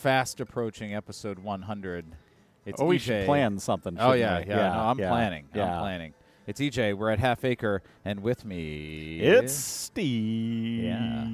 fast 0.00 0.40
approaching 0.40 0.94
episode 0.94 1.38
100. 1.38 2.16
It's 2.64 2.80
oh, 2.80 2.86
we 2.86 2.96
EJ. 2.98 3.00
should 3.00 3.26
plan 3.26 3.58
something. 3.58 3.96
Oh 4.00 4.12
yeah, 4.12 4.40
we? 4.40 4.46
yeah. 4.46 4.56
no, 4.56 4.80
I'm 4.80 4.98
yeah, 4.98 5.10
planning. 5.10 5.46
Yeah. 5.54 5.74
I'm 5.74 5.80
planning. 5.80 6.14
It's 6.46 6.58
EJ. 6.58 6.94
We're 6.96 7.10
at 7.10 7.18
Half 7.18 7.44
Acre, 7.44 7.82
and 8.04 8.22
with 8.22 8.44
me, 8.46 9.20
It's 9.20 9.52
Steve. 9.52 10.84
Yeah. 10.84 11.26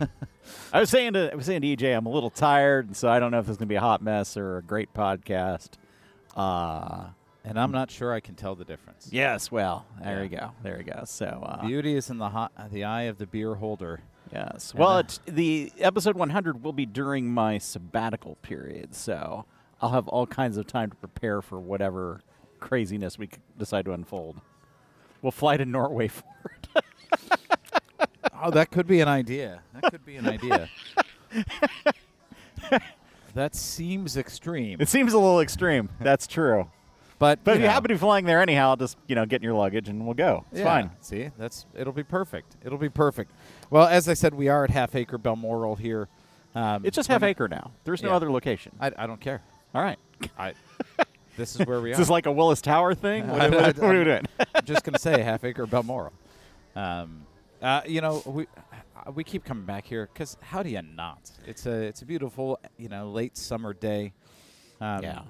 I 0.72 0.80
was 0.80 0.88
saying 0.90 1.12
to 1.12 1.30
I 1.30 1.34
was 1.34 1.44
saying 1.46 1.60
to 1.60 1.76
EJ, 1.76 1.94
I'm 1.96 2.06
a 2.06 2.10
little 2.10 2.30
tired, 2.30 2.86
and 2.86 2.96
so 2.96 3.08
I 3.10 3.18
don't 3.18 3.30
know 3.30 3.38
if 3.38 3.44
this 3.46 3.52
is 3.52 3.58
gonna 3.58 3.68
be 3.68 3.74
a 3.76 3.80
hot 3.80 4.02
mess 4.02 4.36
or 4.36 4.58
a 4.58 4.62
great 4.62 4.92
podcast. 4.94 5.70
Uh 6.34 7.08
and 7.44 7.58
I'm 7.58 7.70
not 7.72 7.90
sure 7.90 8.12
I 8.12 8.20
can 8.20 8.34
tell 8.34 8.54
the 8.54 8.64
difference. 8.66 9.08
yes, 9.10 9.50
well, 9.50 9.86
there 10.02 10.16
Yeah. 10.16 10.22
we 10.22 10.28
go, 10.28 10.50
there 10.62 10.76
we 10.78 10.84
go. 10.84 11.02
So 11.06 11.26
uh, 11.26 11.66
Beauty 11.66 11.94
is 11.96 12.10
in 12.10 12.18
the 12.18 12.28
hot, 12.28 12.52
the 12.70 12.84
eye 12.84 13.02
of 13.04 13.16
the 13.18 13.26
beer 13.26 13.54
holder. 13.54 14.00
Yes, 14.32 14.74
well, 14.74 14.88
uh, 14.96 15.00
it's, 15.00 15.20
the 15.26 15.72
episode 15.78 16.16
100 16.16 16.62
will 16.62 16.72
be 16.72 16.86
during 16.86 17.32
my 17.32 17.58
sabbatical 17.58 18.36
period, 18.42 18.94
so 18.94 19.44
I'll 19.80 19.90
have 19.90 20.08
all 20.08 20.26
kinds 20.26 20.56
of 20.56 20.66
time 20.66 20.90
to 20.90 20.96
prepare 20.96 21.42
for 21.42 21.58
whatever 21.58 22.20
craziness 22.60 23.18
we 23.18 23.28
decide 23.58 23.84
to 23.86 23.92
unfold. 23.92 24.40
We'll 25.22 25.32
fly 25.32 25.56
to 25.56 25.64
Norway 25.64 26.08
for 26.08 26.24
it. 26.76 26.84
Oh, 28.42 28.50
that 28.50 28.70
could 28.70 28.86
be 28.86 29.00
an 29.00 29.08
idea. 29.08 29.60
That 29.74 29.90
could 29.90 30.04
be 30.06 30.16
an 30.16 30.26
idea. 30.28 30.68
that 33.34 33.54
seems 33.54 34.16
extreme, 34.16 34.80
It 34.80 34.88
seems 34.88 35.12
a 35.12 35.18
little 35.18 35.40
extreme. 35.40 35.88
That's 36.00 36.26
true. 36.26 36.68
but 37.18 37.44
But 37.44 37.56
if 37.56 37.62
you 37.62 37.68
happen 37.68 37.88
to 37.88 37.94
be 37.94 37.98
flying 37.98 38.24
there 38.24 38.40
anyhow, 38.40 38.76
just 38.76 38.96
you 39.06 39.14
know, 39.14 39.26
get 39.26 39.36
in 39.36 39.42
your 39.42 39.54
luggage 39.54 39.88
and 39.88 40.04
we'll 40.04 40.14
go. 40.14 40.44
It's 40.50 40.60
Yeah, 40.60 40.64
fine. 40.64 40.90
See, 41.00 41.30
that's 41.38 41.66
it'll 41.74 41.92
be 41.92 42.02
perfect. 42.02 42.56
It'll 42.64 42.78
be 42.78 42.88
perfect. 42.88 43.30
Well, 43.70 43.86
as 43.86 44.08
I 44.08 44.14
said, 44.14 44.34
we 44.34 44.48
are 44.48 44.64
at 44.64 44.70
Half 44.70 44.94
Acre 44.96 45.18
Balmoral 45.18 45.76
here. 45.76 46.08
Um, 46.54 46.84
It's 46.84 46.96
just 46.96 47.08
half 47.08 47.22
acre 47.22 47.46
now. 47.46 47.70
There's 47.84 48.02
no 48.02 48.08
Yeah. 48.10 48.16
other 48.16 48.30
location. 48.32 48.72
I, 48.80 48.90
I 48.98 49.06
don't 49.06 49.20
care. 49.20 49.40
All 49.72 49.82
right. 49.82 49.98
I. 50.36 50.54
this 51.36 51.54
is 51.58 51.64
where 51.64 51.80
we 51.80 51.90
Is 51.92 51.94
are. 51.94 51.98
this 51.98 52.06
is 52.06 52.10
like 52.10 52.26
a 52.26 52.32
Willis 52.32 52.60
Tower 52.60 52.92
thing? 52.94 53.28
What, 53.28 53.40
I- 53.40 53.48
what- 53.48 53.64
I- 53.64 53.66
what 53.86 53.94
are 53.94 53.98
we 53.98 54.04
doing? 54.04 54.26
I'm 54.54 54.64
just 54.64 54.82
gonna 54.82 54.98
say 54.98 55.22
Half 55.22 55.44
Acre 55.44 55.66
Balmoral. 55.66 56.12
Um, 56.74 57.22
uh, 57.62 57.82
you 57.86 58.00
know, 58.00 58.20
we 58.26 58.46
uh, 59.06 59.12
we 59.12 59.22
keep 59.22 59.44
coming 59.44 59.64
back 59.64 59.84
here 59.86 60.08
because 60.12 60.36
how 60.42 60.62
do 60.64 60.70
you 60.70 60.82
not? 60.82 61.30
It's 61.46 61.66
a 61.66 61.70
it's 61.72 62.02
a 62.02 62.04
beautiful 62.06 62.58
you 62.78 62.88
know 62.88 63.10
late 63.10 63.36
summer 63.36 63.72
day. 63.72 64.12
Um, 64.80 65.02
yeah. 65.04 65.20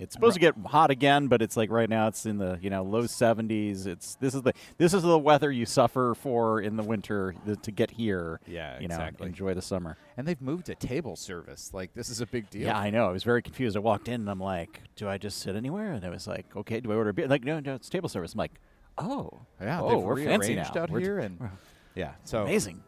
It's 0.00 0.14
supposed 0.14 0.32
to 0.32 0.40
get 0.40 0.54
hot 0.64 0.90
again, 0.90 1.26
but 1.26 1.42
it's 1.42 1.58
like 1.58 1.70
right 1.70 1.88
now 1.88 2.08
it's 2.08 2.24
in 2.24 2.38
the 2.38 2.58
you 2.62 2.70
know 2.70 2.82
low 2.82 3.02
70s. 3.02 3.86
It's 3.86 4.14
this 4.14 4.34
is 4.34 4.40
the 4.40 4.54
this 4.78 4.94
is 4.94 5.02
the 5.02 5.18
weather 5.18 5.52
you 5.52 5.66
suffer 5.66 6.14
for 6.14 6.60
in 6.62 6.76
the 6.76 6.82
winter 6.82 7.34
th- 7.44 7.60
to 7.62 7.70
get 7.70 7.90
here. 7.90 8.40
Yeah, 8.46 8.80
you 8.80 8.88
know, 8.88 8.94
exactly. 8.94 9.26
enjoy 9.26 9.52
the 9.52 9.60
summer. 9.60 9.98
And 10.16 10.26
they've 10.26 10.40
moved 10.40 10.66
to 10.66 10.74
table 10.74 11.16
service. 11.16 11.72
Like 11.74 11.92
this 11.92 12.08
is 12.08 12.22
a 12.22 12.26
big 12.26 12.48
deal. 12.48 12.62
Yeah, 12.62 12.78
I 12.78 12.88
know. 12.88 13.06
I 13.06 13.12
was 13.12 13.24
very 13.24 13.42
confused. 13.42 13.76
I 13.76 13.80
walked 13.80 14.08
in 14.08 14.22
and 14.22 14.30
I'm 14.30 14.40
like, 14.40 14.80
"Do 14.96 15.06
I 15.06 15.18
just 15.18 15.38
sit 15.40 15.54
anywhere?" 15.54 15.92
And 15.92 16.02
I 16.02 16.08
was 16.08 16.26
like, 16.26 16.46
"Okay, 16.56 16.80
do 16.80 16.90
I 16.92 16.94
order 16.94 17.10
a 17.10 17.14
beer?" 17.14 17.28
Like, 17.28 17.44
no, 17.44 17.60
no, 17.60 17.74
it's 17.74 17.90
table 17.90 18.08
service. 18.08 18.32
I'm 18.32 18.38
like, 18.38 18.58
"Oh, 18.96 19.42
Yeah, 19.60 19.82
oh, 19.82 19.90
they've 19.90 19.98
we're 20.00 20.24
fancy 20.24 20.54
now. 20.54 20.72
out 20.76 20.88
We're- 20.90 21.04
here, 21.04 21.18
and 21.18 21.38
yeah, 21.94 22.12
so 22.24 22.42
amazing." 22.44 22.82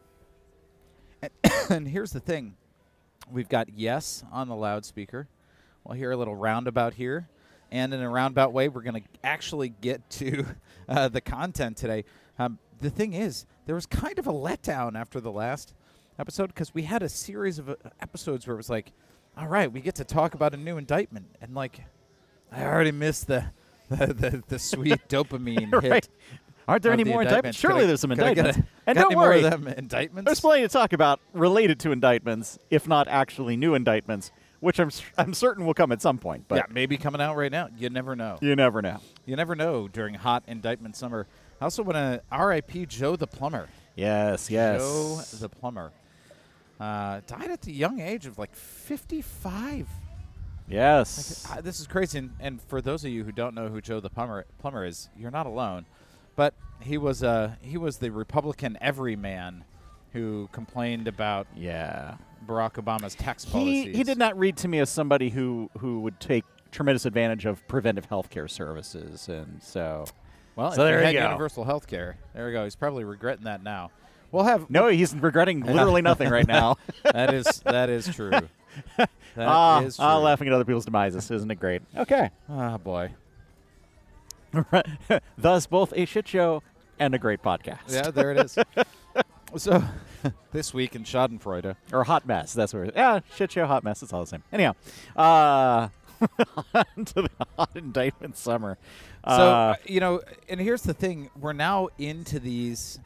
and 1.71 1.87
here's 1.87 2.13
the 2.13 2.21
thing 2.21 2.57
we've 3.31 3.51
got 3.51 3.69
yes 3.75 4.25
on 4.33 4.49
the 4.49 4.57
loudspeaker 4.57 5.29
we'll 5.85 5.97
hear 5.97 6.11
a 6.13 6.17
little 6.17 6.37
roundabout 6.37 6.95
here 6.95 7.29
and 7.71 7.93
in 7.95 8.01
a 8.01 8.09
roundabout 8.09 8.53
way 8.53 8.69
we're 8.69 8.83
going 8.83 9.03
to 9.03 9.09
actually 9.25 9.69
get 9.81 10.09
to 10.11 10.45
uh, 10.89 11.09
the 11.09 11.21
content 11.21 11.77
today 11.77 12.05
um, 12.39 12.59
the 12.81 12.91
thing 12.91 13.13
is 13.13 13.47
there 13.67 13.75
was 13.75 13.87
kind 13.87 14.19
of 14.19 14.27
a 14.27 14.33
letdown 14.33 14.99
after 14.99 15.21
the 15.21 15.33
last 15.33 15.75
episode 16.19 16.49
because 16.49 16.75
we 16.75 16.83
had 16.83 17.03
a 17.03 17.09
series 17.09 17.59
of 17.59 17.69
uh, 17.71 17.75
episodes 18.01 18.47
where 18.47 18.55
it 18.55 18.59
was 18.59 18.71
like 18.71 18.93
all 19.37 19.49
right 19.49 19.73
we 19.73 19.81
get 19.81 19.95
to 19.95 20.05
talk 20.05 20.35
about 20.35 20.53
a 20.55 20.57
new 20.57 20.77
indictment 20.77 21.27
and 21.41 21.55
like 21.55 21.81
i 22.51 22.63
already 22.65 22.93
missed 22.93 23.27
the 23.27 23.45
the, 23.93 24.07
the, 24.07 24.43
the 24.49 24.59
sweet 24.59 25.01
dopamine 25.09 25.73
right. 25.73 25.83
hit 25.83 26.09
Aren't 26.69 26.85
there 26.85 26.93
any 26.93 27.03
the 27.03 27.11
more 27.11 27.23
indictments? 27.23 27.59
indictments. 27.59 27.59
Surely 27.59 27.83
I- 27.83 27.87
there's 27.87 28.01
some 28.01 28.11
could 28.11 28.21
I 28.21 28.35
get 28.35 28.47
indictments. 28.47 28.71
a- 28.87 28.89
and 28.91 28.99
don't 28.99 29.17
worry, 29.17 29.45
indictments 29.77 30.27
there's 30.29 30.41
plenty 30.41 30.63
to 30.63 30.69
talk 30.69 30.93
about 30.93 31.19
related 31.33 31.81
to 31.81 31.91
indictments, 31.91 32.57
if 32.71 32.87
not 32.87 33.09
actually 33.09 33.57
new 33.57 33.75
indictments, 33.75 34.31
which 34.63 34.79
I'm 34.79 34.91
I'm 35.19 35.35
certain 35.35 35.67
will 35.67 35.75
come 35.75 35.93
at 35.93 36.01
some 36.01 36.19
point. 36.19 36.45
But 36.49 36.55
yeah, 36.57 36.63
maybe 36.71 36.97
coming 36.97 37.21
out 37.21 37.37
right 37.37 37.51
now. 37.51 37.69
You 37.77 37.91
never 37.91 38.17
know. 38.17 38.39
you 38.41 38.57
never 38.57 38.81
know. 38.81 39.01
You 39.27 39.37
never 39.37 39.55
know 39.55 39.89
during 39.89 40.15
hot 40.15 40.45
indictment 40.47 40.97
summer. 40.97 41.27
I 41.61 41.65
also 41.65 41.83
want 41.83 41.97
to 41.97 42.23
R.I.P. 42.31 42.87
Joe 42.87 43.17
the 43.17 43.27
plumber. 43.27 43.69
Yes, 43.97 44.51
yes. 44.51 44.81
Joe 44.81 45.21
the 45.39 45.49
plumber 45.49 45.93
uh, 46.81 47.21
died 47.27 47.51
at 47.51 47.63
the 47.63 47.73
young 47.73 48.01
age 48.01 48.25
of 48.25 48.39
like 48.39 48.55
55. 48.55 49.89
yes. 50.69 51.47
Uh, 51.51 51.61
this 51.61 51.81
is 51.81 51.87
crazy. 51.87 52.19
And, 52.19 52.31
and 52.41 52.63
for 52.63 52.81
those 52.81 53.05
of 53.05 53.11
you 53.11 53.25
who 53.25 53.33
don't 53.33 53.55
know 53.55 53.69
who 53.69 53.81
Joe 53.81 54.01
the 54.01 54.11
plumber 54.11 54.47
plumber 54.59 54.85
is, 54.85 55.09
you're 55.19 55.31
not 55.33 55.47
alone. 55.47 55.87
But 56.37 56.55
he 56.81 56.99
was 56.99 57.23
uh, 57.23 57.57
he 57.61 57.77
was 57.77 57.99
the 57.99 58.11
Republican 58.11 58.79
everyman 58.81 59.65
who 60.13 60.49
complained 60.53 61.09
about 61.09 61.47
yeah. 61.57 62.17
Barack 62.47 62.73
Obama's 62.75 63.15
tax 63.15 63.45
He 63.45 63.51
policies. 63.51 63.97
he 63.97 64.03
did 64.05 64.19
not 64.19 64.37
read 64.39 64.57
to 64.59 64.69
me 64.69 64.79
as 64.81 64.91
somebody 64.91 65.31
who 65.31 65.71
who 65.79 66.01
would 66.01 66.19
take 66.21 66.45
tremendous 66.71 67.05
advantage 67.07 67.45
of 67.47 67.67
preventive 67.69 68.07
health 68.07 68.31
care 68.31 68.49
services, 68.49 69.29
and 69.29 69.63
so 69.63 70.05
Well, 70.57 70.73
So 70.73 70.83
if 70.83 70.87
there 70.87 71.01
he 71.07 71.13
you 71.13 71.19
had 71.19 71.23
go. 71.25 71.29
universal 71.31 71.65
health 71.65 71.87
care, 71.87 72.17
there 72.35 72.47
we 72.47 72.53
go. 72.53 72.65
He's 72.65 72.77
probably 72.77 73.05
regretting 73.05 73.45
that 73.45 73.63
now. 73.63 73.91
We'll 74.33 74.45
have 74.45 74.71
no, 74.71 74.89
he's 74.89 75.15
regretting 75.15 75.61
literally 75.67 76.03
nothing 76.03 76.31
right 76.31 76.47
now. 76.47 76.77
that 77.05 77.33
is 77.35 77.47
that 77.65 77.89
is 77.91 78.09
true. 78.09 78.31
That 78.97 79.09
is 79.37 79.39
ah, 79.39 79.81
true. 79.81 79.91
ah, 79.99 80.19
laughing 80.19 80.49
at 80.49 80.53
other 80.55 80.65
people's 80.65 80.85
demises, 80.87 81.31
isn't 81.31 81.51
it 81.51 81.61
great? 81.61 81.81
Okay. 81.97 82.31
Ah, 82.51 82.77
boy. 82.79 83.13
Thus, 85.39 85.67
both 85.67 85.93
a 85.97 86.05
shit 86.05 86.29
show 86.29 86.63
and 86.99 87.15
a 87.15 87.19
great 87.19 87.43
podcast. 87.43 87.79
Yeah, 87.89 88.11
there 88.11 88.33
it 88.33 88.39
is. 88.45 88.59
So, 89.57 89.83
this 90.53 90.73
week 90.75 90.95
in 90.95 91.05
Schadenfreude. 91.05 91.77
or 91.93 92.05
hot 92.05 92.27
mess. 92.27 92.53
That's 92.55 92.73
where. 92.75 92.87
Yeah, 92.95 93.21
shit 93.35 93.53
show, 93.53 93.67
hot 93.67 93.85
mess. 93.85 94.03
It's 94.03 94.13
all 94.13 94.21
the 94.23 94.27
same. 94.27 94.43
Anyhow, 94.53 94.75
uh, 95.17 95.89
on 96.75 97.05
to 97.05 97.23
the 97.23 97.31
hot 97.57 97.71
indictment 97.75 98.37
summer. 98.37 98.79
So, 99.25 99.31
Uh, 99.31 99.35
uh, 99.35 99.75
you 99.87 100.01
know, 100.01 100.21
and 100.49 100.61
here's 100.61 100.83
the 100.83 100.95
thing: 100.95 101.31
we're 101.41 101.53
now 101.53 101.89
into 101.99 102.39
these. 102.41 102.99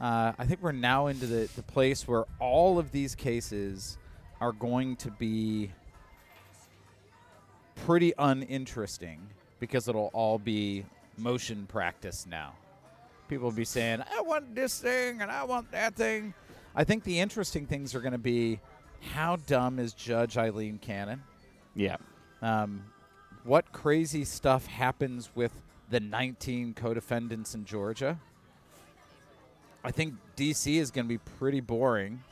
Uh, 0.00 0.32
I 0.38 0.46
think 0.46 0.62
we're 0.62 0.72
now 0.72 1.08
into 1.08 1.26
the, 1.26 1.48
the 1.56 1.62
place 1.62 2.08
where 2.08 2.24
all 2.38 2.78
of 2.78 2.90
these 2.90 3.14
cases 3.14 3.98
are 4.40 4.52
going 4.52 4.96
to 4.96 5.10
be 5.10 5.70
pretty 7.84 8.12
uninteresting 8.18 9.20
because 9.58 9.88
it'll 9.88 10.10
all 10.14 10.38
be 10.38 10.84
motion 11.18 11.66
practice 11.66 12.26
now. 12.28 12.54
People 13.30 13.44
will 13.44 13.56
be 13.56 13.64
saying, 13.64 14.02
I 14.12 14.22
want 14.22 14.56
this 14.56 14.80
thing 14.80 15.22
and 15.22 15.30
I 15.30 15.44
want 15.44 15.70
that 15.70 15.94
thing. 15.94 16.34
I 16.74 16.82
think 16.82 17.04
the 17.04 17.20
interesting 17.20 17.64
things 17.64 17.94
are 17.94 18.00
going 18.00 18.10
to 18.10 18.18
be 18.18 18.58
how 19.12 19.36
dumb 19.36 19.78
is 19.78 19.94
Judge 19.94 20.36
Aileen 20.36 20.78
Cannon? 20.78 21.22
yeah. 21.76 21.96
Um, 22.42 22.84
what 23.44 23.70
crazy 23.70 24.24
stuff 24.24 24.66
happens 24.66 25.30
with 25.36 25.52
the 25.90 26.00
19 26.00 26.74
co-defendants 26.74 27.54
in 27.54 27.64
Georgia? 27.64 28.18
I 29.84 29.92
think 29.92 30.14
DC 30.36 30.80
is 30.80 30.90
going 30.90 31.04
to 31.04 31.08
be 31.08 31.18
pretty 31.18 31.60
boring 31.60 32.24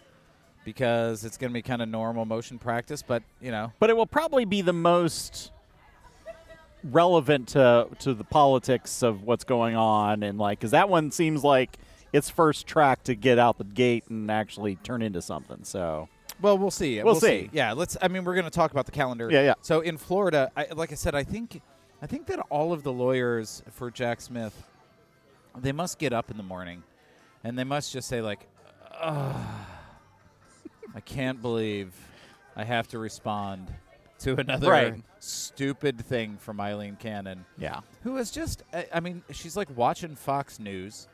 because 0.65 1.25
it's 1.25 1.37
going 1.37 1.51
to 1.51 1.55
be 1.55 1.63
kind 1.63 1.81
of 1.81 1.89
normal 1.89 2.25
motion 2.25 2.59
practice, 2.59 3.03
but 3.03 3.23
you 3.41 3.53
know, 3.53 3.73
But 3.79 3.89
it 3.91 3.97
will 3.97 4.07
probably 4.07 4.45
be 4.45 4.63
the 4.63 4.73
most 4.73 5.53
relevant 6.85 7.49
to 7.49 7.89
to 8.01 8.15
the 8.15 8.25
politics 8.25 9.03
of 9.03 9.23
what's 9.23 9.45
going 9.45 9.77
on, 9.77 10.23
and 10.23 10.39
like, 10.39 10.59
because 10.59 10.73
that 10.73 10.89
one 10.89 11.11
seems 11.11 11.45
like 11.45 11.79
its 12.13 12.31
first 12.31 12.67
track 12.67 13.05
to 13.05 13.15
get 13.15 13.39
out 13.39 13.59
the 13.59 13.65
gate 13.65 14.05
and 14.09 14.31
actually 14.31 14.77
turn 14.77 15.03
into 15.03 15.21
something. 15.21 15.65
So 15.65 16.09
well, 16.41 16.57
we'll 16.57 16.71
see. 16.71 17.03
We'll 17.03 17.17
see. 17.17 17.51
Yeah, 17.53 17.73
let's. 17.73 17.97
I 18.01 18.09
mean, 18.09 18.25
we're 18.25 18.35
going 18.35 18.45
to 18.45 18.51
talk 18.51 18.71
about 18.71 18.87
the 18.87 18.93
calendar. 18.93 19.29
Yeah, 19.31 19.43
yeah. 19.43 19.55
So 19.61 19.81
in 19.81 19.99
Florida, 19.99 20.51
I, 20.57 20.69
like 20.75 20.93
I 20.93 20.95
said, 20.95 21.15
I 21.15 21.25
think, 21.25 21.61
I 22.01 22.07
think 22.07 22.27
that 22.27 22.39
all 22.49 22.73
of 22.73 22.83
the 22.83 22.93
lawyers 22.93 23.63
for 23.73 23.91
Jack 23.91 24.21
Smith, 24.21 24.67
they 25.57 25.73
must 25.73 25.99
get 25.99 26.13
up 26.13 26.31
in 26.31 26.37
the 26.37 26.43
morning, 26.43 26.83
and 27.43 27.59
they 27.59 27.65
must 27.65 27.93
just 27.93 28.09
say 28.09 28.21
like, 28.21 28.47
I 28.93 29.45
can't 31.05 31.43
believe 31.43 31.93
I 32.57 32.65
have 32.65 32.89
to 32.89 32.99
respond 32.99 33.69
to 34.21 34.35
another 34.39 34.71
Right. 34.71 34.95
stupid 35.21 36.01
thing 36.05 36.37
from 36.39 36.61
Aileen 36.61 36.97
Cannon 36.97 37.45
yeah, 37.57 37.81
who 38.03 38.17
is 38.17 38.31
just 38.31 38.63
I, 38.93 39.01
mean 39.01 39.23
she's 39.31 39.57
like 39.57 39.69
watching 39.77 40.15
fox 40.17 40.59
news 40.59 41.09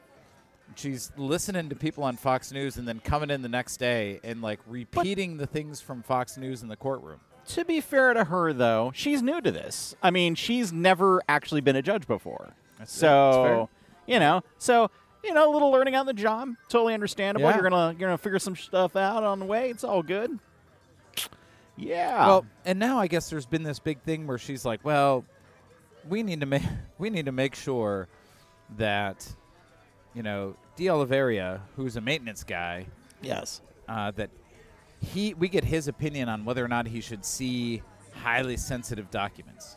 she's 0.77 1.13
listening 1.17 1.69
to 1.69 1.77
people 1.77 2.05
on 2.05 2.17
fox 2.17 2.51
news 2.53 2.77
and 2.77 2.89
then 2.89 3.01
coming 3.01 3.31
in 3.31 3.43
the 3.43 3.49
next 3.49 3.77
day 3.77 4.21
and 4.25 4.41
like 4.43 4.61
repeating 4.67 5.37
the 5.37 5.47
things 5.47 5.81
from 5.81 6.03
fox 6.03 6.37
news 6.37 6.63
in 6.63 6.69
the 6.69 6.77
courtroom 6.77 7.21
To 7.49 7.65
be 7.65 7.81
fair 7.83 8.15
to 8.15 8.25
her, 8.25 8.55
though, 8.55 8.91
she's 8.95 9.23
new 9.23 9.39
to 9.43 9.53
this. 9.53 9.95
I 10.03 10.11
mean, 10.11 10.35
she's 10.35 10.73
never 10.73 11.21
actually 11.29 11.61
been 11.61 11.77
a 11.77 11.83
judge 11.83 12.07
before. 12.07 12.55
That's- 12.79 12.91
so, 12.91 13.45
fair. 13.45 14.15
you 14.15 14.19
know, 14.19 14.41
so 14.57 14.91
you 15.23 15.33
know, 15.35 15.51
a 15.51 15.53
little 15.53 15.71
learning 15.71 15.95
on 15.95 16.07
the 16.07 16.15
job, 16.15 16.49
totally 16.71 16.95
understandable. 16.95 17.47
Yeah. 17.49 17.55
You're 17.57 17.69
gonna 17.69 17.91
you're 17.99 18.09
gonna 18.09 18.19
figure 18.19 18.39
some 18.39 18.57
stuff 18.57 18.97
out 18.97 19.23
on 19.25 19.39
the 19.41 19.45
way. 19.47 19.69
It's 19.71 19.85
all 19.85 20.03
good. 20.03 20.39
Yeah. 21.77 22.27
Well, 22.27 22.47
and 22.65 22.79
now 22.79 22.99
I 22.99 23.07
guess 23.07 23.31
there's 23.31 23.47
been 23.47 23.63
this 23.63 23.79
big 23.79 24.01
thing 24.03 24.27
where 24.27 24.39
she's 24.39 24.65
like, 24.65 24.85
"Well, 24.85 25.25
we 26.09 26.23
need 26.23 26.41
to 26.41 26.47
make 26.55 26.63
we 26.99 27.11
need 27.11 27.27
to 27.27 27.33
make 27.33 27.55
sure 27.55 28.09
that 28.77 29.27
you 30.15 30.23
know 30.23 30.57
De 30.77 30.89
Oliveira, 30.89 31.61
who's 31.77 31.97
a 31.97 32.01
maintenance 32.01 32.45
guy, 32.45 32.87
yes. 33.23 33.61
uh, 33.89 34.11
that 34.13 34.31
he 35.01 35.35
we 35.35 35.49
get 35.49 35.65
his 35.65 35.89
opinion 35.89 36.29
on 36.29 36.45
whether 36.45 36.65
or 36.65 36.69
not 36.69 36.87
he 36.87 37.01
should 37.01 37.25
see 37.25 37.83
highly 38.13 38.57
sensitive 38.57 39.11
documents." 39.11 39.77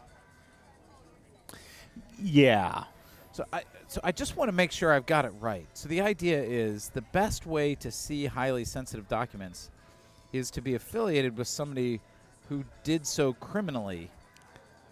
Yeah. 2.21 2.83
So 3.31 3.45
I 3.53 3.63
so 3.87 4.01
I 4.03 4.11
just 4.11 4.35
want 4.35 4.49
to 4.49 4.51
make 4.51 4.71
sure 4.71 4.91
I've 4.91 5.05
got 5.05 5.25
it 5.25 5.33
right. 5.39 5.67
So 5.73 5.87
the 5.89 6.01
idea 6.01 6.41
is 6.41 6.89
the 6.89 7.01
best 7.01 7.45
way 7.45 7.75
to 7.75 7.91
see 7.91 8.25
highly 8.25 8.65
sensitive 8.65 9.07
documents 9.07 9.69
is 10.33 10.51
to 10.51 10.61
be 10.61 10.75
affiliated 10.75 11.37
with 11.37 11.47
somebody 11.47 12.01
who 12.49 12.63
did 12.83 13.05
so 13.05 13.33
criminally, 13.33 14.09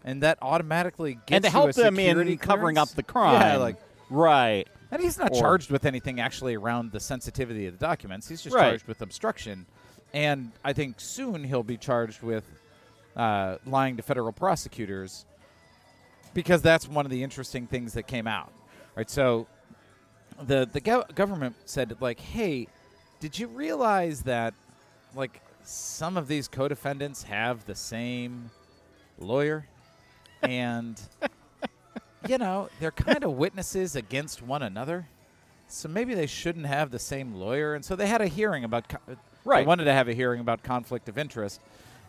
and 0.04 0.22
that 0.24 0.38
automatically 0.42 1.16
gets 1.26 1.32
and 1.32 1.44
to 1.44 1.50
you 1.50 1.52
help 1.52 1.70
a 1.72 1.74
them 1.74 2.00
in 2.00 2.08
security 2.08 2.38
covering 2.38 2.78
up 2.78 2.90
the 2.90 3.04
crime. 3.04 3.34
Yeah, 3.42 3.58
like 3.58 3.76
right. 4.10 4.66
and 4.92 5.02
he's 5.02 5.18
not 5.18 5.32
Or- 5.34 5.40
charged 5.42 5.72
with 5.72 5.86
anything 5.86 6.20
actually 6.20 6.56
around 6.56 6.92
the 6.92 7.00
sensitivity 7.00 7.68
of 7.68 7.78
the 7.80 7.86
documents. 7.86 8.28
He's 8.28 8.42
just 8.42 8.56
Right. 8.56 8.70
charged 8.70 8.88
with 8.88 9.02
obstruction, 9.02 9.66
and 10.14 10.52
I 10.64 10.74
think 10.74 11.00
soon 11.00 11.44
he'll 11.44 11.64
be 11.64 11.78
charged 11.78 12.22
with 12.22 12.44
uh, 13.16 13.58
lying 13.66 13.96
to 13.98 14.04
federal 14.04 14.34
prosecutors 14.34 15.26
because 16.34 16.62
that's 16.62 16.86
one 16.88 17.06
of 17.06 17.12
the 17.12 17.24
interesting 17.24 17.66
things 17.68 17.94
that 17.94 18.04
came 18.08 18.28
out. 18.28 18.52
Right, 18.96 19.10
so 19.10 19.48
the 20.42 20.68
the 20.72 20.82
gov- 20.82 21.16
government 21.16 21.56
said 21.66 21.96
like, 22.02 22.20
"Hey, 22.20 22.68
did 23.22 23.40
you 23.40 23.48
realize 23.48 24.24
that 24.24 24.54
like 25.16 25.42
some 25.64 26.18
of 26.18 26.28
these 26.28 26.48
co-defendants 26.48 27.24
have 27.24 27.66
the 27.66 27.76
same 27.76 28.52
lawyer 29.18 29.68
and 30.44 31.00
you 32.28 32.38
know, 32.38 32.70
they're 32.80 32.92
kind 32.92 33.24
of 33.24 33.32
witnesses 33.34 33.96
against 33.96 34.42
one 34.42 34.62
another. 34.62 35.08
So 35.68 35.88
maybe 35.90 36.14
they 36.14 36.28
shouldn't 36.28 36.66
have 36.68 36.92
the 36.92 37.00
same 37.00 37.34
lawyer." 37.36 37.74
And 37.74 37.84
so 37.84 37.96
they 37.96 38.08
had 38.08 38.22
a 38.22 38.28
hearing 38.28 38.64
about 38.64 38.88
co- 38.90 38.98
uh, 39.08 39.16
They 39.16 39.18
Right. 39.44 39.66
wanted 39.68 39.86
to 39.86 39.94
have 39.94 40.08
a 40.08 40.14
hearing 40.14 40.40
about 40.40 40.62
conflict 40.64 41.08
of 41.10 41.18
interest. 41.18 41.60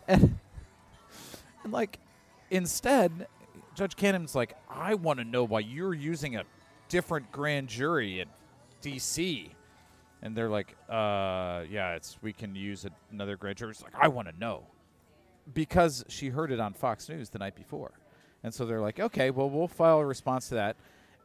And 0.07 0.37
and 1.63 1.73
like 1.73 1.99
instead 2.51 3.27
Judge 3.75 3.95
Cannon's 3.95 4.33
like, 4.35 4.55
I 4.69 4.93
want 4.95 5.19
to 5.19 5.25
know 5.25 5.43
why 5.43 5.59
you're 5.59 5.93
using 5.93 6.35
a 6.35 6.43
different 6.89 7.31
grand 7.31 7.67
jury 7.67 8.19
in 8.21 8.27
DC. 8.81 9.49
And 10.21 10.35
they're 10.35 10.49
like, 10.49 10.75
uh, 10.89 11.63
yeah, 11.69 11.95
it's 11.95 12.17
we 12.21 12.33
can 12.33 12.55
use 12.55 12.85
a- 12.85 12.91
another 13.11 13.37
grand 13.37 13.57
jury. 13.57 13.73
Like, 13.81 13.93
I 13.99 14.07
want 14.07 14.27
to 14.27 14.37
know. 14.39 14.63
Because 15.53 16.03
she 16.09 16.29
heard 16.29 16.51
it 16.51 16.59
on 16.59 16.73
Fox 16.73 17.07
News 17.07 17.29
the 17.29 17.39
night 17.39 17.55
before. 17.55 17.91
And 18.43 18.53
so 18.53 18.65
they're 18.65 18.81
like, 18.81 18.99
okay, 18.99 19.29
well, 19.29 19.49
we'll 19.49 19.67
file 19.67 19.99
a 19.99 20.05
response 20.05 20.49
to 20.49 20.55
that. 20.55 20.75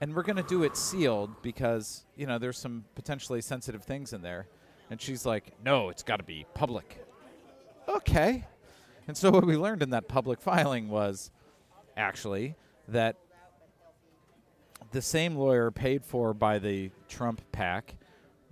And 0.01 0.15
we're 0.15 0.23
going 0.23 0.37
to 0.37 0.43
do 0.43 0.65
it 0.65 0.77
sealed 0.77 1.43
because, 1.43 2.05
you 2.17 2.27
know, 2.27 2.39
there's 2.39 2.59
some 2.59 2.85
potentially 2.95 3.41
sensitive 3.41 3.83
things 3.85 4.13
in 4.13 4.23
there. 4.23 4.47
And 4.91 5.01
she's 5.01 5.25
like, 5.25 5.53
no, 5.65 5.89
it's 5.89 6.03
got 6.03 6.17
to 6.17 6.25
be 6.25 6.47
public. 6.55 7.05
Okay. 7.89 8.45
And 9.09 9.17
so 9.17 9.31
what 9.31 9.45
we 9.45 9.57
learned 9.57 9.83
in 9.83 9.91
that 9.91 10.09
public 10.09 10.41
filing 10.41 10.89
was 10.89 11.31
actually 11.97 12.57
that 12.89 13.17
the 14.93 15.03
same 15.03 15.37
lawyer 15.37 15.71
paid 15.71 16.05
for 16.05 16.35
by 16.35 16.59
the 16.59 16.91
Trump 17.09 17.41
PAC 17.53 17.95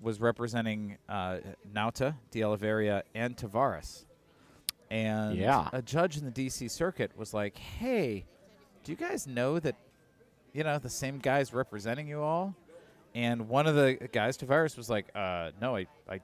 was 0.01 0.21
representing 0.21 0.97
uh, 1.09 1.39
Nauta, 1.75 2.15
De 2.31 2.43
Oliveira, 2.43 3.03
and 3.15 3.37
Taveras. 3.37 4.05
And 4.91 5.37
Yeah. 5.37 5.69
a 5.73 5.83
judge 5.83 6.17
in 6.17 6.25
the 6.25 6.31
D.C. 6.31 6.69
Circuit 6.69 7.13
was 7.17 7.33
like, 7.35 7.57
"Hey, 7.59 8.25
do 8.85 8.93
you 8.93 8.97
guys 8.97 9.27
know 9.27 9.59
that 9.61 9.77
you 10.53 10.65
know 10.65 10.79
the 10.79 10.91
same 10.91 11.19
guy's 11.19 11.53
representing 11.53 12.09
you 12.09 12.21
all?" 12.23 12.55
And 13.15 13.49
one 13.49 13.67
of 13.67 13.75
the 13.75 14.09
guys, 14.13 14.37
Taveras, 14.39 14.77
was 14.77 14.89
like, 14.91 15.07
uh, 15.15 15.51
"No, 15.61 15.77
I, 15.77 15.87
I 16.09 16.21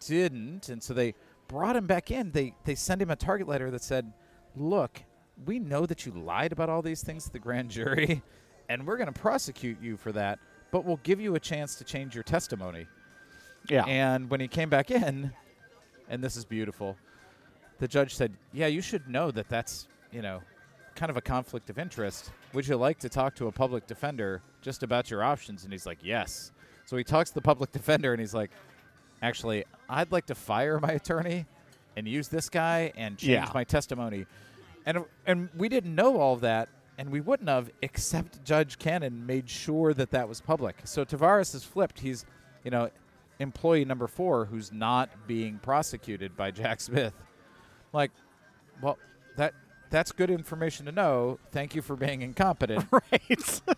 didn't." 0.00 0.68
And 0.68 0.82
so 0.82 0.94
they 0.94 1.14
brought 1.48 1.76
him 1.76 1.86
back 1.86 2.10
in. 2.10 2.32
They 2.32 2.54
they 2.64 2.74
sent 2.74 3.00
him 3.02 3.10
a 3.10 3.16
target 3.16 3.46
letter 3.46 3.70
that 3.70 3.82
said, 3.82 4.12
"Look, 4.56 5.02
we 5.44 5.58
know 5.60 5.86
that 5.86 6.04
you 6.06 6.12
lied 6.12 6.50
about 6.52 6.68
all 6.68 6.82
these 6.82 7.02
things 7.04 7.24
to 7.26 7.32
the 7.32 7.38
grand 7.38 7.70
jury, 7.78 8.22
and 8.68 8.84
we're 8.86 8.96
going 8.96 9.12
to 9.12 9.20
prosecute 9.20 9.80
you 9.80 9.96
for 9.96 10.10
that, 10.12 10.40
but 10.72 10.84
we'll 10.84 11.00
give 11.04 11.20
you 11.20 11.36
a 11.36 11.40
chance 11.40 11.76
to 11.76 11.84
change 11.84 12.14
your 12.16 12.24
testimony." 12.24 12.86
Yeah. 13.68 13.84
And 13.86 14.30
when 14.30 14.40
he 14.40 14.48
came 14.48 14.68
back 14.68 14.90
in, 14.90 15.32
and 16.08 16.22
this 16.22 16.36
is 16.36 16.44
beautiful, 16.44 16.96
the 17.78 17.88
judge 17.88 18.14
said, 18.14 18.32
"Yeah, 18.52 18.66
you 18.66 18.80
should 18.80 19.08
know 19.08 19.30
that 19.30 19.48
that's 19.48 19.86
you 20.12 20.22
know." 20.22 20.42
Kind 20.94 21.10
of 21.10 21.16
a 21.16 21.20
conflict 21.20 21.70
of 21.70 21.78
interest. 21.78 22.32
Would 22.54 22.66
you 22.66 22.76
like 22.76 22.98
to 22.98 23.08
talk 23.08 23.36
to 23.36 23.46
a 23.46 23.52
public 23.52 23.86
defender 23.86 24.42
just 24.62 24.82
about 24.82 25.12
your 25.12 25.22
options? 25.22 25.62
And 25.62 25.72
he's 25.72 25.86
like, 25.86 25.98
Yes. 26.02 26.50
So 26.86 26.96
he 26.96 27.04
talks 27.04 27.30
to 27.30 27.34
the 27.34 27.40
public 27.40 27.70
defender 27.80 28.12
and 28.12 28.18
he's 28.18 28.34
like, 28.34 28.50
Actually, 29.22 29.64
I'd 29.88 30.10
like 30.10 30.26
to 30.26 30.34
fire 30.34 30.80
my 30.80 30.88
attorney 30.90 31.46
and 31.96 32.08
use 32.08 32.26
this 32.26 32.48
guy 32.48 32.92
and 32.96 33.16
change 33.16 33.30
Yeah. 33.30 33.48
my 33.54 33.62
testimony. 33.62 34.26
And 34.86 35.04
and 35.24 35.48
we 35.56 35.68
didn't 35.68 35.94
know 35.94 36.18
all 36.20 36.34
of 36.34 36.40
that, 36.40 36.68
and 36.98 37.10
we 37.10 37.20
wouldn't 37.20 37.48
have 37.48 37.70
except 37.80 38.42
Judge 38.44 38.76
Cannon 38.76 39.24
made 39.24 39.48
sure 39.48 39.94
that 39.94 40.10
that 40.10 40.28
was 40.28 40.40
public. 40.40 40.78
So 40.82 41.04
Taveras 41.04 41.54
is 41.54 41.62
flipped. 41.62 42.00
He's, 42.00 42.26
you 42.64 42.72
know, 42.72 42.90
employee 43.38 43.84
number 43.84 44.06
four 44.06 44.46
who's 44.46 44.72
not 44.72 45.10
being 45.26 45.58
prosecuted 45.58 46.36
by 46.36 46.50
Jack 46.50 46.80
Smith. 46.80 47.14
Like, 47.92 48.10
well, 48.82 48.98
that 49.36 49.54
that's 49.90 50.12
good 50.12 50.30
information 50.30 50.86
to 50.86 50.92
know. 50.92 51.38
Thank 51.52 51.74
you 51.74 51.82
for 51.82 51.96
being 51.96 52.22
incompetent. 52.22 52.86
right. 52.92 53.60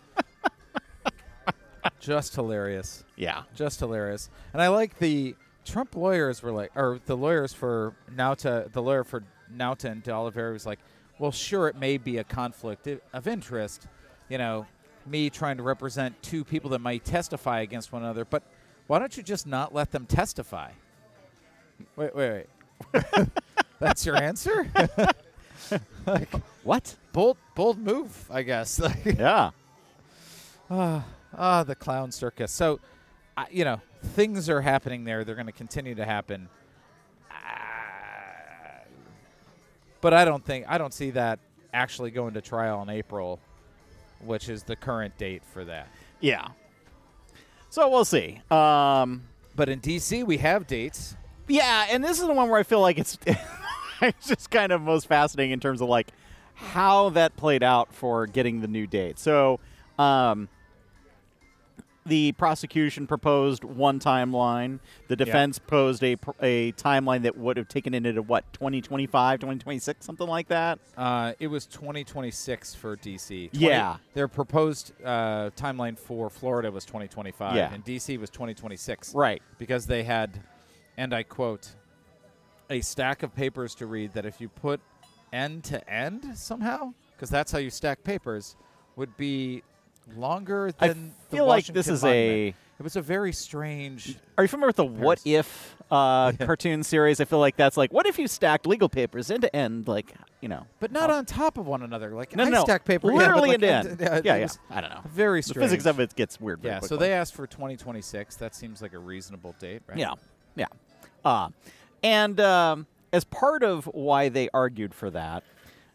Just 1.99 2.35
hilarious. 2.35 3.03
yeah. 3.15 3.43
just 3.53 3.79
hilarious. 3.79 4.29
And 4.53 4.61
I 4.61 4.69
like 4.69 4.97
the 4.97 5.35
Trump 5.65 5.95
lawyers 5.95 6.41
were 6.41 6.51
like, 6.51 6.71
or 6.75 6.99
the 7.05 7.15
lawyers 7.15 7.53
for 7.53 7.95
Nauta, 8.11 8.71
the 8.71 8.81
lawyer 8.81 9.03
for 9.03 9.23
Nauta 9.55 9.85
and 9.85 10.01
De 10.01 10.11
Oliveira 10.11 10.53
was 10.53 10.65
like, 10.65 10.79
well, 11.19 11.31
sure, 11.31 11.67
it 11.67 11.75
may 11.75 11.97
be 11.97 12.17
a 12.17 12.23
conflict 12.23 12.87
of 13.13 13.27
interest, 13.27 13.87
you 14.29 14.39
know, 14.39 14.65
me 15.05 15.29
trying 15.29 15.57
to 15.57 15.63
represent 15.63 16.21
two 16.23 16.43
people 16.43 16.71
that 16.71 16.81
might 16.81 17.05
testify 17.05 17.61
against 17.61 17.91
one 17.91 18.03
another, 18.03 18.25
but 18.25 18.43
why 18.91 18.99
don't 18.99 19.15
you 19.15 19.23
just 19.23 19.47
not 19.47 19.73
let 19.73 19.91
them 19.91 20.05
testify? 20.05 20.69
Wait, 21.95 22.13
wait, 22.13 22.45
wait. 22.93 23.25
That's 23.79 24.05
your 24.05 24.17
answer? 24.17 24.69
like, 26.05 26.27
What? 26.63 26.97
bold, 27.13 27.37
bold 27.55 27.77
move, 27.77 28.27
I 28.29 28.41
guess. 28.41 28.77
Like, 28.81 29.05
Yeah. 29.17 29.51
Ah, 30.69 31.05
ah, 31.37 31.63
the 31.63 31.73
clown 31.73 32.11
circus. 32.11 32.51
So, 32.51 32.81
I 33.37 33.45
you 33.49 33.63
know, 33.63 33.79
things 34.03 34.49
are 34.49 34.59
happening 34.59 35.05
there. 35.05 35.23
They're 35.23 35.35
going 35.35 35.45
to 35.47 35.53
continue 35.53 35.95
to 35.95 36.03
happen. 36.03 36.49
Ah, 37.31 38.81
but 40.01 40.13
I 40.13 40.25
don't 40.25 40.43
think 40.43 40.65
I 40.67 40.77
don't 40.77 40.93
see 40.93 41.11
that 41.11 41.39
actually 41.73 42.11
going 42.11 42.33
to 42.33 42.41
trial 42.41 42.81
in 42.81 42.89
April, 42.89 43.39
which 44.19 44.49
is 44.49 44.63
the 44.63 44.75
current 44.75 45.17
date 45.17 45.43
for 45.45 45.63
that. 45.63 45.87
Yeah. 46.19 46.49
So 47.71 47.87
we'll 47.89 48.05
see. 48.05 48.41
Um, 48.51 49.23
But 49.55 49.69
in 49.69 49.79
DC, 49.79 50.23
we 50.25 50.37
have 50.37 50.67
dates. 50.67 51.15
yeah, 51.47 51.87
and 51.89 52.03
this 52.03 52.19
is 52.19 52.27
the 52.27 52.33
one 52.33 52.49
where 52.49 52.59
I 52.59 52.63
feel 52.63 52.81
like 52.81 52.99
it's 52.99 53.17
it's 54.01 54.27
just 54.27 54.51
kind 54.51 54.71
of 54.71 54.81
most 54.81 55.07
fascinating 55.07 55.51
in 55.51 55.59
terms 55.59 55.81
of 55.81 55.87
like 55.89 56.07
how 56.53 57.09
that 57.09 57.35
played 57.37 57.63
out 57.63 57.93
for 57.93 58.27
getting 58.27 58.61
the 58.61 58.67
new 58.67 58.85
date. 58.85 59.17
So, 59.17 59.59
um, 59.97 60.49
the 62.05 62.31
prosecution 62.31 63.05
proposed 63.05 63.63
one 63.63 63.99
timeline. 63.99 64.79
The 65.07 65.15
defense 65.15 65.59
proposed 65.59 66.03
a 66.03 66.13
a 66.41 66.71
timeline 66.73 67.21
that 67.23 67.37
would 67.37 67.57
have 67.57 67.67
taken 67.67 67.93
it 67.93 68.05
into 68.05 68.21
what 68.23 68.51
2025, 68.53 69.39
2026, 69.39 70.03
something 70.05 70.27
like 70.27 70.47
that. 70.47 70.79
Uh, 70.97 71.33
it 71.39 71.47
was 71.47 71.67
2026 71.67 72.73
for 72.73 72.97
DC. 72.97 73.51
20 73.51 73.65
Yeah. 73.65 73.97
Their 74.15 74.27
proposed 74.27 74.93
uh, 75.03 75.51
timeline 75.55 75.97
for 75.97 76.29
Florida 76.29 76.71
was 76.71 76.85
2025, 76.85 77.55
Yeah. 77.55 77.71
and 77.73 77.85
DC 77.85 78.19
was 78.19 78.29
2026. 78.31 79.13
Right. 79.13 79.41
because 79.59 79.85
they 79.85 80.03
had, 80.03 80.41
and 80.97 81.13
I 81.13 81.21
quote, 81.23 81.69
a 82.69 82.81
stack 82.81 83.21
of 83.21 83.35
papers 83.35 83.75
to 83.75 83.85
read 83.85 84.13
that 84.13 84.25
if 84.25 84.41
you 84.41 84.49
put 84.49 84.79
end 85.31 85.63
to 85.65 85.87
end 85.89 86.25
somehow, 86.35 86.93
because 87.15 87.29
that's 87.29 87.51
how 87.51 87.59
you 87.59 87.69
stack 87.69 88.03
papers, 88.03 88.55
would 88.95 89.15
be 89.17 89.61
longer 90.15 90.71
I 90.79 90.89
than. 90.89 91.13
the 91.29 91.37
feel 91.37 91.45
like 91.45 91.65
this 91.65 91.87
is 91.87 92.03
a 92.03 92.47
It 92.49 92.83
was 92.83 92.95
a 92.95 93.01
very 93.01 93.31
strange. 93.33 94.17
Are 94.37 94.43
you 94.43 94.47
familiar 94.47 94.67
with 94.69 94.75
the 94.77 94.85
What 94.85 95.21
If 95.25 95.75
uh, 95.91 96.31
cartoon 96.39 96.83
series? 96.83 97.19
I 97.21 97.25
feel 97.25 97.39
like 97.39 97.55
that's 97.55 97.77
like, 97.77 97.93
what 97.93 98.05
if 98.07 98.17
you 98.17 98.27
stacked 98.27 98.65
legal 98.65 98.89
papers 98.89 99.29
end 99.29 99.41
to 99.43 99.55
end, 99.55 99.87
like 99.87 100.13
you 100.41 100.49
know, 100.49 100.65
But 100.79 100.91
not 100.91 101.09
on 101.11 101.25
top 101.25 101.57
of 101.59 101.67
one 101.67 101.83
another. 101.83 102.09
Like 102.15 102.35
no, 102.35 102.43
I 102.45 102.49
no, 102.49 102.63
stack 102.63 102.83
paper, 102.85 103.11
yeah, 103.11 103.17
literally 103.17 103.49
like 103.49 103.53
end 103.55 103.61
to 103.61 103.71
end- 103.71 104.01
end. 104.01 104.25
yeah, 104.25 104.35
Yeah, 104.37 104.41
yeah. 104.41 104.75
I 104.77 104.81
don't 104.81 104.89
know. 104.89 105.01
Very 105.07 105.41
The 105.41 105.49
strange. 105.49 105.65
physics 105.65 105.85
of 105.85 105.99
it 105.99 106.15
gets 106.15 106.39
weird. 106.41 106.61
Yeah, 106.63 106.79
so 106.79 106.97
they 106.97 107.13
asked 107.13 107.35
for 107.35 107.45
2026. 107.45 108.37
That 108.37 108.55
seems 108.55 108.81
like 108.81 108.93
a 108.93 108.99
reasonable 108.99 109.53
date, 109.59 109.83
right? 109.87 109.97
Yeah, 109.99 110.13
yeah. 110.55 110.65
Uh, 111.23 111.49
and 112.03 112.39
um, 112.39 112.87
as 113.13 113.23
part 113.25 113.61
of 113.61 113.85
why 113.85 114.29
they 114.29 114.49
argued 114.55 114.95
for 114.95 115.11
that, 115.11 115.43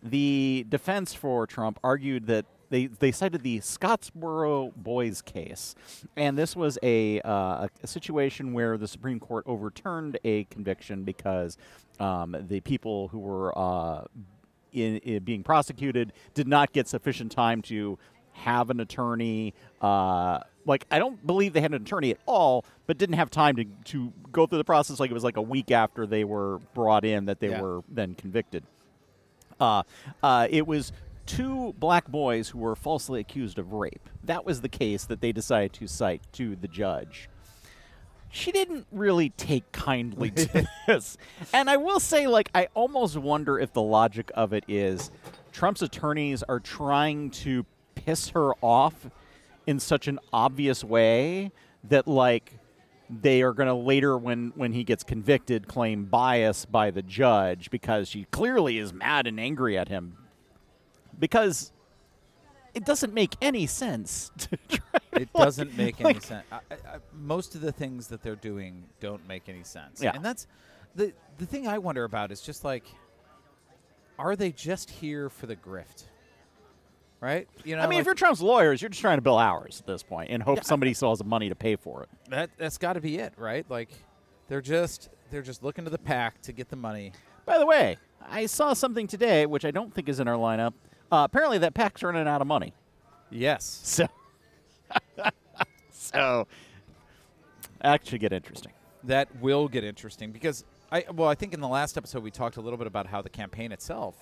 the 0.02 0.64
defense 0.68 1.12
for 1.14 1.48
Trump 1.48 1.80
argued 1.82 2.28
that 2.28 2.44
they, 2.70 2.86
they 2.86 3.12
cited 3.12 3.42
the 3.42 3.58
Scottsboro 3.60 4.74
Boys 4.74 5.22
case, 5.22 5.74
and 6.16 6.36
this 6.36 6.56
was 6.56 6.78
a, 6.82 7.20
uh, 7.20 7.68
a 7.82 7.86
situation 7.86 8.52
where 8.52 8.76
the 8.76 8.88
Supreme 8.88 9.20
Court 9.20 9.44
overturned 9.46 10.18
a 10.24 10.44
conviction 10.44 11.04
because 11.04 11.56
um, 12.00 12.36
the 12.48 12.60
people 12.60 13.08
who 13.08 13.18
were 13.20 13.56
uh, 13.58 14.04
in, 14.72 14.98
in 14.98 15.22
being 15.24 15.42
prosecuted 15.42 16.12
did 16.34 16.48
not 16.48 16.72
get 16.72 16.88
sufficient 16.88 17.32
time 17.32 17.62
to 17.62 17.98
have 18.32 18.68
an 18.68 18.80
attorney. 18.80 19.54
Uh, 19.80 20.40
like 20.66 20.84
I 20.90 20.98
don't 20.98 21.24
believe 21.26 21.52
they 21.54 21.60
had 21.60 21.72
an 21.72 21.80
attorney 21.82 22.10
at 22.10 22.18
all, 22.26 22.64
but 22.86 22.98
didn't 22.98 23.14
have 23.14 23.30
time 23.30 23.56
to 23.56 23.64
to 23.92 24.12
go 24.32 24.46
through 24.46 24.58
the 24.58 24.64
process. 24.64 25.00
Like 25.00 25.10
it 25.10 25.14
was 25.14 25.24
like 25.24 25.36
a 25.38 25.42
week 25.42 25.70
after 25.70 26.06
they 26.06 26.24
were 26.24 26.58
brought 26.74 27.04
in 27.04 27.26
that 27.26 27.40
they 27.40 27.48
Yeah. 27.50 27.62
were 27.62 27.82
then 27.88 28.14
convicted. 28.14 28.64
Uh, 29.58 29.84
uh, 30.22 30.48
it 30.50 30.66
was 30.66 30.92
two 31.26 31.74
black 31.78 32.08
boys 32.08 32.48
who 32.48 32.58
were 32.58 32.76
falsely 32.76 33.20
accused 33.20 33.58
of 33.58 33.72
rape. 33.72 34.08
That 34.24 34.46
was 34.46 34.60
the 34.60 34.68
case 34.68 35.04
that 35.04 35.20
they 35.20 35.32
decided 35.32 35.72
to 35.74 35.86
cite 35.86 36.22
to 36.34 36.56
the 36.56 36.68
judge. 36.68 37.28
She 38.30 38.52
didn't 38.52 38.86
really 38.90 39.30
take 39.30 39.70
kindly 39.72 40.30
to 40.30 40.68
this. 40.86 41.16
And 41.52 41.68
I 41.68 41.76
will 41.76 42.00
say, 42.00 42.26
like, 42.26 42.50
I 42.54 42.68
almost 42.74 43.16
wonder 43.16 43.58
if 43.58 43.72
the 43.72 43.82
logic 43.82 44.30
of 44.34 44.52
it 44.52 44.64
is 44.68 45.10
Trump's 45.52 45.82
attorneys 45.82 46.42
are 46.42 46.60
trying 46.60 47.30
to 47.30 47.64
piss 47.94 48.30
her 48.30 48.52
off 48.62 49.08
in 49.66 49.80
such 49.80 50.06
an 50.06 50.18
obvious 50.32 50.84
way 50.84 51.50
that, 51.84 52.06
like, 52.06 52.58
they 53.08 53.42
are 53.42 53.52
going 53.52 53.68
to 53.68 53.74
later 53.74 54.18
when 54.18 54.52
when 54.56 54.72
he 54.72 54.82
gets 54.82 55.04
convicted 55.04 55.68
claim 55.68 56.06
bias 56.06 56.64
by 56.64 56.90
the 56.90 57.02
judge 57.02 57.70
because 57.70 58.08
she 58.08 58.24
clearly 58.32 58.78
is 58.78 58.92
mad 58.92 59.28
and 59.28 59.38
angry 59.38 59.78
at 59.78 59.86
him 59.86 60.16
because 61.18 61.72
it 62.74 62.84
doesn't 62.84 63.14
make 63.14 63.34
any 63.40 63.66
sense 63.66 64.30
to 64.38 64.56
try 64.68 65.00
It 65.12 65.28
like- 65.34 65.44
doesn't 65.44 65.76
make 65.76 66.00
any 66.00 66.14
like- 66.14 66.22
sense. 66.22 66.44
I, 66.52 66.56
I, 66.56 66.74
I- 66.74 66.98
most 67.14 67.54
of 67.54 67.60
the 67.60 67.72
things 67.72 68.08
that 68.08 68.22
they're 68.22 68.36
doing 68.36 68.84
don't 69.00 69.26
make 69.26 69.48
any 69.48 69.62
sense. 69.64 70.02
Yeah. 70.02 70.12
And 70.14 70.24
that's 70.24 70.46
the 70.94 71.12
the 71.38 71.46
thing 71.46 71.66
I 71.68 71.78
wonder 71.78 72.04
about 72.04 72.32
is 72.32 72.40
just 72.40 72.64
like, 72.64 72.84
are 74.18 74.36
they 74.36 74.52
just 74.52 74.90
here 74.90 75.28
for 75.28 75.46
the 75.46 75.56
grift? 75.56 76.04
Right? 77.20 77.48
You 77.64 77.76
know, 77.76 77.82
I 77.82 77.86
mean, 77.86 77.96
like, 77.96 78.00
if 78.00 78.06
you're 78.06 78.14
Trump's 78.14 78.42
lawyers, 78.42 78.80
you're 78.82 78.90
just 78.90 79.00
trying 79.00 79.16
to 79.18 79.22
bill 79.22 79.38
hours 79.38 79.80
at 79.80 79.86
this 79.86 80.02
point 80.02 80.30
and 80.30 80.42
hope 80.42 80.64
somebody 80.64 80.92
still 80.94 81.08
has 81.10 81.18
the 81.18 81.24
money 81.24 81.48
to 81.48 81.54
pay 81.54 81.76
for 81.76 82.02
it. 82.02 82.08
that 82.30 82.50
that's 82.58 82.76
got 82.78 82.92
to 82.92 83.00
be 83.00 83.16
it, 83.18 83.32
right? 83.38 83.64
Like, 83.70 83.88
they're 84.48 84.60
just 84.60 85.08
they're 85.30 85.42
just 85.42 85.62
looking 85.62 85.84
to 85.84 85.90
the 85.90 85.98
PAC 85.98 86.40
to 86.42 86.52
get 86.52 86.68
the 86.68 86.76
money. 86.76 87.12
By 87.46 87.58
the 87.58 87.66
way, 87.66 87.96
I 88.28 88.46
saw 88.46 88.74
something 88.74 89.06
today 89.06 89.46
which 89.46 89.64
I 89.64 89.70
don't 89.70 89.92
think 89.94 90.08
is 90.10 90.20
in 90.20 90.28
our 90.28 90.36
lineup. 90.36 90.74
Uh, 91.12 91.22
apparently, 91.30 91.58
that 91.58 91.74
PAC's 91.74 92.02
running 92.02 92.26
out 92.28 92.40
of 92.40 92.46
money. 92.46 92.72
Yes. 93.30 94.00
So, 95.18 95.30
so 95.90 96.46
that 97.80 98.06
should 98.06 98.20
get 98.20 98.32
interesting. 98.32 98.72
that 99.04 99.28
will 99.40 99.68
get 99.68 99.84
interesting 99.84 100.30
because 100.32 100.64
I 100.92 101.04
well 101.12 101.28
I 101.28 101.34
think 101.34 101.52
in 101.54 101.60
the 101.60 101.68
last 101.68 101.96
episode 101.96 102.22
we 102.22 102.30
talked 102.30 102.56
a 102.56 102.60
little 102.60 102.76
bit 102.76 102.86
about 102.86 103.06
how 103.06 103.22
the 103.22 103.28
campaign 103.28 103.72
itself 103.72 104.14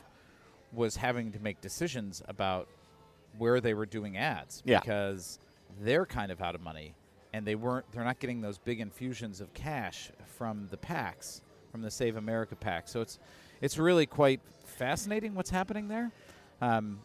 was 0.73 0.97
having 0.97 1.33
to 1.33 1.39
make 1.41 1.61
decisions 1.61 2.23
about 2.29 2.69
where 3.39 3.61
they 3.61 3.75
were 3.75 3.87
doing 3.87 4.17
ads 4.17 4.63
Yeah. 4.65 4.81
because 4.81 5.39
they're 5.81 6.07
kind 6.07 6.33
of 6.33 6.41
out 6.41 6.55
of 6.55 6.63
money 6.63 6.95
and 7.33 7.47
they 7.47 7.55
weren't 7.55 7.85
they're 7.93 8.05
not 8.05 8.19
getting 8.21 8.41
those 8.41 8.59
big 8.59 8.81
infusions 8.81 9.41
of 9.41 9.53
cash 9.55 10.11
from 10.39 10.69
the 10.71 10.77
PACs 10.77 11.41
from 11.71 11.83
the 11.83 11.91
Save 11.91 12.17
America 12.17 12.57
PAC 12.57 12.89
so 12.89 13.01
it's 13.01 13.19
it's 13.61 13.77
really 13.79 14.07
quite 14.07 14.41
fascinating 14.65 15.35
what's 15.35 15.51
happening 15.51 15.89
there 15.89 16.11
um, 16.61 17.01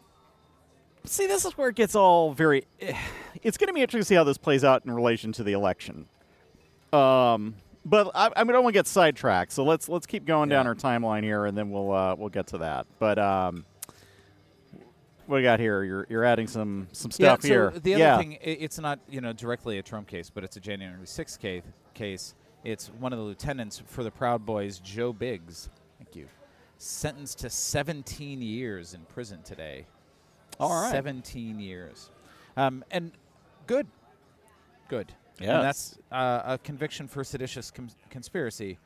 See, 1.05 1.27
this 1.27 1.45
is 1.45 1.57
where 1.57 1.69
it 1.69 1.75
gets 1.75 1.95
all 1.95 2.33
very. 2.33 2.65
It's 3.41 3.57
going 3.57 3.67
to 3.67 3.73
be 3.73 3.79
interesting 3.79 4.01
to 4.01 4.05
see 4.05 4.15
how 4.15 4.25
this 4.25 4.39
plays 4.39 4.65
out 4.65 4.83
in 4.83 4.91
relation 4.91 5.31
to 5.33 5.43
the 5.43 5.53
election. 5.53 6.07
Um, 6.91 7.53
but 7.85 8.11
I, 8.13 8.31
I 8.35 8.43
mean, 8.43 8.49
I 8.49 8.53
don't 8.53 8.63
want 8.63 8.73
to 8.73 8.79
get 8.79 8.87
sidetracked, 8.87 9.53
so 9.53 9.63
let's 9.63 9.87
let's 9.87 10.05
keep 10.05 10.25
going 10.25 10.49
down 10.49 10.67
our 10.67 10.75
timeline 10.75 11.23
here, 11.23 11.45
and 11.45 11.57
then 11.57 11.69
we'll 11.69 11.91
uh, 11.91 12.15
we'll 12.15 12.29
get 12.29 12.47
to 12.47 12.57
that. 12.57 12.87
But 12.97 13.17
um, 13.17 13.65
what 15.25 15.37
do 15.37 15.41
you 15.41 15.47
got 15.47 15.61
here? 15.61 15.83
You're 15.83 16.07
you're 16.09 16.25
adding 16.25 16.47
some 16.47 16.87
some 16.91 17.11
stuff 17.11 17.43
yeah, 17.43 17.47
here. 17.47 17.71
The 17.71 17.93
other 17.93 18.03
yeah. 18.03 18.17
thing, 18.17 18.37
it's 18.41 18.79
not 18.79 18.99
you 19.07 19.21
know 19.21 19.31
directly 19.31 19.77
a 19.77 19.83
Trump 19.83 20.07
case, 20.07 20.29
but 20.29 20.43
it's 20.43 20.57
a 20.57 20.59
January 20.59 21.05
6th 21.05 21.39
case. 21.39 21.63
Case. 21.93 22.33
It's 22.65 22.87
one 22.99 23.13
of 23.13 23.19
the 23.19 23.25
lieutenants 23.25 23.81
for 23.85 24.03
the 24.03 24.11
Proud 24.11 24.45
Boys, 24.45 24.79
Joe 24.79 25.13
Biggs. 25.13 25.69
Sentenced 26.81 27.39
to 27.39 27.49
17 27.49 28.41
years 28.41 28.93
in 28.93 29.01
prison 29.01 29.41
today. 29.43 29.85
All 30.59 30.81
right. 30.81 30.91
17 30.91 31.59
years, 31.59 32.09
um, 32.57 32.83
and 32.89 33.11
good, 33.67 33.85
good. 34.87 35.13
Yeah. 35.39 35.55
And 35.55 35.63
that's 35.65 35.97
uh, 36.11 36.41
a 36.45 36.57
conviction 36.57 37.07
for 37.07 37.23
seditious 37.23 37.69
com- 37.69 37.89
conspiracy, 38.09 38.77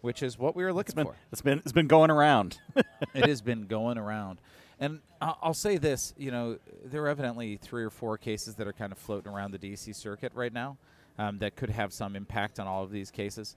which 0.00 0.22
is 0.22 0.38
what 0.38 0.56
we 0.56 0.62
were 0.62 0.70
It's 0.70 0.76
looking 0.76 0.94
been 0.94 1.06
for 1.06 1.16
it's 1.30 1.42
been 1.42 1.58
it's 1.60 1.72
been 1.72 1.86
going 1.86 2.10
around. 2.10 2.58
it 3.14 3.26
has 3.26 3.40
been 3.42 3.66
going 3.66 3.96
around. 3.98 4.40
And 4.80 5.00
I- 5.20 5.34
I'll 5.42 5.54
say 5.54 5.76
this, 5.78 6.12
you 6.18 6.30
know, 6.30 6.58
there 6.84 7.02
are 7.04 7.08
evidently 7.08 7.56
three 7.56 7.84
or 7.84 7.90
four 7.90 8.18
cases 8.18 8.54
that 8.56 8.66
are 8.66 8.72
kind 8.72 8.92
of 8.92 8.98
floating 8.98 9.32
around 9.32 9.52
the 9.52 9.58
D.C. 9.58 9.92
circuit 9.92 10.32
right 10.34 10.52
now 10.52 10.76
um, 11.18 11.38
that 11.38 11.56
could 11.56 11.70
have 11.70 11.92
some 11.92 12.16
impact 12.16 12.58
on 12.58 12.66
all 12.66 12.82
of 12.82 12.90
these 12.90 13.10
cases. 13.10 13.56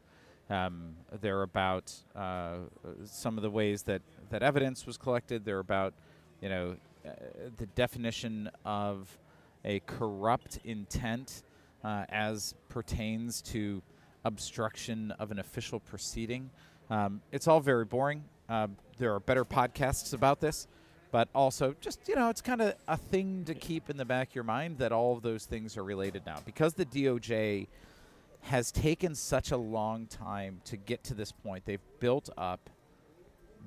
Um, 0.49 0.95
they're 1.21 1.41
about 1.41 1.93
uh, 2.15 2.57
some 3.05 3.37
of 3.37 3.41
the 3.41 3.49
ways 3.49 3.83
that, 3.83 4.01
that 4.29 4.43
evidence 4.43 4.85
was 4.85 4.97
collected. 4.97 5.43
They're 5.43 5.59
about, 5.59 5.93
you 6.41 6.49
know, 6.49 6.75
uh, 7.05 7.09
the 7.57 7.65
definition 7.67 8.49
of 8.63 9.17
a 9.63 9.79
corrupt 9.87 10.59
intent 10.63 11.43
uh, 11.83 12.05
as 12.09 12.53
pertains 12.69 13.41
to 13.41 13.81
obstruction 14.23 15.11
of 15.11 15.31
an 15.31 15.39
official 15.39 15.79
proceeding. 15.79 16.49
Um, 16.89 17.21
it's 17.31 17.47
all 17.47 17.59
very 17.59 17.85
boring. 17.85 18.23
Um, 18.49 18.77
there 18.97 19.13
are 19.13 19.19
better 19.19 19.45
podcasts 19.45 20.13
about 20.13 20.39
this, 20.39 20.67
but 21.11 21.29
also 21.33 21.75
just 21.81 22.07
you 22.07 22.15
know, 22.15 22.29
it's 22.29 22.41
kind 22.41 22.61
of 22.61 22.75
a 22.87 22.97
thing 22.97 23.43
to 23.45 23.55
keep 23.55 23.89
in 23.89 23.97
the 23.97 24.05
back 24.05 24.29
of 24.29 24.35
your 24.35 24.43
mind 24.43 24.77
that 24.77 24.91
all 24.91 25.15
of 25.15 25.23
those 25.23 25.45
things 25.45 25.77
are 25.77 25.83
related 25.83 26.23
now 26.25 26.37
because 26.45 26.73
the 26.73 26.85
DOJ 26.85 27.67
has 28.45 28.71
taken 28.71 29.15
such 29.15 29.51
a 29.51 29.57
long 29.57 30.05
time 30.05 30.61
to 30.65 30.77
get 30.77 31.03
to 31.03 31.15
this 31.15 31.31
point. 31.31 31.65
They've 31.65 31.79
built 31.99 32.29
up 32.37 32.69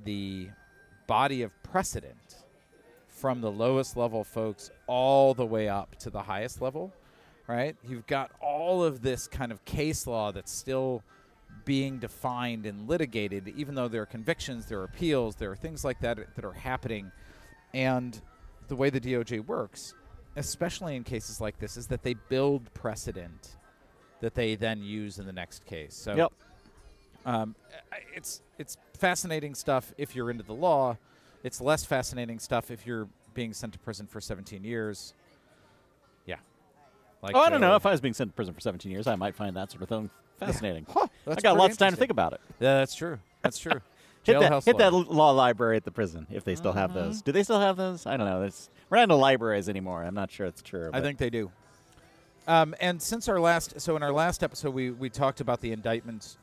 the 0.04 0.49
body 1.08 1.42
of 1.42 1.50
precedent 1.64 2.44
from 3.08 3.40
the 3.40 3.50
lowest 3.50 3.97
level 3.97 4.23
folks 4.23 4.70
all 4.87 5.35
the 5.35 5.44
way 5.44 5.68
up 5.68 5.97
to 5.97 6.11
the 6.11 6.23
highest 6.23 6.62
level, 6.62 6.92
right? 7.49 7.75
You've 7.82 8.06
got 8.06 8.30
all 8.40 8.85
of 8.85 9.02
this 9.02 9.26
kind 9.26 9.50
of 9.50 9.64
case 9.64 10.06
law 10.06 10.30
that's 10.30 10.52
still 10.52 11.02
being 11.64 11.99
defined 11.99 12.64
and 12.64 12.88
litigated, 12.88 13.49
even 13.56 13.75
though 13.75 13.88
there 13.88 14.02
are 14.02 14.06
convictions, 14.06 14.66
there 14.66 14.78
are 14.78 14.85
appeals, 14.85 15.35
there 15.35 15.50
are 15.50 15.56
things 15.56 15.85
like 15.85 15.99
that 16.02 16.37
that 16.37 16.44
are 16.44 16.52
happening. 16.52 17.11
And 17.75 18.20
the 18.68 18.76
way 18.76 18.90
the 18.90 19.00
DOJ 19.00 19.44
works, 19.44 19.94
especially 20.37 20.94
in 20.94 21.02
cases 21.02 21.40
like 21.40 21.58
this, 21.58 21.76
is 21.76 21.88
that 21.88 22.04
they 22.04 22.14
build 22.14 22.73
precedent 22.75 23.56
that 24.21 24.35
they 24.35 24.55
then 24.55 24.83
use 24.83 25.19
in 25.19 25.27
the 25.27 25.33
next 25.33 25.65
case. 25.65 25.95
So 25.95 26.15
yep. 26.15 26.33
um, 27.25 27.55
it's 28.15 28.43
it's 28.59 28.77
fascinating 28.99 29.55
stuff 29.55 29.93
if 29.99 30.15
you're 30.15 30.31
into 30.31 30.45
the 30.45 30.55
law. 30.55 30.97
It's 31.45 31.61
less 31.61 31.85
fascinating 31.85 32.39
stuff 32.39 32.71
if 32.71 32.87
you're 32.87 33.09
being 33.35 33.53
sent 33.53 33.73
to 33.73 33.79
prison 33.79 34.07
for 34.07 34.21
17 34.21 34.65
years. 34.65 35.15
Yeah. 36.27 36.37
Like 37.23 37.37
Oh, 37.37 37.41
I 37.41 37.49
don't 37.49 37.63
uh, 37.63 37.69
know. 37.69 37.77
If 37.77 37.87
I 37.87 37.93
was 37.93 38.01
being 38.01 38.15
sent 38.15 38.31
to 38.31 38.35
prison 38.35 38.55
for 38.55 38.61
17 38.61 38.91
years, 38.91 39.07
I 39.07 39.15
might 39.15 39.37
find 39.37 39.57
that 39.57 39.71
sort 39.71 39.83
of 39.83 39.89
thing 39.89 40.11
fascinating. 40.39 40.87
Huh, 40.93 41.07
I 41.27 41.35
got 41.37 41.57
lots 41.57 41.73
of 41.75 41.79
time 41.79 41.93
to 41.93 41.97
think 41.97 42.11
about 42.11 42.33
it. 42.33 42.41
Yeah, 42.61 42.79
that's 42.79 42.95
true. 42.95 43.19
That's 43.43 43.59
true. 43.59 43.81
Hit 44.25 44.41
that, 44.41 44.65
hit 44.65 44.77
that 44.77 44.93
law. 44.93 45.31
library 45.31 45.77
at 45.77 45.85
the 45.85 45.91
prison 45.91 46.27
if 46.31 46.45
they 46.45 46.55
still 46.55 46.73
have 46.73 46.93
those. 46.93 47.23
Do 47.23 47.33
they 47.33 47.43
still 47.43 47.61
have 47.61 47.79
those? 47.79 48.05
I 48.05 48.19
don't 48.19 48.27
know. 48.27 48.41
There's, 48.41 48.69
we're 48.91 48.99
not 48.99 49.05
into 49.05 49.15
libraries 49.15 49.71
anymore. 49.71 50.05
I'm 50.05 50.15
not 50.15 50.31
sure 50.31 50.45
it's 50.45 50.61
true. 50.61 50.91
I 50.93 51.01
think 51.01 51.17
they 51.17 51.31
do. 51.31 51.51
Um, 52.49 52.75
and 52.81 53.00
since 53.00 53.28
our 53.28 53.38
last, 53.38 53.78
so 53.78 53.95
in 53.95 54.02
our 54.02 54.11
last 54.11 54.43
episode, 54.43 54.71
we, 54.71 54.90
we 54.90 55.11
talked 55.11 55.43
about 55.43 55.61
the 55.61 55.71
indictments. 55.71 56.38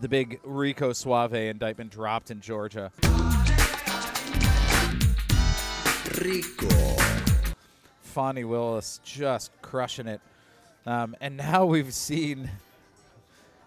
The 0.00 0.08
big 0.08 0.40
Rico 0.44 0.92
Suave 0.92 1.34
indictment 1.34 1.90
dropped 1.90 2.30
in 2.30 2.40
Georgia. 2.40 2.92
Rico. 6.22 6.96
Fani 8.02 8.44
Willis 8.44 9.00
just 9.02 9.50
crushing 9.62 10.06
it. 10.06 10.20
Um, 10.86 11.16
and 11.20 11.36
now 11.36 11.66
we've 11.66 11.92
seen 11.92 12.48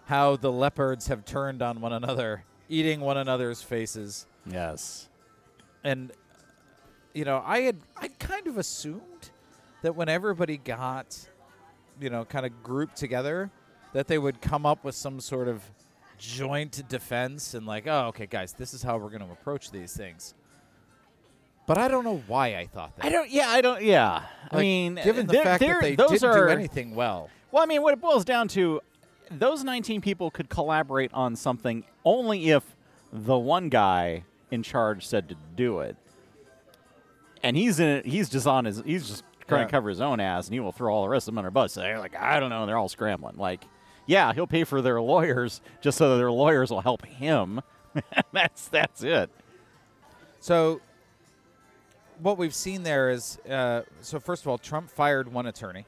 how 0.06 0.36
the 0.36 0.50
leopards 0.50 1.08
have 1.08 1.26
turned 1.26 1.60
on 1.60 1.82
one 1.82 1.92
another, 1.92 2.44
eating 2.70 3.00
one 3.00 3.18
another's 3.18 3.60
faces. 3.60 4.26
Yes. 4.46 5.10
And 5.84 6.10
you 7.12 7.26
know, 7.26 7.42
I 7.44 7.60
had 7.60 7.76
I 7.96 8.08
kind 8.08 8.46
of 8.46 8.56
assumed 8.56 9.30
that 9.82 9.94
when 9.94 10.08
everybody 10.08 10.56
got, 10.56 11.28
you 12.00 12.10
know, 12.10 12.24
kind 12.24 12.44
of 12.46 12.62
grouped 12.62 12.96
together, 12.96 13.50
that 13.92 14.08
they 14.08 14.18
would 14.18 14.40
come 14.40 14.66
up 14.66 14.84
with 14.84 14.94
some 14.94 15.20
sort 15.20 15.48
of 15.48 15.62
joint 16.18 16.86
defense 16.88 17.54
and 17.54 17.66
like, 17.66 17.86
oh, 17.86 18.06
okay, 18.08 18.26
guys, 18.26 18.52
this 18.52 18.74
is 18.74 18.82
how 18.82 18.96
we're 18.98 19.10
going 19.10 19.24
to 19.26 19.32
approach 19.32 19.70
these 19.70 19.96
things. 19.96 20.34
But 21.66 21.78
I 21.78 21.88
don't 21.88 22.04
know 22.04 22.22
why 22.26 22.56
I 22.56 22.66
thought 22.66 22.94
that. 22.96 23.06
I 23.06 23.08
don't. 23.08 23.30
Yeah, 23.30 23.48
I 23.48 23.60
don't. 23.62 23.82
Yeah, 23.82 24.22
I 24.50 24.54
Like, 24.56 24.60
mean, 24.62 24.94
given 25.02 25.24
uh, 25.24 25.26
the 25.28 25.32
they're- 25.32 25.44
fact 25.44 25.60
that 25.60 25.66
they're- 25.66 25.80
they 25.80 25.94
those 25.96 26.10
didn't 26.20 26.24
are 26.30 26.46
do 26.48 26.52
anything 26.52 26.94
well. 26.94 27.30
Well, 27.52 27.62
I 27.62 27.66
mean, 27.66 27.80
what 27.82 27.94
it 27.94 28.00
boils 28.00 28.24
down 28.24 28.48
to, 28.48 28.80
those 29.30 29.64
19 29.64 30.00
people 30.02 30.30
could 30.30 30.50
collaborate 30.50 31.10
on 31.14 31.36
something 31.36 31.84
only 32.04 32.50
if 32.50 32.76
the 33.12 33.38
one 33.38 33.68
guy 33.70 34.24
in 34.50 34.62
charge 34.62 35.06
said 35.06 35.28
to 35.30 35.36
do 35.56 35.80
it. 35.80 35.96
And 37.42 37.56
he's 37.56 37.78
in 37.80 37.88
it. 37.88 38.06
He's 38.06 38.28
just 38.28 38.46
on 38.46 38.64
his. 38.64 38.82
He's 38.84 39.08
just 39.08 39.24
trying 39.48 39.62
Yeah. 39.62 39.66
to 39.66 39.70
cover 39.70 39.88
his 39.88 40.00
own 40.00 40.20
ass, 40.20 40.46
and 40.46 40.54
he 40.54 40.60
will 40.60 40.72
throw 40.72 40.94
all 40.94 41.02
the 41.02 41.08
rest 41.08 41.28
of 41.28 41.32
them 41.34 41.38
under 41.38 41.50
bus. 41.50 41.72
So 41.72 41.80
they're 41.80 41.98
like, 41.98 42.16
I 42.16 42.40
don't 42.40 42.50
know. 42.50 42.66
They're 42.66 42.78
all 42.78 42.88
scrambling. 42.88 43.36
Like, 43.36 43.64
yeah, 44.06 44.32
he'll 44.32 44.46
pay 44.46 44.64
for 44.64 44.82
their 44.82 45.00
lawyers 45.00 45.60
just 45.80 45.98
so 45.98 46.10
that 46.10 46.16
their 46.16 46.30
lawyers 46.30 46.70
will 46.70 46.80
help 46.82 47.04
him. 47.06 47.60
that's 48.32 48.68
that's 48.68 49.02
it. 49.02 49.30
So, 50.40 50.80
what 52.20 52.38
we've 52.38 52.54
seen 52.54 52.82
there 52.82 53.10
is 53.10 53.38
uh, 53.48 53.82
so, 54.00 54.20
first 54.20 54.42
of 54.42 54.48
all, 54.48 54.58
Trump 54.58 54.90
fired 54.90 55.32
one 55.32 55.46
attorney, 55.46 55.86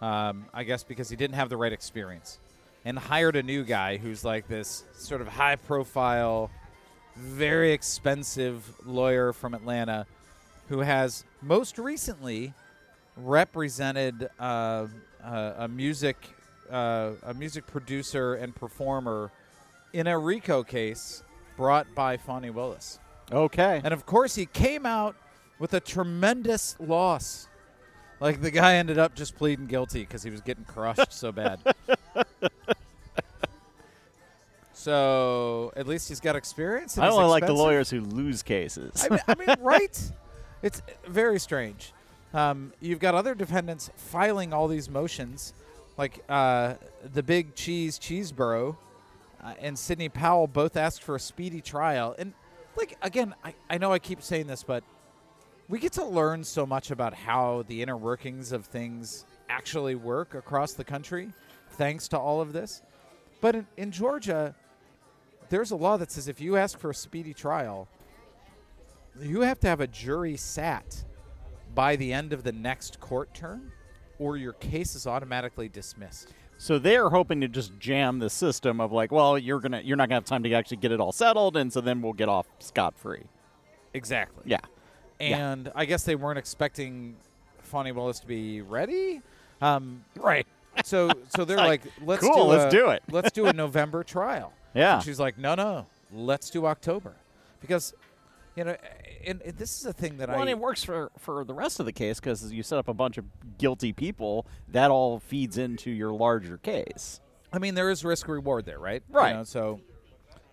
um, 0.00 0.46
I 0.52 0.64
guess 0.64 0.82
because 0.84 1.08
he 1.08 1.16
didn't 1.16 1.36
have 1.36 1.48
the 1.48 1.56
right 1.56 1.72
experience, 1.72 2.38
and 2.84 2.98
hired 2.98 3.36
a 3.36 3.42
new 3.42 3.64
guy 3.64 3.96
who's 3.96 4.24
like 4.24 4.46
this 4.48 4.84
sort 4.94 5.20
of 5.20 5.28
high 5.28 5.56
profile, 5.56 6.50
very 7.16 7.72
expensive 7.72 8.74
lawyer 8.84 9.32
from 9.32 9.54
Atlanta 9.54 10.06
who 10.68 10.80
has 10.80 11.24
most 11.40 11.78
recently 11.78 12.52
represented 13.18 14.28
uh, 14.38 14.86
uh, 15.22 15.52
a 15.58 15.68
music 15.68 16.16
uh, 16.70 17.12
a 17.22 17.34
music 17.34 17.66
producer 17.66 18.34
and 18.34 18.54
performer 18.54 19.30
in 19.92 20.06
a 20.06 20.18
RICO 20.18 20.62
case 20.62 21.22
brought 21.56 21.86
by 21.94 22.16
Fani 22.16 22.50
Willis. 22.50 22.98
Okay. 23.32 23.80
And 23.82 23.94
of 23.94 24.06
course, 24.06 24.34
he 24.34 24.46
came 24.46 24.84
out 24.84 25.16
with 25.58 25.74
a 25.74 25.80
tremendous 25.80 26.76
loss. 26.78 27.48
Like 28.20 28.40
the 28.40 28.50
guy 28.50 28.76
ended 28.76 28.98
up 28.98 29.14
just 29.14 29.36
pleading 29.36 29.66
guilty 29.66 30.00
because 30.00 30.22
he 30.22 30.30
was 30.30 30.40
getting 30.40 30.64
crushed 30.64 31.12
so 31.12 31.32
bad. 31.32 31.60
so 34.72 35.72
at 35.76 35.86
least 35.86 36.08
he's 36.08 36.20
got 36.20 36.36
experience. 36.36 36.98
I 36.98 37.08
only 37.08 37.26
like 37.26 37.46
the 37.46 37.52
lawyers 37.52 37.90
who 37.90 38.00
lose 38.00 38.42
cases. 38.42 39.04
I 39.04 39.08
mean, 39.08 39.20
I 39.28 39.34
mean 39.34 39.56
right? 39.60 40.12
It's 40.62 40.82
very 41.06 41.38
strange. 41.38 41.92
Um, 42.34 42.72
you've 42.80 42.98
got 42.98 43.14
other 43.14 43.34
defendants 43.34 43.90
filing 43.96 44.52
all 44.52 44.68
these 44.68 44.90
motions, 44.90 45.54
like 45.96 46.22
uh, 46.28 46.74
the 47.14 47.22
big 47.22 47.54
cheese 47.54 47.98
Chesebro 47.98 48.76
uh, 49.42 49.54
and 49.60 49.78
Sidney 49.78 50.08
Powell 50.08 50.46
both 50.46 50.76
asked 50.76 51.02
for 51.02 51.16
a 51.16 51.20
speedy 51.20 51.60
trial. 51.60 52.14
And 52.18 52.34
like 52.76 52.96
again, 53.02 53.34
I, 53.44 53.54
I 53.70 53.78
know 53.78 53.92
I 53.92 53.98
keep 53.98 54.22
saying 54.22 54.46
this, 54.46 54.62
but 54.62 54.84
we 55.68 55.78
get 55.78 55.92
to 55.94 56.04
learn 56.04 56.44
so 56.44 56.66
much 56.66 56.90
about 56.90 57.14
how 57.14 57.64
the 57.66 57.82
inner 57.82 57.96
workings 57.96 58.52
of 58.52 58.66
things 58.66 59.24
actually 59.48 59.94
work 59.94 60.34
across 60.34 60.72
the 60.72 60.84
country, 60.84 61.32
thanks 61.72 62.08
to 62.08 62.18
all 62.18 62.40
of 62.40 62.52
this. 62.52 62.82
But 63.40 63.54
in, 63.54 63.66
in 63.76 63.90
Georgia, 63.90 64.54
there's 65.48 65.70
a 65.70 65.76
law 65.76 65.96
that 65.96 66.10
says 66.10 66.28
if 66.28 66.40
you 66.40 66.56
ask 66.56 66.78
for 66.78 66.90
a 66.90 66.94
speedy 66.94 67.32
trial, 67.32 67.88
you 69.20 69.40
have 69.42 69.58
to 69.60 69.66
have 69.66 69.80
a 69.80 69.86
jury 69.86 70.36
sat 70.36 71.04
by 71.74 71.96
the 71.96 72.12
end 72.12 72.32
of 72.32 72.42
the 72.44 72.52
next 72.52 73.00
court 73.00 73.32
term, 73.34 73.72
or 74.18 74.36
your 74.36 74.52
case 74.54 74.94
is 74.94 75.06
automatically 75.06 75.68
dismissed. 75.68 76.32
So 76.56 76.78
they're 76.78 77.08
hoping 77.10 77.40
to 77.42 77.48
just 77.48 77.78
jam 77.78 78.18
the 78.18 78.28
system 78.30 78.80
of 78.80 78.90
like, 78.90 79.12
well, 79.12 79.38
you're 79.38 79.60
gonna, 79.60 79.80
you're 79.84 79.96
not 79.96 80.08
gonna 80.08 80.16
have 80.16 80.24
time 80.24 80.42
to 80.42 80.52
actually 80.54 80.78
get 80.78 80.90
it 80.92 81.00
all 81.00 81.12
settled, 81.12 81.56
and 81.56 81.72
so 81.72 81.80
then 81.80 82.02
we'll 82.02 82.12
get 82.14 82.28
off 82.28 82.46
scot 82.58 82.98
free. 82.98 83.24
Exactly. 83.94 84.42
Yeah. 84.46 84.58
Yeah. 85.20 85.50
And 85.52 85.70
I 85.74 85.84
guess 85.84 86.04
they 86.04 86.14
weren't 86.16 86.38
expecting 86.38 87.16
Fani 87.60 87.92
Willis 87.92 88.20
to 88.20 88.26
be 88.26 88.60
ready. 88.60 89.20
Um, 89.60 90.04
Right. 90.16 90.46
so 90.84 91.10
so 91.28 91.44
they're 91.44 91.56
like, 91.74 91.84
like, 91.84 91.92
let's 92.04 92.22
cool, 92.22 92.34
do 92.46 92.50
let's 92.56 92.74
a- 92.74 92.76
do 92.76 92.90
it. 92.90 93.02
let's 93.10 93.30
do 93.32 93.46
a 93.46 93.52
November 93.64 94.02
trial. 94.04 94.52
Yeah. 94.74 94.96
And 94.96 95.04
she's 95.04 95.18
like, 95.20 95.38
no, 95.38 95.54
no, 95.54 95.86
let's 96.12 96.50
do 96.50 96.66
October, 96.66 97.14
because 97.60 97.94
you 98.58 98.64
know, 98.64 98.76
and, 99.24 99.40
and 99.42 99.56
this 99.56 99.78
is 99.78 99.86
a 99.86 99.92
thing 99.92 100.16
that 100.16 100.28
I 100.28 100.36
Well, 100.36 100.48
it 100.48 100.58
works 100.58 100.82
for 100.82 101.12
for 101.16 101.44
the 101.44 101.54
rest 101.54 101.78
of 101.78 101.86
the 101.86 101.92
case 101.92 102.18
because 102.18 102.52
you 102.52 102.64
set 102.64 102.76
up 102.76 102.88
a 102.88 102.94
bunch 102.94 103.16
of 103.16 103.24
guilty 103.56 103.92
people. 103.92 104.46
That 104.66 104.90
all 104.90 105.20
feeds 105.20 105.56
into 105.58 105.92
your 105.92 106.10
larger 106.10 106.58
case. 106.58 107.20
I 107.52 107.60
mean, 107.60 107.76
there 107.76 107.88
is 107.88 108.04
risk 108.04 108.26
reward 108.26 108.66
there, 108.66 108.80
right? 108.80 109.04
Right. 109.08 109.30
You 109.30 109.36
know, 109.36 109.44
so 109.44 109.80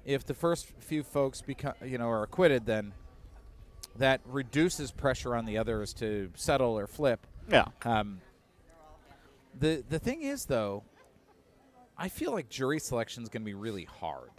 if 0.06 0.24
the 0.24 0.36
first 0.36 0.72
few 0.78 1.02
folks 1.02 1.42
become, 1.42 1.74
you 1.84 1.98
know, 1.98 2.08
are 2.08 2.22
acquitted, 2.22 2.68
then 2.68 2.94
that 3.98 4.22
reduces 4.26 4.92
pressure 4.92 5.36
on 5.36 5.46
the 5.46 5.58
others 5.58 5.92
to 5.96 6.30
settle 6.36 6.78
or 6.78 6.86
flip. 6.86 7.26
Yeah. 7.50 7.66
Um, 7.84 8.22
the 9.58 9.84
the 9.90 9.98
thing 9.98 10.22
is, 10.22 10.46
though, 10.46 10.84
I 11.98 12.10
feel 12.10 12.32
like 12.32 12.50
jury 12.50 12.80
selection 12.80 13.24
is 13.24 13.30
going 13.30 13.42
to 13.42 13.46
be 13.46 13.56
really 13.56 13.86
hard. 13.86 14.30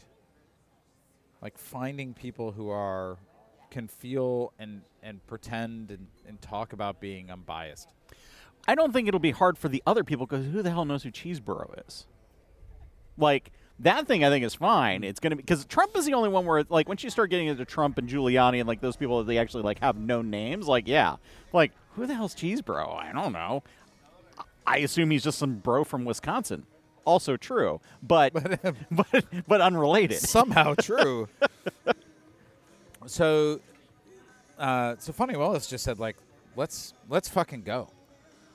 Like 1.42 1.58
finding 1.58 2.14
people 2.14 2.52
who 2.52 2.70
are 2.70 3.18
can 3.70 3.88
feel 3.88 4.52
and 4.58 4.82
and 5.02 5.24
pretend 5.26 5.90
and, 5.90 6.06
and 6.26 6.40
talk 6.40 6.72
about 6.72 7.00
being 7.00 7.30
unbiased. 7.30 7.88
I 8.68 8.74
don't 8.74 8.92
think 8.92 9.06
it'll 9.06 9.20
be 9.20 9.30
hard 9.30 9.56
for 9.58 9.68
the 9.68 9.82
other 9.86 10.02
people 10.02 10.26
because 10.26 10.46
who 10.46 10.62
the 10.62 10.70
hell 10.70 10.84
knows 10.84 11.04
who 11.04 11.10
Chesebro 11.10 11.86
is? 11.86 12.06
Like 13.16 13.52
that 13.78 14.06
thing, 14.06 14.24
I 14.24 14.30
think 14.30 14.44
is 14.44 14.54
fine. 14.54 15.04
It's 15.04 15.20
gonna 15.20 15.36
be 15.36 15.42
because 15.42 15.64
Trump 15.66 15.96
is 15.96 16.06
the 16.06 16.14
only 16.14 16.28
one 16.28 16.46
where 16.46 16.64
like 16.68 16.88
once 16.88 17.04
you 17.04 17.10
start 17.10 17.30
getting 17.30 17.46
into 17.46 17.64
Trump 17.64 17.98
and 17.98 18.08
Giuliani 18.08 18.58
and 18.58 18.66
like 18.66 18.80
those 18.80 18.96
people 18.96 19.18
that 19.18 19.26
they 19.26 19.38
actually 19.38 19.62
like 19.62 19.80
have 19.80 19.96
no 19.96 20.22
names. 20.22 20.66
Like 20.66 20.88
yeah, 20.88 21.16
like 21.52 21.72
who 21.94 22.06
the 22.06 22.14
hell's 22.14 22.34
Chesebro? 22.34 22.96
I 22.96 23.12
don't 23.12 23.32
know. 23.32 23.62
I 24.66 24.78
assume 24.78 25.10
he's 25.10 25.22
just 25.22 25.38
some 25.38 25.56
bro 25.56 25.84
from 25.84 26.04
Wisconsin. 26.04 26.66
Also 27.04 27.36
true, 27.36 27.80
but 28.02 28.32
but 28.90 29.24
but 29.46 29.60
unrelated. 29.60 30.18
somehow 30.18 30.74
true. 30.74 31.28
so, 33.06 33.60
uh, 34.58 34.96
so 34.98 35.12
Fani 35.12 35.36
Willis 35.36 35.66
just 35.66 35.84
said 35.84 35.98
like, 35.98 36.16
let's 36.56 36.94
let's 37.08 37.28
fucking 37.28 37.62
go. 37.62 37.88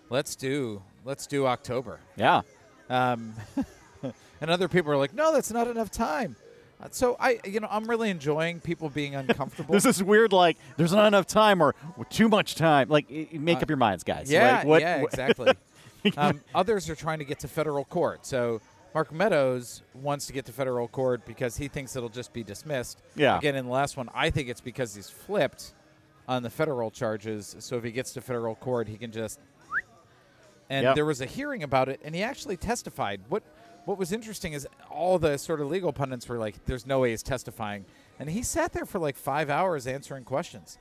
Let's 0.10 0.36
do 0.36 0.82
let's 1.06 1.28
do 1.28 1.46
October. 1.48 2.00
Yeah. 2.16 2.42
Um, 2.90 3.34
and 4.42 4.50
other 4.52 4.68
people 4.68 4.92
are 4.92 4.98
like, 4.98 5.14
no, 5.14 5.34
that's 5.34 5.52
not 5.52 5.68
enough 5.68 5.90
time. 5.92 6.36
Uh, 6.82 6.88
So 6.92 7.16
I, 7.20 7.40
you 7.46 7.60
know, 7.60 7.68
I'm 7.70 7.86
really 7.86 8.10
enjoying 8.10 8.60
people 8.60 8.90
being 8.90 9.16
uncomfortable. 9.16 9.72
There's 9.72 9.84
this 9.84 10.02
weird 10.02 10.34
like 10.34 10.58
there's 10.78 10.92
not 10.94 11.08
enough 11.08 11.28
time 11.28 11.62
or 11.62 11.76
too 12.10 12.28
much 12.28 12.56
time. 12.56 12.90
Like 12.90 13.10
make 13.34 13.58
Uh, 13.58 13.62
up 13.62 13.70
your 13.70 13.78
minds, 13.78 14.04
guys. 14.04 14.32
yeah, 14.32 14.58
Like, 14.58 14.66
what, 14.66 14.82
yeah, 14.82 15.02
what- 15.02 15.12
exactly. 15.14 15.54
um, 16.18 16.42
others 16.56 16.90
are 16.90 16.96
trying 16.96 17.20
to 17.20 17.26
get 17.26 17.40
to 17.40 17.48
federal 17.48 17.86
court. 17.86 18.26
So 18.26 18.60
Mark 18.94 19.12
Meadows 19.14 19.84
wants 19.94 20.28
to 20.28 20.34
get 20.34 20.46
to 20.46 20.52
federal 20.52 20.88
court 20.88 21.26
because 21.26 21.56
he 21.58 21.68
thinks 21.68 21.96
it'll 21.96 22.10
just 22.10 22.34
be 22.34 22.44
dismissed. 22.44 23.02
Yeah. 23.16 23.38
Again, 23.38 23.56
in 23.56 23.66
the 23.66 23.72
last 23.72 23.96
one, 23.98 24.10
I 24.14 24.30
think 24.30 24.50
it's 24.50 24.62
because 24.62 24.94
he's 24.96 25.10
flipped 25.10 25.74
on 26.28 26.44
the 26.44 26.50
federal 26.50 26.92
charges. 26.92 27.56
So 27.60 27.78
if 27.78 27.84
he 27.84 27.92
gets 27.92 28.14
to 28.14 28.22
federal 28.22 28.56
court, 28.56 28.88
he 28.88 28.98
can 28.98 29.12
just. 29.12 29.40
And 30.70 30.84
Yep. 30.86 30.96
there 30.96 31.06
was 31.06 31.20
a 31.22 31.26
hearing 31.26 31.64
about 31.64 31.90
it, 31.90 32.00
and 32.04 32.16
he 32.16 32.24
actually 32.24 32.58
testified. 32.58 33.22
What 33.30 33.44
What 33.86 33.98
was 33.98 34.12
interesting 34.12 34.54
is 34.54 34.68
all 34.92 35.18
the 35.18 35.38
sort 35.40 35.60
of 35.60 35.68
legal 35.68 35.92
pundits 35.92 36.30
were 36.30 36.38
like, 36.38 36.64
"There's 36.66 36.86
no 36.86 37.00
way 37.00 37.10
he's 37.10 37.24
testifying," 37.24 37.84
and 38.20 38.30
he 38.30 38.44
sat 38.44 38.74
there 38.74 38.86
for 38.86 39.00
like 39.00 39.16
five 39.18 39.50
hours 39.50 39.88
answering 39.88 40.24
questions, 40.24 40.78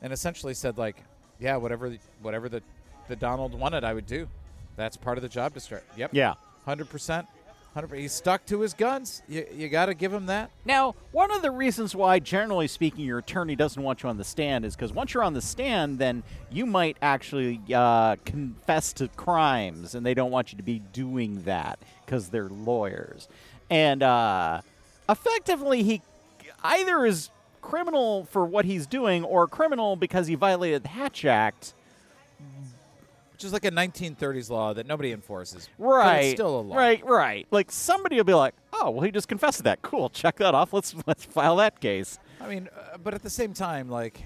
and 0.00 0.12
essentially 0.12 0.54
said 0.54 0.78
like, 0.78 1.02
"Yeah, 1.40 1.56
whatever, 1.56 1.90
the, 1.90 1.98
whatever 2.22 2.48
the, 2.48 2.62
the 3.08 3.16
Donald 3.16 3.58
wanted, 3.58 3.82
I 3.82 3.92
would 3.92 4.06
do. 4.06 4.28
That's 4.76 4.96
part 4.96 5.18
of 5.18 5.22
the 5.22 5.28
job 5.28 5.52
description." 5.52 5.88
Yep. 5.96 6.10
Yeah. 6.12 6.34
Hundred 6.64 6.88
percent. 6.88 7.26
Hundred. 7.74 7.98
He's 7.98 8.12
stuck 8.12 8.46
to 8.46 8.60
his 8.60 8.72
guns. 8.72 9.20
You 9.28 9.44
you 9.52 9.68
got 9.68 9.86
to 9.86 9.94
give 9.94 10.12
him 10.12 10.26
that. 10.26 10.52
Now, 10.64 10.94
one 11.10 11.32
of 11.32 11.42
the 11.42 11.50
reasons 11.50 11.92
why, 11.92 12.20
generally 12.20 12.68
speaking, 12.68 13.04
your 13.04 13.18
attorney 13.18 13.56
doesn't 13.56 13.82
want 13.82 14.04
you 14.04 14.08
on 14.08 14.16
the 14.16 14.22
stand 14.22 14.64
is 14.64 14.76
because 14.76 14.92
once 14.92 15.12
you're 15.12 15.24
on 15.24 15.34
the 15.34 15.42
stand, 15.42 15.98
then 15.98 16.22
you 16.52 16.66
might 16.66 16.96
actually 17.02 17.60
uh, 17.74 18.14
confess 18.24 18.92
to 18.92 19.08
crimes, 19.08 19.96
and 19.96 20.06
they 20.06 20.14
don't 20.14 20.30
want 20.30 20.52
you 20.52 20.56
to 20.56 20.62
be 20.62 20.78
doing 20.92 21.42
that 21.42 21.80
because 22.06 22.28
they're 22.28 22.48
lawyers. 22.48 23.26
And 23.68 24.04
uh, 24.04 24.60
effectively, 25.08 25.82
he 25.82 26.02
either 26.62 27.04
is 27.04 27.30
criminal 27.60 28.26
for 28.26 28.44
what 28.44 28.66
he's 28.66 28.86
doing 28.86 29.24
or 29.24 29.48
criminal 29.48 29.96
because 29.96 30.28
he 30.28 30.36
violated 30.36 30.84
the 30.84 30.90
Hatch 30.90 31.24
Act. 31.24 31.74
Which 33.34 33.44
is 33.44 33.52
like 33.52 33.64
a 33.64 33.70
1930s 33.70 34.48
law 34.48 34.72
that 34.74 34.86
nobody 34.86 35.10
enforces. 35.12 35.68
But 35.78 35.84
Right. 35.84 36.18
it's 36.20 36.34
still 36.34 36.60
a 36.60 36.62
law. 36.62 36.76
Right, 36.76 37.04
right. 37.04 37.46
Like 37.50 37.70
somebody 37.70 38.16
will 38.16 38.24
be 38.24 38.32
like, 38.32 38.54
"Oh, 38.72 38.90
well, 38.90 39.02
he 39.02 39.10
just 39.10 39.26
confessed 39.28 39.58
to 39.58 39.62
that. 39.64 39.82
Cool. 39.82 40.08
Check 40.08 40.36
that 40.36 40.54
off. 40.54 40.72
Let's 40.72 40.94
let's 41.06 41.24
file 41.24 41.56
that 41.56 41.80
case." 41.80 42.18
I 42.40 42.48
mean, 42.48 42.68
uh, 42.74 42.98
but 42.98 43.12
at 43.12 43.22
the 43.22 43.30
same 43.30 43.52
time, 43.52 43.88
like, 43.88 44.24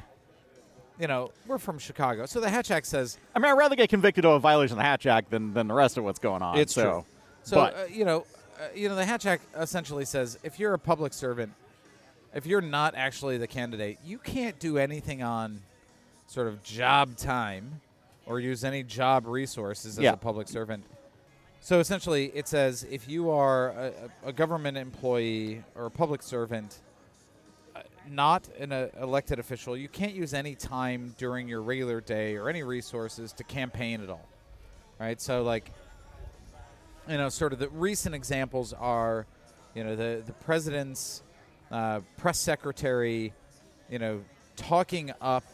you 1.01 1.07
know, 1.07 1.31
we're 1.47 1.59
from 1.59 1.79
Chicago, 1.79 2.27
so 2.27 2.39
the 2.41 2.51
Hatch 2.51 2.71
Act 2.71 2.87
says 2.87 3.19
I 3.35 3.39
mean, 3.39 3.51
I'd 3.51 3.57
rather 3.57 3.77
get 3.77 3.89
convicted 3.89 4.25
of 4.25 4.33
a 4.33 4.39
violation 4.41 4.73
of 4.75 4.79
the 4.79 4.85
Hatch 4.85 5.07
Act 5.07 5.31
than, 5.31 5.55
than 5.55 5.69
the 5.69 5.75
rest 5.75 5.97
of 5.97 6.05
what's 6.05 6.19
going 6.19 6.43
on. 6.43 6.59
it's 6.59 6.75
so. 6.75 6.83
true. 6.83 7.05
So 7.45 7.57
but 7.57 7.75
uh, 7.75 7.85
you 7.91 8.05
know, 8.05 8.27
uh, 8.61 8.65
you 8.75 8.89
know, 8.91 8.95
the 8.95 9.07
Hatch 9.07 9.25
Act 9.25 9.45
essentially 9.57 10.05
says 10.05 10.39
if 10.43 10.59
you're 10.61 10.75
a 10.75 10.79
public 10.79 11.15
servant, 11.15 11.53
if 12.35 12.45
you're 12.45 12.61
not 12.61 12.95
actually 12.95 13.39
the 13.39 13.47
candidate, 13.47 13.99
you 14.05 14.19
can't 14.19 14.59
do 14.59 14.77
anything 14.77 15.23
on 15.23 15.63
sort 16.27 16.47
of 16.47 16.63
job 16.63 17.17
time 17.17 17.81
or 18.29 18.39
use 18.39 18.63
any 18.63 18.83
job 18.83 19.27
resources 19.27 19.99
as 19.99 20.05
Yeah. 20.05 20.13
a 20.13 20.17
public 20.17 20.49
servant. 20.49 20.85
So 21.61 21.81
essentially, 21.81 22.27
it 22.35 22.47
says 22.47 22.87
if 22.89 23.09
you 23.09 23.31
are 23.31 23.71
a, 23.71 23.93
a 24.27 24.33
government 24.33 24.77
employee 24.77 25.65
or 25.75 25.87
a 25.87 25.91
public 25.91 26.23
servant, 26.23 26.81
uh, 27.75 27.81
not 28.09 28.49
an 28.61 28.71
uh, 28.71 28.89
elected 29.01 29.39
official, 29.41 29.77
you 29.77 29.89
can't 29.89 30.15
use 30.15 30.35
any 30.35 30.55
time 30.55 31.15
during 31.19 31.49
your 31.49 31.63
regular 31.63 32.01
day 32.01 32.37
or 32.37 32.49
any 32.49 32.63
resources 32.63 33.33
to 33.33 33.45
campaign 33.45 34.03
at 34.03 34.11
all. 34.11 34.29
Right? 35.01 35.21
So, 35.21 35.43
like, 35.43 35.73
you 37.09 37.17
know, 37.17 37.29
sort 37.31 37.53
of 37.53 37.59
the 37.59 37.69
recent 37.71 38.15
examples 38.15 38.73
are, 38.75 39.27
you 39.75 39.83
know, 39.83 39.97
the 39.97 40.23
the 40.25 40.33
president's 40.45 41.23
uh, 41.71 42.01
press 42.19 42.39
secretary, 42.39 43.33
you 43.91 43.99
know, 43.99 44.23
talking 44.57 45.13
up 45.21 45.45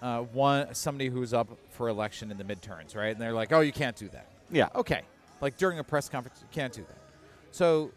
uh, 0.00 0.20
one 0.20 0.74
somebody 0.74 1.08
who's 1.08 1.32
up 1.34 1.48
for 1.78 1.88
election 1.88 2.30
in 2.30 2.36
the 2.36 2.44
midterms, 2.44 2.94
right? 2.94 3.12
And 3.12 3.20
they're 3.20 3.32
like, 3.32 3.52
"Oh, 3.52 3.60
you 3.60 3.72
can't 3.72 3.96
do 3.96 4.08
that." 4.10 4.26
Yeah. 4.50 4.68
Okay, 4.74 5.02
like 5.40 5.56
during 5.56 5.78
a 5.78 5.84
press 5.84 6.08
conference, 6.08 6.38
you 6.42 6.48
can't 6.50 6.72
do 6.72 6.82
that. 6.82 6.98
So 7.52 7.92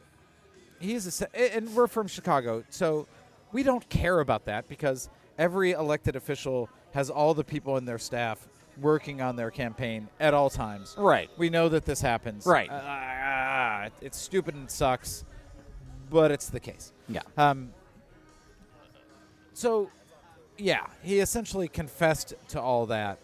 he's 0.80 1.22
a, 1.22 1.56
and 1.56 1.76
we're 1.76 1.88
from 1.88 2.08
Chicago, 2.08 2.64
so 2.70 3.08
we 3.52 3.64
don't 3.64 3.88
care 3.90 4.20
about 4.20 4.46
that 4.46 4.70
because 4.70 5.10
every 5.38 5.72
elected 5.72 6.16
official 6.16 6.70
has 6.94 7.10
all 7.10 7.34
the 7.34 7.44
people 7.44 7.78
in 7.78 7.86
their 7.86 7.98
staff 8.00 8.48
working 8.80 9.22
on 9.22 9.36
their 9.36 9.52
campaign 9.52 10.08
at 10.20 10.34
all 10.34 10.50
times. 10.50 10.96
Right. 10.98 11.30
We 11.38 11.50
know 11.50 11.70
that 11.70 11.86
this 11.86 12.02
happens. 12.02 12.46
Right. 12.46 12.70
Uh, 12.70 13.90
it's 14.02 14.18
stupid 14.18 14.56
and 14.56 14.70
sucks, 14.70 15.26
but 16.10 16.32
it's 16.32 16.50
the 16.50 16.60
case. 16.60 16.94
Yeah. 17.10 17.22
Um, 17.38 17.74
so, 19.54 19.90
yeah, 20.58 20.86
he 21.02 21.20
essentially 21.20 21.68
confessed 21.68 22.34
to 22.50 22.62
all 22.62 22.86
that. 22.88 23.20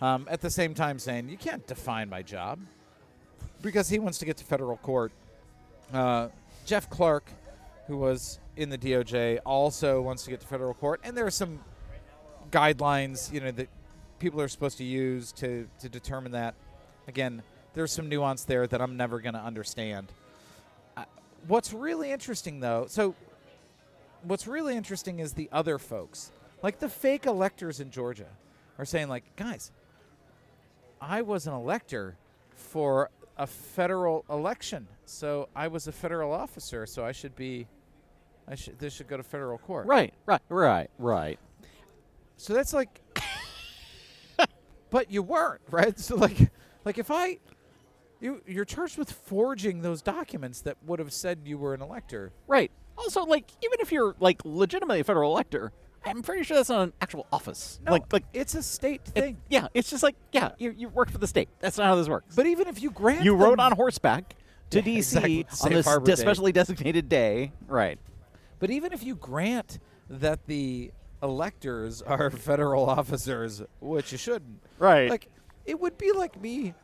Um, 0.00 0.26
at 0.30 0.40
the 0.40 0.50
same 0.50 0.74
time, 0.74 0.98
saying 0.98 1.28
you 1.28 1.38
can't 1.38 1.66
define 1.66 2.10
my 2.10 2.22
job 2.22 2.58
because 3.62 3.88
he 3.88 3.98
wants 3.98 4.18
to 4.18 4.26
get 4.26 4.36
to 4.36 4.44
federal 4.44 4.76
court. 4.76 5.10
Uh, 5.92 6.28
Jeff 6.66 6.90
Clark, 6.90 7.24
who 7.86 7.96
was 7.96 8.38
in 8.56 8.68
the 8.68 8.76
DOJ, 8.76 9.38
also 9.46 10.02
wants 10.02 10.24
to 10.24 10.30
get 10.30 10.40
to 10.40 10.46
federal 10.46 10.74
court, 10.74 11.00
and 11.02 11.16
there 11.16 11.26
are 11.26 11.30
some 11.30 11.60
guidelines, 12.50 13.32
you 13.32 13.40
know, 13.40 13.50
that 13.50 13.68
people 14.18 14.40
are 14.40 14.48
supposed 14.48 14.78
to 14.78 14.84
use 14.84 15.32
to 15.32 15.66
to 15.80 15.88
determine 15.88 16.32
that. 16.32 16.54
Again, 17.08 17.42
there's 17.72 17.92
some 17.92 18.08
nuance 18.08 18.44
there 18.44 18.66
that 18.66 18.80
I'm 18.82 18.96
never 18.96 19.20
going 19.20 19.34
to 19.34 19.40
understand. 19.40 20.12
Uh, 20.96 21.04
what's 21.46 21.72
really 21.72 22.10
interesting, 22.10 22.60
though, 22.60 22.86
so 22.88 23.14
what's 24.22 24.46
really 24.46 24.76
interesting 24.76 25.20
is 25.20 25.34
the 25.34 25.48
other 25.52 25.78
folks, 25.78 26.32
like 26.62 26.80
the 26.80 26.88
fake 26.88 27.26
electors 27.26 27.80
in 27.80 27.90
Georgia, 27.90 28.28
are 28.78 28.84
saying 28.84 29.08
like, 29.08 29.24
guys, 29.36 29.70
I 31.00 31.22
was 31.22 31.46
an 31.46 31.54
elector 31.54 32.16
for 32.54 33.10
a 33.36 33.46
federal 33.46 34.24
election, 34.30 34.86
so 35.04 35.48
I 35.54 35.68
was 35.68 35.86
a 35.86 35.92
federal 35.92 36.32
officer, 36.32 36.86
so 36.86 37.04
I 37.04 37.12
should 37.12 37.36
be, 37.36 37.66
I 38.48 38.54
should 38.54 38.78
this 38.78 38.94
should 38.94 39.08
go 39.08 39.16
to 39.16 39.22
federal 39.22 39.58
court. 39.58 39.86
Right. 39.86 40.14
Right. 40.24 40.40
Right. 40.48 40.90
Right. 40.98 41.38
So 42.36 42.54
that's 42.54 42.72
like, 42.72 43.00
but 44.90 45.10
you 45.10 45.22
weren't 45.22 45.62
right. 45.70 45.98
So 45.98 46.16
like, 46.16 46.50
like 46.84 46.98
if 46.98 47.10
I, 47.10 47.38
you 48.20 48.42
you're 48.46 48.64
charged 48.64 48.96
with 48.96 49.10
forging 49.10 49.82
those 49.82 50.00
documents 50.00 50.62
that 50.62 50.76
would 50.86 50.98
have 50.98 51.12
said 51.12 51.40
you 51.44 51.58
were 51.58 51.74
an 51.74 51.82
elector. 51.82 52.32
Right. 52.46 52.70
Also, 52.98 53.24
like, 53.24 53.50
even 53.62 53.78
if 53.80 53.92
you're 53.92 54.14
like 54.20 54.40
legitimately 54.44 55.00
a 55.00 55.04
federal 55.04 55.30
elector, 55.30 55.72
I'm 56.06 56.22
pretty 56.22 56.44
sure 56.44 56.56
that's 56.56 56.68
not 56.68 56.82
an 56.82 56.92
actual 57.00 57.26
office. 57.32 57.80
No, 57.84 57.92
like, 57.92 58.12
like 58.12 58.24
it's 58.32 58.54
a 58.54 58.62
state 58.62 59.02
it- 59.14 59.20
thing. 59.20 59.36
yeah, 59.48 59.68
it's 59.74 59.90
just 59.90 60.02
like, 60.02 60.16
yeah, 60.32 60.50
you, 60.58 60.70
you 60.76 60.88
work 60.88 61.10
for 61.10 61.18
the 61.18 61.26
state. 61.26 61.48
That's 61.60 61.78
not 61.78 61.86
how 61.86 61.96
this 61.96 62.08
works. 62.08 62.34
But 62.34 62.46
even 62.46 62.68
if 62.68 62.80
you 62.82 62.90
grant, 62.90 63.24
you 63.24 63.34
rode 63.34 63.58
on 63.60 63.72
horseback 63.72 64.34
to 64.70 64.78
Yeah, 64.78 64.84
D.C. 64.84 65.40
exactly. 65.40 65.46
on 65.62 65.72
this 65.72 66.02
de- 66.04 66.16
specially 66.16 66.52
designated 66.52 67.08
day. 67.08 67.52
Right. 67.66 67.98
But 68.58 68.70
even 68.70 68.92
if 68.92 69.02
you 69.04 69.14
grant 69.16 69.78
that 70.08 70.46
the 70.46 70.92
electors 71.22 72.02
are 72.02 72.30
federal 72.30 72.88
officers, 72.88 73.62
which 73.80 74.12
you 74.12 74.18
shouldn't, 74.18 74.60
Right. 74.78 75.10
Like, 75.10 75.28
it 75.64 75.80
would 75.80 75.96
be 75.98 76.12
like 76.12 76.40
me, 76.40 76.74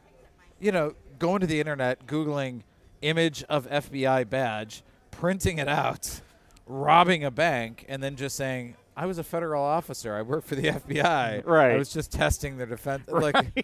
you 0.58 0.72
know, 0.72 0.94
going 1.18 1.40
to 1.40 1.46
the 1.46 1.60
internet, 1.60 2.06
googling 2.06 2.62
image 3.02 3.44
of 3.48 3.68
FBI 3.68 4.28
badge, 4.28 4.82
printing 5.10 5.58
it 5.58 5.68
out, 5.68 6.20
robbing 6.66 7.22
a 7.24 7.30
bank, 7.30 7.84
and 7.88 8.02
then 8.02 8.16
just 8.16 8.34
saying, 8.36 8.74
"I 8.96 9.06
was 9.06 9.18
a 9.18 9.24
federal 9.24 9.62
officer. 9.62 10.14
I 10.14 10.22
worked 10.22 10.46
for 10.46 10.54
the 10.54 10.62
FBI. 10.68 11.46
Right. 11.46 11.72
I 11.72 11.76
was 11.76 11.92
just 11.92 12.12
testing 12.12 12.56
their 12.56 12.66
defense." 12.66 13.04
Like, 13.12 13.36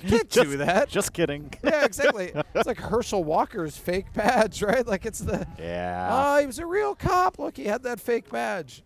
you 0.00 0.10
can't 0.10 0.30
just, 0.30 0.50
do 0.50 0.56
that. 0.58 0.88
Just 0.88 1.12
kidding. 1.12 1.52
yeah, 1.64 1.84
exactly. 1.84 2.32
it's 2.54 2.66
like 2.66 2.78
Herschel 2.78 3.24
Walker's 3.24 3.76
fake 3.76 4.12
badge, 4.14 4.62
right? 4.62 4.86
Like 4.86 5.04
it's 5.04 5.18
the 5.18 5.46
yeah. 5.58 6.08
Oh, 6.10 6.38
he 6.40 6.46
was 6.46 6.60
a 6.60 6.66
real 6.66 6.94
cop. 6.94 7.38
Look, 7.38 7.56
he 7.56 7.64
had 7.64 7.82
that 7.82 7.98
fake 7.98 8.30
badge. 8.30 8.84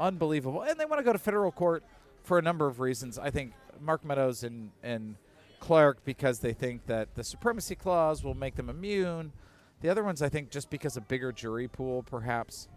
Unbelievable. 0.00 0.62
And 0.62 0.78
they 0.78 0.84
want 0.84 1.00
to 1.00 1.04
go 1.04 1.12
to 1.12 1.18
federal 1.18 1.52
court 1.52 1.82
for 2.22 2.38
a 2.38 2.42
number 2.42 2.66
of 2.66 2.80
reasons. 2.80 3.18
I 3.18 3.30
think 3.30 3.52
Mark 3.80 4.04
Meadows 4.04 4.42
and, 4.44 4.70
and 4.82 5.16
Clark 5.60 6.04
because 6.04 6.38
they 6.40 6.52
think 6.52 6.86
that 6.86 7.14
the 7.14 7.24
supremacy 7.24 7.74
clause 7.74 8.22
will 8.22 8.34
make 8.34 8.54
them 8.54 8.68
immune. 8.70 9.32
The 9.80 9.88
other 9.88 10.02
ones, 10.04 10.22
I 10.22 10.28
think, 10.28 10.50
just 10.50 10.70
because 10.70 10.96
a 10.96 11.00
bigger 11.00 11.32
jury 11.32 11.68
pool, 11.68 12.02
perhaps. 12.02 12.68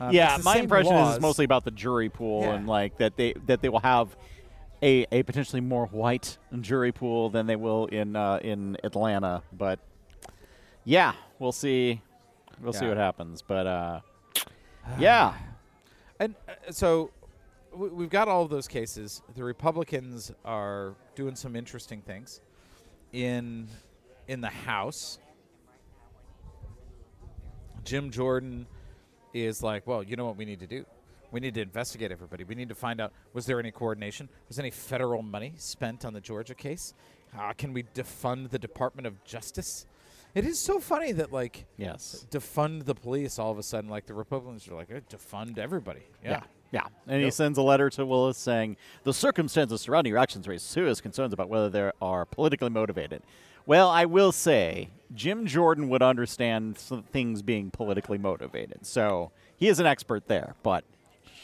Um, 0.00 0.12
yeah, 0.12 0.38
my 0.42 0.54
same 0.54 0.64
impression 0.64 0.92
is 0.94 0.98
laws. 1.00 1.16
it's 1.16 1.22
mostly 1.22 1.44
about 1.44 1.64
the 1.64 1.70
jury 1.70 2.08
pool 2.08 2.42
Yeah. 2.42 2.54
and 2.54 2.66
like 2.66 2.96
that 2.98 3.16
they 3.16 3.34
that 3.46 3.60
they 3.60 3.68
will 3.68 3.80
have 3.80 4.16
a, 4.82 5.06
a 5.12 5.22
potentially 5.24 5.60
more 5.60 5.86
white 5.86 6.38
jury 6.60 6.90
pool 6.90 7.28
than 7.28 7.46
they 7.46 7.56
will 7.56 7.84
in 7.86 8.16
uh, 8.16 8.38
in 8.42 8.78
Atlanta. 8.82 9.42
But 9.52 9.78
yeah, 10.84 11.12
we'll 11.38 11.52
see. 11.52 12.00
We'll 12.62 12.72
see 12.72 12.86
what 12.86 12.96
happens. 12.96 13.42
But 13.42 13.66
uh, 13.66 14.00
yeah, 14.98 15.34
And 16.18 16.34
uh, 16.48 16.72
so 16.72 17.10
w- 17.72 17.94
we've 17.94 18.10
got 18.10 18.28
all 18.28 18.42
of 18.42 18.48
those 18.50 18.68
cases. 18.68 19.20
The 19.34 19.44
Republicans 19.44 20.32
are 20.44 20.94
doing 21.14 21.36
some 21.36 21.56
interesting 21.56 22.00
things 22.00 22.40
in 23.12 23.68
in 24.28 24.40
the 24.40 24.48
House. 24.48 25.18
Jim 27.84 28.10
Jordan 28.10 28.66
is 29.32 29.62
like, 29.62 29.86
well, 29.86 30.02
you 30.02 30.16
know 30.16 30.26
what 30.26 30.36
we 30.36 30.44
need 30.44 30.60
to 30.60 30.66
do? 30.66 30.84
We 31.32 31.40
need 31.40 31.54
to 31.54 31.62
investigate 31.62 32.10
everybody. 32.10 32.44
We 32.44 32.54
need 32.54 32.68
to 32.70 32.74
find 32.74 33.00
out 33.00 33.12
was 33.32 33.46
there 33.46 33.60
any 33.60 33.70
coordination? 33.70 34.28
Was 34.48 34.58
any 34.58 34.70
federal 34.70 35.22
money 35.22 35.54
spent 35.56 36.04
on 36.04 36.12
the 36.12 36.20
Georgia 36.20 36.54
case? 36.54 36.94
Uh, 37.38 37.52
can 37.52 37.72
we 37.72 37.84
defund 37.84 38.50
the 38.50 38.58
Department 38.58 39.06
of 39.06 39.22
Justice? 39.24 39.86
It 40.34 40.44
is 40.44 40.58
so 40.58 40.80
funny 40.80 41.12
that 41.12 41.32
like 41.32 41.66
yes, 41.76 42.26
defund 42.30 42.84
the 42.84 42.94
police 42.94 43.38
all 43.38 43.50
of 43.50 43.58
a 43.58 43.62
sudden 43.62 43.90
like 43.90 44.06
the 44.06 44.14
Republicans 44.14 44.66
are 44.68 44.74
like 44.74 44.88
defund 45.08 45.58
everybody. 45.58 46.02
Yeah. 46.24 46.30
yeah, 46.30 46.42
yeah. 46.72 46.86
And 47.06 47.22
he 47.22 47.30
sends 47.30 47.58
a 47.58 47.62
letter 47.62 47.90
to 47.90 48.06
Willis 48.06 48.38
saying 48.38 48.76
the 49.04 49.12
circumstances 49.12 49.80
surrounding 49.80 50.12
your 50.12 50.18
actions 50.18 50.46
raise 50.46 50.62
serious 50.62 51.00
concerns 51.00 51.32
about 51.32 51.48
whether 51.48 51.68
they 51.68 51.90
are 52.00 52.24
politically 52.24 52.70
motivated. 52.70 53.22
Well, 53.66 53.88
I 53.88 54.04
will 54.04 54.32
say 54.32 54.88
Jim 55.14 55.46
Jordan 55.46 55.88
would 55.88 56.02
understand 56.02 56.78
things 56.78 57.42
being 57.42 57.70
politically 57.70 58.18
motivated, 58.18 58.86
so 58.86 59.32
he 59.56 59.68
is 59.68 59.80
an 59.80 59.86
expert 59.86 60.28
there. 60.28 60.54
But 60.62 60.84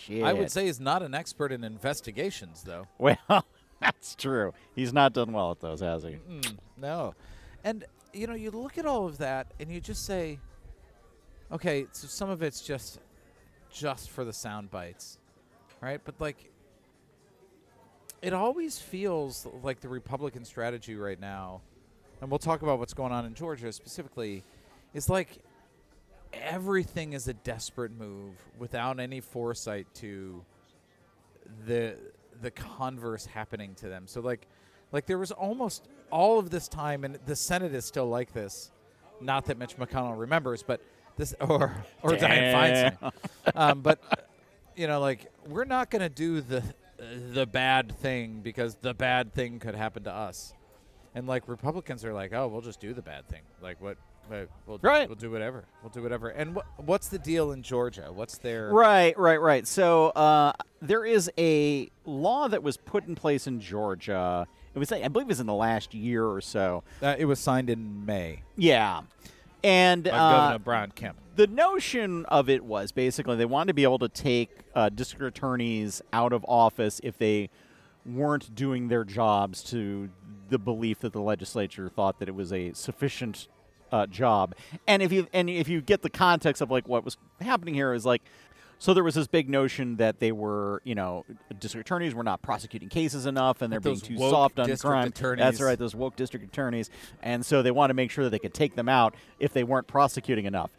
shit, 0.03 0.23
I 0.23 0.33
would 0.33 0.51
say 0.51 0.67
he's 0.67 0.81
not 0.81 1.03
an 1.03 1.15
expert 1.15 1.53
in 1.53 1.65
investigations 1.65 2.63
though. 2.63 2.87
Well, 2.99 3.45
that's 3.81 4.15
true. 4.15 4.55
He's 4.75 4.93
not 4.93 5.13
done 5.13 5.33
well 5.33 5.51
at 5.51 5.61
those, 5.61 5.81
has 5.81 6.03
he? 6.03 6.17
Mm, 6.31 6.57
no. 6.79 7.15
And 7.63 7.85
you 8.15 8.27
know, 8.27 8.35
you 8.35 8.51
look 8.51 8.79
at 8.79 8.87
all 8.87 9.07
of 9.07 9.19
that 9.19 9.49
and 9.61 9.71
you 9.71 9.81
just 9.81 10.07
say 10.07 10.39
okay, 11.53 11.87
so 11.93 12.07
some 12.09 12.31
of 12.31 12.43
it's 12.43 12.61
just 12.61 12.99
just 13.77 14.11
for 14.11 14.25
the 14.25 14.33
sound 14.33 14.71
bites. 14.71 15.19
Right? 15.81 16.01
But 16.03 16.15
like 16.21 16.51
it 18.23 18.33
always 18.33 18.79
feels 18.79 19.47
like 19.63 19.81
the 19.81 19.89
Republican 19.89 20.45
strategy 20.45 20.97
right 20.97 21.21
now, 21.21 21.61
and 22.21 22.31
we'll 22.31 22.39
talk 22.39 22.63
about 22.63 22.79
what's 22.79 22.95
going 22.95 23.13
on 23.13 23.27
in 23.27 23.35
Georgia 23.35 23.71
specifically, 23.73 24.43
is 24.95 25.09
like 25.09 25.39
everything 26.33 27.13
is 27.13 27.29
a 27.29 27.35
desperate 27.35 27.93
move 27.93 28.35
without 28.59 28.99
any 28.99 29.21
foresight 29.21 29.87
to 29.95 30.45
the 31.67 31.97
the 32.43 32.51
converse 32.51 33.27
happening 33.27 33.75
to 33.75 33.89
them. 33.89 34.07
So 34.07 34.21
like 34.21 34.47
like 34.93 35.07
there 35.07 35.19
was 35.19 35.31
almost 35.31 35.89
all 36.11 36.39
of 36.39 36.51
this 36.51 36.69
time 36.69 37.05
and 37.05 37.19
the 37.27 37.37
Senate 37.37 37.75
is 37.75 37.85
still 37.85 38.09
like 38.09 38.33
this. 38.33 38.71
Not 39.21 39.47
that 39.47 39.59
Mitch 39.59 39.77
McConnell 39.77 40.19
remembers, 40.19 40.63
but 40.63 40.81
this 41.17 41.35
or 41.41 41.85
or 42.03 42.11
Dianne 42.13 42.53
Feinstein. 43.01 43.13
um, 43.55 43.81
but 43.81 43.99
you 44.77 44.87
know, 44.87 45.01
like 45.01 45.27
we're 45.49 45.65
not 45.65 45.91
going 45.91 46.03
to 46.03 46.09
do 46.09 46.41
the 46.41 46.63
the 47.33 47.47
bad 47.47 47.93
thing 47.99 48.41
because 48.43 48.77
the 48.77 48.95
bad 48.95 49.35
thing 49.35 49.59
could 49.59 49.75
happen 49.75 50.05
to 50.05 50.13
us. 50.13 50.55
and 51.15 51.27
like 51.27 51.47
Republicans 51.49 52.05
are 52.05 52.13
like, 52.15 52.33
oh, 52.33 52.49
we'll 52.49 52.61
just 52.63 52.81
do 52.81 52.93
the 52.95 53.03
bad 53.03 53.29
thing. 53.29 53.43
Like 53.63 53.81
what? 53.81 53.97
We'll, 54.67 54.79
Right. 54.83 55.09
We'll 55.09 55.15
do 55.17 55.31
whatever. 55.31 55.65
We'll 55.83 55.91
do 55.91 56.03
whatever. 56.03 56.31
And 56.31 56.57
what? 56.57 56.67
What's 56.79 57.09
the 57.09 57.19
deal 57.19 57.53
in 57.53 57.63
Georgia? 57.63 58.11
What's 58.13 58.39
their? 58.39 58.71
Right, 58.73 59.17
right, 59.17 59.41
right. 59.41 59.67
So 59.69 60.09
uh, 60.09 60.53
there 60.83 61.05
is 61.05 61.31
a 61.39 61.89
law 62.05 62.49
that 62.49 62.63
was 62.63 62.77
put 62.77 63.07
in 63.07 63.15
place 63.15 63.47
in 63.47 63.61
Georgia. 63.61 64.47
It 64.75 64.79
was, 64.81 64.91
I 64.91 65.07
believe, 65.09 65.27
it 65.27 65.29
was 65.29 65.41
in 65.41 65.47
the 65.47 65.55
last 65.55 65.95
year 65.95 66.27
or 66.27 66.41
so. 66.41 66.83
Uh, 67.01 67.15
it 67.17 67.25
was 67.27 67.39
signed 67.39 67.71
in 67.71 68.05
May 68.05 68.43
Yeah, 68.57 69.03
and 69.63 70.05
by 70.05 70.11
uh, 70.11 70.41
Governor 70.41 70.59
Brian 70.59 70.91
Kemp. 70.93 71.19
the 71.37 71.47
notion 71.47 72.25
of 72.27 72.49
it 72.49 72.65
was 72.65 72.93
basically 72.93 73.37
they 73.37 73.45
wanted 73.45 73.69
to 73.69 73.75
be 73.75 73.83
able 73.83 73.99
to 73.99 74.09
take 74.09 74.51
uh, 74.75 74.89
district 74.89 75.37
attorneys 75.37 76.03
out 76.13 76.33
of 76.33 76.45
office 76.49 77.01
if 77.03 77.19
they 77.19 77.51
weren't 78.05 78.55
doing 78.55 78.89
their 78.89 79.05
jobs 79.05 79.63
to 79.65 80.09
the 80.49 80.59
belief 80.59 81.01
that 81.01 81.13
the 81.13 81.21
legislature 81.21 81.89
thought 81.89 82.19
that 82.21 82.29
it 82.29 82.35
was 82.35 82.53
a 82.53 82.73
sufficient 82.73 83.49
uh, 83.91 84.07
job. 84.07 84.55
And 84.87 85.03
if 85.03 85.13
you 85.13 85.27
and 85.33 85.51
if 85.51 85.69
you 85.69 85.81
get 85.81 86.03
the 86.03 86.11
context 86.11 86.63
of 86.63 86.71
like 86.71 86.87
what 86.89 87.05
was 87.05 87.17
happening 87.41 87.75
here 87.75 87.93
is 87.93 88.07
like. 88.07 88.23
So 88.79 88.93
there 88.93 89.05
was 89.05 89.15
this 89.15 89.27
big 89.27 89.49
notion 89.49 89.97
that 89.97 90.21
they 90.21 90.33
were, 90.33 90.83
you 90.85 90.95
know, 90.95 91.25
district 91.59 91.89
attorneys 91.89 92.15
were 92.15 92.23
not 92.23 92.43
prosecuting 92.43 92.89
cases 92.89 93.25
enough, 93.25 93.63
and 93.63 93.73
they're 93.73 93.81
being 93.81 94.01
too 94.01 94.19
soft 94.19 94.59
on 94.59 94.67
crime. 94.77 95.09
attorneys. 95.09 95.43
That's 95.43 95.61
right, 95.61 95.79
those 95.79 95.95
woke 95.95 96.17
district 96.17 96.45
attorneys, 96.47 96.91
and 97.23 97.45
so 97.45 97.63
they 97.63 97.71
want 97.71 97.91
to 97.91 97.95
make 97.95 98.11
sure 98.11 98.25
that 98.25 98.31
they 98.31 98.39
could 98.39 98.55
take 98.55 98.75
them 98.77 98.89
out 98.89 99.15
if 99.39 99.53
they 99.53 99.65
weren't 99.65 99.87
prosecuting 99.87 100.45
enough. 100.45 100.71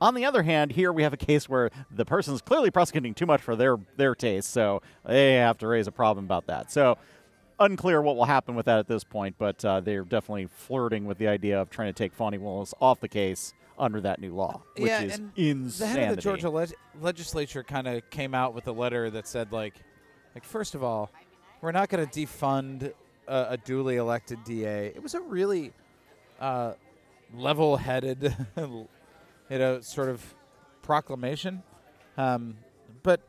On 0.00 0.14
the 0.14 0.26
other 0.26 0.42
hand, 0.42 0.72
here 0.72 0.92
we 0.92 1.02
have 1.02 1.14
a 1.14 1.18
case 1.18 1.48
where 1.48 1.70
the 1.90 2.04
person 2.04 2.34
is 2.34 2.42
clearly 2.42 2.70
prosecuting 2.70 3.14
too 3.14 3.24
much 3.24 3.40
for 3.40 3.56
their 3.56 3.78
their 3.96 4.14
taste, 4.14 4.50
so 4.50 4.82
they 5.06 5.34
have 5.34 5.56
to 5.58 5.66
raise 5.66 5.86
a 5.86 5.92
problem 5.92 6.26
about 6.26 6.46
that. 6.48 6.70
So 6.70 6.98
unclear 7.58 8.02
what 8.02 8.16
will 8.16 8.26
happen 8.26 8.54
with 8.54 8.66
that 8.66 8.78
at 8.78 8.86
this 8.88 9.04
point, 9.04 9.36
but 9.38 9.64
uh, 9.64 9.80
they're 9.80 10.04
definitely 10.04 10.46
flirting 10.46 11.06
with 11.06 11.16
the 11.16 11.28
idea 11.28 11.58
of 11.58 11.70
trying 11.70 11.88
to 11.88 11.94
take 11.94 12.12
Fani 12.12 12.36
Willis 12.36 12.74
off 12.80 13.00
the 13.00 13.08
case 13.08 13.54
under 13.78 14.00
that 14.00 14.20
new 14.20 14.34
law, 14.34 14.62
which 14.76 14.88
yeah, 14.88 15.02
is 15.02 15.14
and 15.14 15.32
insanity. 15.36 15.78
the 15.78 15.86
head 15.86 16.10
of 16.10 16.16
the 16.16 16.22
Georgia 16.22 16.50
leg- 16.50 16.74
legislature 17.00 17.62
kind 17.62 17.86
of 17.86 18.08
came 18.10 18.34
out 18.34 18.54
with 18.54 18.66
a 18.68 18.72
letter 18.72 19.10
that 19.10 19.26
said, 19.26 19.52
like, 19.52 19.74
like 20.34 20.44
first 20.44 20.74
of 20.74 20.82
all, 20.82 21.10
we're 21.60 21.72
not 21.72 21.88
going 21.88 22.06
to 22.06 22.20
defund 22.20 22.92
a, 23.26 23.46
a 23.50 23.56
duly 23.56 23.96
elected 23.96 24.42
DA. 24.44 24.86
It 24.86 25.02
was 25.02 25.14
a 25.14 25.20
really 25.20 25.72
uh, 26.40 26.72
level-headed, 27.34 28.36
you 28.56 28.88
know, 29.50 29.80
sort 29.80 30.08
of 30.08 30.34
proclamation. 30.82 31.62
Um, 32.16 32.56
but 33.02 33.20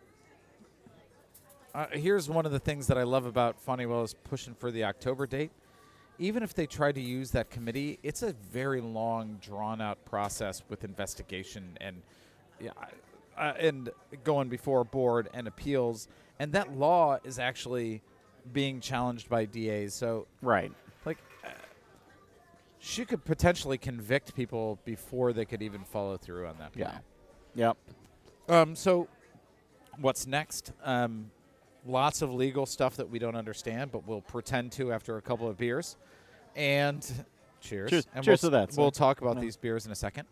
uh, 1.73 1.88
here's 1.91 2.29
one 2.29 2.45
of 2.45 2.51
the 2.51 2.60
things 2.60 2.88
that 2.88 2.97
I 2.97 3.03
love 3.03 3.25
about 3.25 3.60
Fani 3.60 3.86
Willis 3.86 4.15
pushing 4.23 4.53
for 4.55 4.71
the 4.71 4.86
October 4.86 5.27
date. 5.27 5.51
Even 6.19 6.41
if 6.43 6.53
they 6.53 6.65
try 6.65 6.91
to 6.91 7.01
use 7.01 7.32
that 7.32 7.49
committee, 7.49 7.99
it's 8.03 8.23
a 8.23 8.34
very 8.51 8.82
long, 8.82 9.38
drawn-out 9.41 10.03
process 10.06 10.63
with 10.69 10.84
investigation 10.84 11.77
and 11.80 12.01
yeah, 12.60 12.71
uh, 13.38 13.53
and 13.60 13.89
going 14.23 14.49
before 14.49 14.84
board 14.84 15.30
and 15.34 15.47
appeals. 15.47 16.08
And 16.39 16.51
that 16.53 16.75
law 16.75 17.19
is 17.23 17.38
actually 17.39 18.01
being 18.51 18.80
challenged 18.80 19.30
by 19.30 19.45
DAs. 19.45 19.93
So 19.93 20.27
right. 20.41 20.71
like 21.06 21.17
uh, 21.45 21.49
she 22.80 23.06
could 23.06 23.23
potentially 23.25 23.77
convict 23.77 24.36
people 24.36 24.80
before 24.86 25.34
they 25.34 25.45
could 25.45 25.62
even 25.62 25.84
follow 25.84 26.17
through 26.17 26.47
on 26.47 26.58
that. 26.60 26.71
Yeah. 26.75 26.97
Yep. 27.56 27.77
Um, 28.49 28.75
so, 28.75 29.08
what's 29.99 30.25
next? 30.27 30.71
Um, 30.84 31.32
lots 31.88 32.21
of 32.21 32.34
legal 32.34 32.65
stuff 32.65 32.97
that 32.97 33.10
we 33.10 33.19
don't 33.19 33.36
understand, 33.36 33.91
but 33.91 34.08
we'll 34.08 34.21
pretend 34.21 34.71
to 34.73 34.91
after 34.91 35.17
a 35.17 35.21
couple 35.21 35.47
of 35.47 35.58
beers. 35.58 35.97
And 36.56 37.02
cheers. 37.62 37.89
Cheers- 37.89 38.08
And 38.13 38.23
cheers 38.26 38.41
we'll, 38.43 38.52
to 38.52 38.58
that, 38.58 38.76
We'll 38.78 38.91
sir. 38.91 39.00
talk 39.00 39.21
about 39.21 39.39
these 39.39 39.56
beers 39.58 39.86
in 39.86 39.91
a 39.91 39.95
second. 39.95 40.28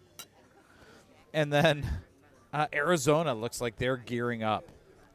And 1.34 1.52
then 1.52 1.86
uh, 2.54 2.68
Arizona 2.74 3.34
looks 3.34 3.62
like 3.62 3.78
they're 3.78 3.98
gearing 3.98 4.44
up 4.44 4.68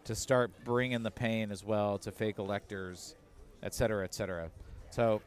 to 0.05 0.15
start 0.15 0.51
bringing 0.65 1.03
the 1.03 1.11
pain 1.11 1.51
as 1.51 1.65
well 1.65 1.99
to 1.99 2.11
fake 2.13 2.39
electors, 2.39 3.15
et 3.63 3.75
cetera, 3.75 4.05
et 4.05 4.15
cetera. 4.15 4.51
So, 4.91 5.21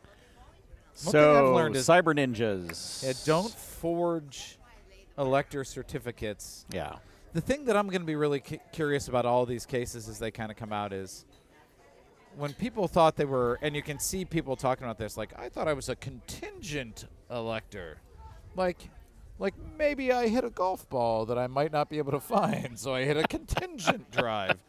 so 0.93 1.53
learned 1.53 1.75
is- 1.75 1.87
cyber 1.87 2.13
ninjas. 2.15 3.03
yeah, 3.03 3.13
don't 3.25 3.51
forge 3.53 4.57
elector 5.17 5.63
certificates 5.63 6.65
Yeah. 6.71 6.95
The 7.33 7.41
thing 7.41 7.65
that 7.65 7.75
I'm 7.75 7.87
going 7.87 8.01
to 8.01 8.05
be 8.07 8.15
really 8.15 8.39
cu- 8.39 8.59
curious 8.71 9.07
about 9.07 9.25
all 9.25 9.45
these 9.45 9.65
cases 9.65 10.07
as 10.07 10.19
they 10.19 10.31
kind 10.31 10.51
of 10.51 10.57
come 10.57 10.71
out 10.71 10.93
is 10.93 11.25
when 12.37 12.53
people 12.53 12.87
thought 12.87 13.15
they 13.15 13.25
were, 13.25 13.59
and 13.61 13.75
you 13.75 13.81
can 13.81 13.99
see 13.99 14.25
people 14.25 14.55
talking 14.55 14.83
about 14.85 14.97
this, 14.97 15.17
like 15.17 15.37
I 15.37 15.49
thought 15.49 15.67
I 15.67 15.73
was 15.73 15.89
a 15.89 15.95
contingent 15.95 17.05
elector, 17.29 17.97
like, 18.55 18.89
like 19.39 19.53
maybe 19.77 20.11
I 20.11 20.27
hit 20.27 20.43
a 20.43 20.49
golf 20.49 20.87
ball 20.89 21.25
that 21.25 21.37
I 21.37 21.47
might 21.47 21.71
not 21.71 21.89
be 21.89 21.97
able 21.97 22.11
to 22.11 22.19
find, 22.37 22.77
so 22.79 22.93
I 22.93 23.03
hit 23.03 23.17
a 23.17 23.23
contingent 23.27 24.11
drive. 24.17 24.59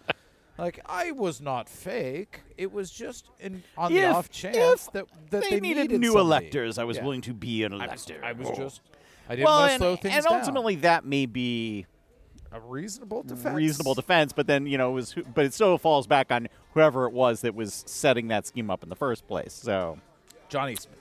Like 0.57 0.81
I 0.87 1.11
was 1.11 1.41
not 1.41 1.69
fake; 1.69 2.41
it 2.57 2.71
was 2.73 2.91
just 2.91 3.29
in, 3.41 3.65
on 3.77 3.93
the 3.93 4.05
off 4.05 4.31
chance 4.31 4.87
that 4.89 5.07
that 5.31 5.43
they, 5.43 5.51
they, 5.51 5.61
needed, 5.61 5.83
needed 5.83 6.01
new 6.01 6.13
somebody. 6.13 6.47
electors. 6.47 6.79
I 6.79 6.85
was 6.85 6.97
Yeah. 6.99 7.03
willing 7.03 7.23
to 7.23 7.35
be 7.35 7.65
an 7.65 7.73
I 7.73 7.89
was, 7.89 8.09
elector. 8.09 8.25
I 8.25 8.33
was 8.33 8.51
just. 8.57 8.81
I 9.29 9.37
didn't 9.37 9.47
well, 9.47 9.59
want 9.61 9.69
to 9.69 9.73
and, 9.75 9.81
slow 9.81 9.97
things 9.97 10.15
and 10.15 10.25
down. 10.27 10.39
ultimately 10.41 10.75
that 10.77 11.05
may 11.05 11.27
be 11.27 11.87
a 12.55 12.61
reasonable 12.61 13.23
defense. 13.23 13.55
reasonable 13.57 13.95
defense, 13.95 14.33
but 14.33 14.47
then 14.47 14.67
you 14.67 14.79
know, 14.79 14.91
it 14.91 14.95
was 14.95 15.15
but 15.35 15.45
it 15.45 15.53
still 15.55 15.77
falls 15.77 16.07
back 16.07 16.31
on 16.31 16.49
whoever 16.73 17.07
it 17.07 17.13
was 17.13 17.41
that 17.43 17.55
was 17.55 17.83
setting 17.87 18.29
that 18.29 18.47
scheme 18.47 18.71
up 18.71 18.83
in 18.83 18.89
the 18.89 18.97
first 18.97 19.27
place. 19.27 19.53
So, 19.53 19.99
Johnny 20.49 20.77
Smith. 20.77 21.01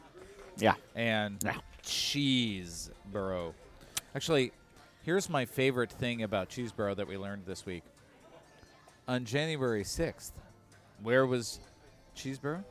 yeah, 0.57 0.73
and 0.95 1.37
Yeah. 1.43 1.57
Chesebro. 1.83 3.53
Actually, 4.15 4.51
here's 5.03 5.29
my 5.29 5.45
favorite 5.45 5.91
thing 5.91 6.23
about 6.23 6.49
Chesebro 6.49 6.95
that 6.95 7.07
we 7.07 7.17
learned 7.17 7.45
this 7.45 7.65
week. 7.65 7.83
On 9.07 9.25
January 9.25 9.83
6th, 9.83 10.31
where 11.01 11.25
was 11.25 11.59
Chesebro? 12.15 12.63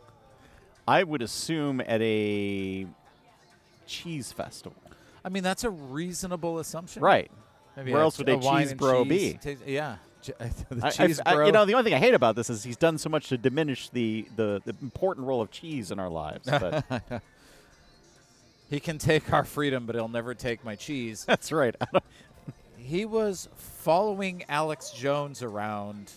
I 0.89 1.03
would 1.05 1.21
assume 1.23 1.81
at 1.83 2.01
a 2.01 2.87
cheese 3.87 4.33
festival, 4.33 4.77
I 5.25 5.29
mean, 5.29 5.43
that's 5.43 5.63
a 5.65 5.71
reasonable 5.71 6.59
assumption. 6.59 7.03
right? 7.03 7.31
Maybe 7.77 7.93
Where 7.93 8.03
else 8.03 8.19
would 8.19 8.29
a 8.29 8.37
wine 8.37 8.69
and 8.69 8.79
Cheeseboro 8.79 9.09
cheese 9.09 9.33
be? 9.33 9.39
taste- 9.39 9.63
yeah. 9.67 9.97
I- 10.83 11.15
I- 11.27 11.47
you 11.47 11.53
know, 11.53 11.65
the 11.65 11.73
only 11.75 11.85
thing 11.85 11.95
I 11.95 11.99
hate 11.99 12.15
about 12.15 12.37
this 12.37 12.49
is 12.51 12.63
he's 12.63 12.77
done 12.77 12.99
so 12.99 13.09
much 13.09 13.29
to 13.31 13.39
diminish 13.39 13.89
the, 13.89 14.27
the, 14.37 14.63
the 14.65 14.75
important 14.83 15.27
role 15.27 15.41
of 15.41 15.51
cheese 15.51 15.91
in 15.91 15.99
our 15.99 16.09
lives. 16.11 16.49
But 16.49 16.85
he 18.71 18.79
can 18.81 18.99
take 18.99 19.33
our 19.33 19.45
freedom, 19.45 19.87
but 19.87 19.95
he'll 19.97 20.09
never 20.09 20.35
take 20.35 20.65
my 20.65 20.77
cheese. 20.77 21.25
that's 21.29 21.51
right. 21.51 21.75
He 22.77 23.05
was 23.05 23.49
following 23.57 24.45
Alex 24.49 24.91
Jones 24.91 25.43
around 25.43 26.13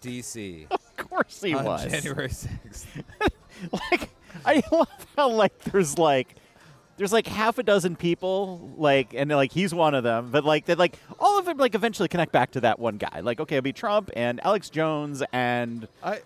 D.C. 0.00 0.66
of 0.70 0.96
course 0.96 1.42
he 1.42 1.54
was. 1.54 1.84
January 1.86 2.28
6th. 2.28 2.86
like 3.72 4.10
I 4.44 4.62
love 4.70 4.88
how 5.16 5.30
like 5.30 5.58
there's 5.64 5.98
like 5.98 6.36
there's 7.00 7.14
like 7.14 7.26
half 7.26 7.56
a 7.56 7.62
dozen 7.62 7.96
people 7.96 8.70
like 8.76 9.14
and 9.14 9.30
like 9.30 9.50
he's 9.52 9.72
one 9.72 9.94
of 9.94 10.04
them 10.04 10.28
but 10.30 10.44
like 10.44 10.66
they 10.66 10.74
like 10.74 10.98
all 11.18 11.38
of 11.38 11.46
them 11.46 11.56
like 11.56 11.74
eventually 11.74 12.08
connect 12.08 12.30
back 12.30 12.50
to 12.50 12.60
that 12.60 12.78
one 12.78 12.98
guy. 12.98 13.20
Like 13.20 13.40
okay 13.40 13.56
it'll 13.56 13.64
be 13.64 13.72
Trump 13.72 14.10
and 14.14 14.38
Alex 14.44 14.68
Jones 14.68 15.22
and 15.32 15.88
I, 16.02 16.16
uh, 16.16 16.18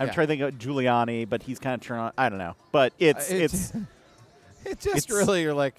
I'm 0.00 0.06
Yeah. 0.06 0.12
trying 0.14 0.26
to 0.28 0.28
think 0.28 0.40
of 0.40 0.54
Giuliani 0.58 1.28
but 1.28 1.42
he's 1.42 1.58
kind 1.58 1.74
of 1.74 1.82
trying 1.82 2.10
I 2.16 2.30
don't 2.30 2.38
know 2.38 2.56
but 2.72 2.94
it's 2.98 3.30
Uh, 3.30 3.34
it- 3.34 3.42
it's 3.42 3.72
it 4.64 4.80
just 4.80 4.96
it's- 4.96 5.10
really 5.10 5.42
you're 5.42 5.52
like 5.52 5.74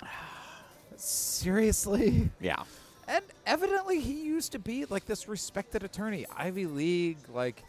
seriously? 0.96 2.30
Yeah. 2.40 2.62
And 3.08 3.24
evidently 3.46 4.00
he 4.00 4.22
used 4.24 4.52
to 4.52 4.58
be 4.58 4.84
like 4.86 5.06
this 5.06 5.28
respected 5.28 5.82
attorney 5.82 6.24
ivy 6.36 6.66
league 6.66 7.18
like 7.34 7.62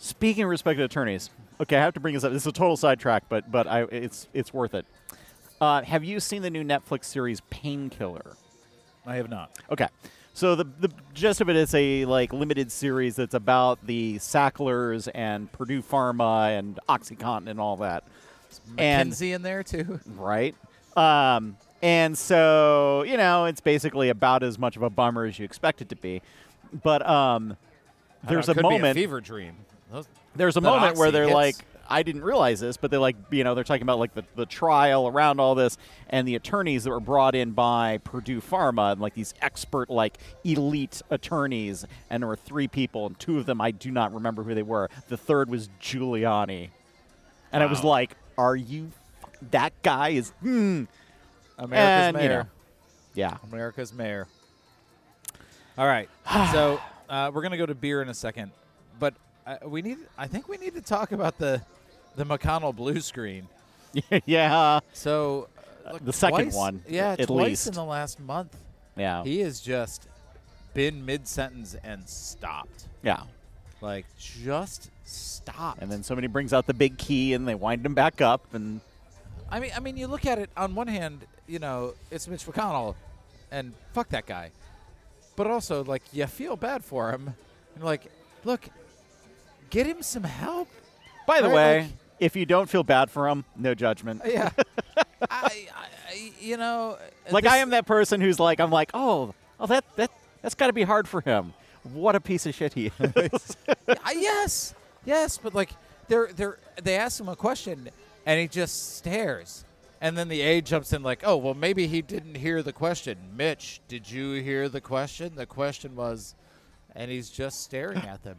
speaking 0.00 0.42
of 0.44 0.50
respected 0.50 0.82
attorneys 0.82 1.30
okay 1.60 1.76
I 1.76 1.80
have 1.80 1.94
to 1.94 2.00
bring 2.00 2.14
this 2.14 2.24
up 2.24 2.32
this 2.32 2.42
is 2.42 2.46
a 2.48 2.52
total 2.52 2.76
sidetrack 2.76 3.24
but 3.28 3.50
but 3.52 3.68
I 3.68 3.82
it's 3.84 4.26
it's 4.34 4.52
worth 4.52 4.74
it 4.74 4.86
uh, 5.60 5.82
have 5.82 6.02
you 6.02 6.18
seen 6.18 6.42
the 6.42 6.50
new 6.50 6.64
Netflix 6.64 7.04
series 7.04 7.40
Painkiller 7.50 8.36
i 9.06 9.16
have 9.16 9.30
not 9.30 9.50
Okay. 9.70 9.86
So 10.32 10.54
the 10.54 10.64
the 10.64 10.90
gist 11.12 11.40
of 11.40 11.50
it 11.50 11.56
is 11.56 11.74
a 11.74 12.04
like 12.04 12.32
limited 12.32 12.70
series 12.70 13.16
that's 13.16 13.34
about 13.34 13.84
the 13.86 14.18
Sacklers 14.18 15.08
and 15.08 15.50
Purdue 15.52 15.82
Pharma 15.82 16.56
and 16.58 16.78
OxyContin 16.88 17.48
and 17.48 17.60
all 17.60 17.76
that. 17.78 18.04
And 18.78 19.10
McKinsey 19.12 19.34
in 19.34 19.42
there 19.42 19.62
too 19.62 20.00
right. 20.06 20.54
Um, 20.96 21.56
and 21.82 22.16
so 22.16 23.04
you 23.06 23.16
know 23.16 23.46
it's 23.46 23.60
basically 23.60 24.08
about 24.08 24.42
as 24.42 24.58
much 24.58 24.76
of 24.76 24.82
a 24.82 24.90
bummer 24.90 25.24
as 25.24 25.38
you 25.38 25.44
expect 25.44 25.82
it 25.82 25.88
to 25.90 25.96
be, 25.96 26.22
but 26.82 27.06
um, 27.06 27.56
there's 28.24 28.48
a 28.48 28.54
know, 28.54 28.68
be 28.68 28.76
moment. 28.76 28.94
fever 28.94 29.20
dream 29.20 29.56
Those- 29.92 30.08
there's 30.36 30.56
a 30.56 30.60
moment 30.60 30.96
where 30.96 31.10
they're 31.10 31.24
hits. 31.24 31.34
like, 31.34 31.56
I 31.88 32.04
didn't 32.04 32.22
realize 32.22 32.60
this, 32.60 32.76
but 32.76 32.92
they're 32.92 33.00
like, 33.00 33.16
you 33.32 33.42
know, 33.42 33.56
they're 33.56 33.64
talking 33.64 33.82
about 33.82 33.98
like 33.98 34.14
the, 34.14 34.22
the 34.36 34.46
trial 34.46 35.08
around 35.08 35.40
all 35.40 35.56
this 35.56 35.76
and 36.08 36.26
the 36.28 36.36
attorneys 36.36 36.84
that 36.84 36.90
were 36.90 37.00
brought 37.00 37.34
in 37.34 37.50
by 37.50 37.98
Purdue 38.04 38.40
Pharma 38.40 38.92
and 38.92 39.00
like 39.00 39.14
these 39.14 39.34
expert, 39.42 39.90
like 39.90 40.16
elite 40.44 41.02
attorneys. 41.10 41.84
And 42.08 42.22
there 42.22 42.28
were 42.28 42.36
three 42.36 42.68
people, 42.68 43.06
and 43.06 43.18
two 43.18 43.38
of 43.38 43.46
them 43.46 43.60
I 43.60 43.72
do 43.72 43.90
not 43.90 44.14
remember 44.14 44.44
who 44.44 44.54
they 44.54 44.62
were. 44.62 44.88
The 45.08 45.16
third 45.16 45.50
was 45.50 45.68
Giuliani. 45.80 46.70
and 47.52 47.60
I 47.62 47.66
was 47.66 47.82
like, 47.82 48.14
"Are 48.38 48.54
you? 48.54 48.92
That 49.50 49.72
guy 49.82 50.10
is." 50.10 50.30
Hmm. 50.40 50.84
America's 51.58 52.06
And, 52.06 52.16
you 52.16 52.22
mayor. 52.28 52.42
know. 52.44 52.48
Yeah. 53.14 53.36
America's 53.50 53.92
mayor. 53.92 54.28
All 55.76 55.86
right. 55.86 56.08
so 56.52 56.80
uh, 57.08 57.30
we're 57.34 57.42
gonna 57.42 57.56
go 57.58 57.66
to 57.66 57.74
beer 57.74 58.00
in 58.00 58.08
a 58.08 58.14
second, 58.14 58.52
but 59.00 59.14
uh, 59.62 59.68
we 59.68 59.82
need. 59.82 59.98
I 60.18 60.26
think 60.26 60.48
we 60.48 60.56
need 60.56 60.74
to 60.74 60.80
talk 60.82 61.12
about 61.12 61.38
the 61.38 61.62
the 62.16 62.24
McConnell 62.24 62.74
blue 62.74 63.00
screen. 63.00 63.48
yeah. 64.26 64.80
So 64.92 65.48
uh, 65.86 65.92
look, 65.94 66.04
the 66.04 66.12
second 66.12 66.44
twice- 66.50 66.54
one, 66.54 66.82
yeah, 66.88 67.16
at 67.18 67.26
twice 67.26 67.46
least. 67.46 67.66
in 67.68 67.74
the 67.74 67.84
last 67.84 68.20
month, 68.20 68.56
Yeah. 68.96 69.24
he 69.24 69.40
has 69.40 69.60
just 69.60 70.08
been 70.74 71.04
mid 71.04 71.26
sentence 71.26 71.76
and 71.82 72.08
stopped. 72.08 72.84
yeah. 73.02 73.22
Like 73.80 74.04
just 74.18 74.90
stop. 75.04 75.78
And 75.80 75.90
then 75.90 76.02
somebody 76.02 76.26
brings 76.26 76.52
out 76.52 76.66
the 76.66 76.74
big 76.74 76.98
key 76.98 77.32
and 77.34 77.48
they 77.48 77.54
wind 77.54 77.84
him 77.86 77.94
back 77.94 78.20
up 78.20 78.52
and 78.54 78.80
I 79.50 79.58
mean, 79.58 79.72
I 79.74 79.80
mean, 79.80 79.96
you 79.96 80.06
look 80.06 80.26
at 80.26 80.38
it 80.38 80.50
on 80.56 80.74
one 80.76 80.86
hand, 80.86 81.24
you 81.48 81.58
know, 81.58 81.94
it's 82.12 82.28
Mitch 82.28 82.44
McConnell, 82.46 82.94
and 83.50 83.72
fuck 83.94 84.08
that 84.10 84.24
guy. 84.26 84.52
But 85.34 85.48
also, 85.48 85.82
like, 85.82 86.02
you 86.12 86.24
feel 86.28 86.54
bad 86.54 86.84
for 86.84 87.10
him, 87.10 87.34
and 87.74 87.82
like, 87.82 88.02
look, 88.44 88.60
get 89.70 89.86
him 89.86 90.02
some 90.02 90.24
help. 90.24 90.68
By 91.26 91.40
the 91.40 91.48
Right, 91.48 91.54
way, 91.54 91.80
like- 91.82 91.90
if 92.18 92.36
you 92.36 92.44
don't 92.46 92.68
feel 92.68 92.82
bad 92.82 93.10
for 93.10 93.28
him, 93.28 93.44
no 93.56 93.74
judgment. 93.74 94.22
Uh, 94.24 94.28
yeah, 94.28 94.50
I, 95.30 95.68
I, 96.10 96.32
you 96.40 96.56
know, 96.56 96.98
uh, 97.00 97.32
Like 97.32 97.44
this- 97.44 97.52
I 97.52 97.58
am 97.58 97.70
that 97.70 97.86
person 97.86 98.20
who's 98.20 98.38
like, 98.40 98.60
I'm 98.60 98.70
like, 98.70 98.90
oh, 98.94 99.34
oh, 99.58 99.66
that 99.66 99.84
that 99.96 100.10
that's 100.42 100.54
got 100.54 100.66
to 100.68 100.72
be 100.72 100.82
hard 100.82 101.08
for 101.08 101.20
him. 101.20 101.54
What 101.94 102.14
a 102.14 102.20
piece 102.20 102.44
of 102.46 102.54
shit 102.54 102.74
he 102.74 102.90
is. 102.98 103.56
I- 104.04 104.12
yes, 104.12 104.74
yes, 105.04 105.38
but 105.38 105.54
like, 105.54 105.70
they're 106.08 106.28
they're 106.34 106.58
they 106.82 106.96
ask 106.96 107.20
him 107.20 107.28
a 107.28 107.36
question, 107.36 107.88
and 108.26 108.40
he 108.40 108.48
just 108.48 108.96
stares. 108.96 109.64
And 110.02 110.16
then 110.16 110.28
the 110.28 110.40
A 110.40 110.62
jumps 110.62 110.94
in 110.94 111.02
like, 111.02 111.20
oh, 111.26 111.36
well, 111.36 111.52
maybe 111.52 111.86
he 111.86 112.00
didn't 112.00 112.34
hear 112.36 112.62
the 112.62 112.72
question. 112.72 113.18
Mitch, 113.36 113.82
did 113.86 114.10
you 114.10 114.32
hear 114.42 114.66
the 114.70 114.80
question? 114.80 115.34
The 115.34 115.44
question 115.44 115.94
was, 115.94 116.34
and 116.94 117.10
he's 117.10 117.28
just 117.28 117.62
staring 117.62 117.98
at 117.98 118.22
them. 118.22 118.38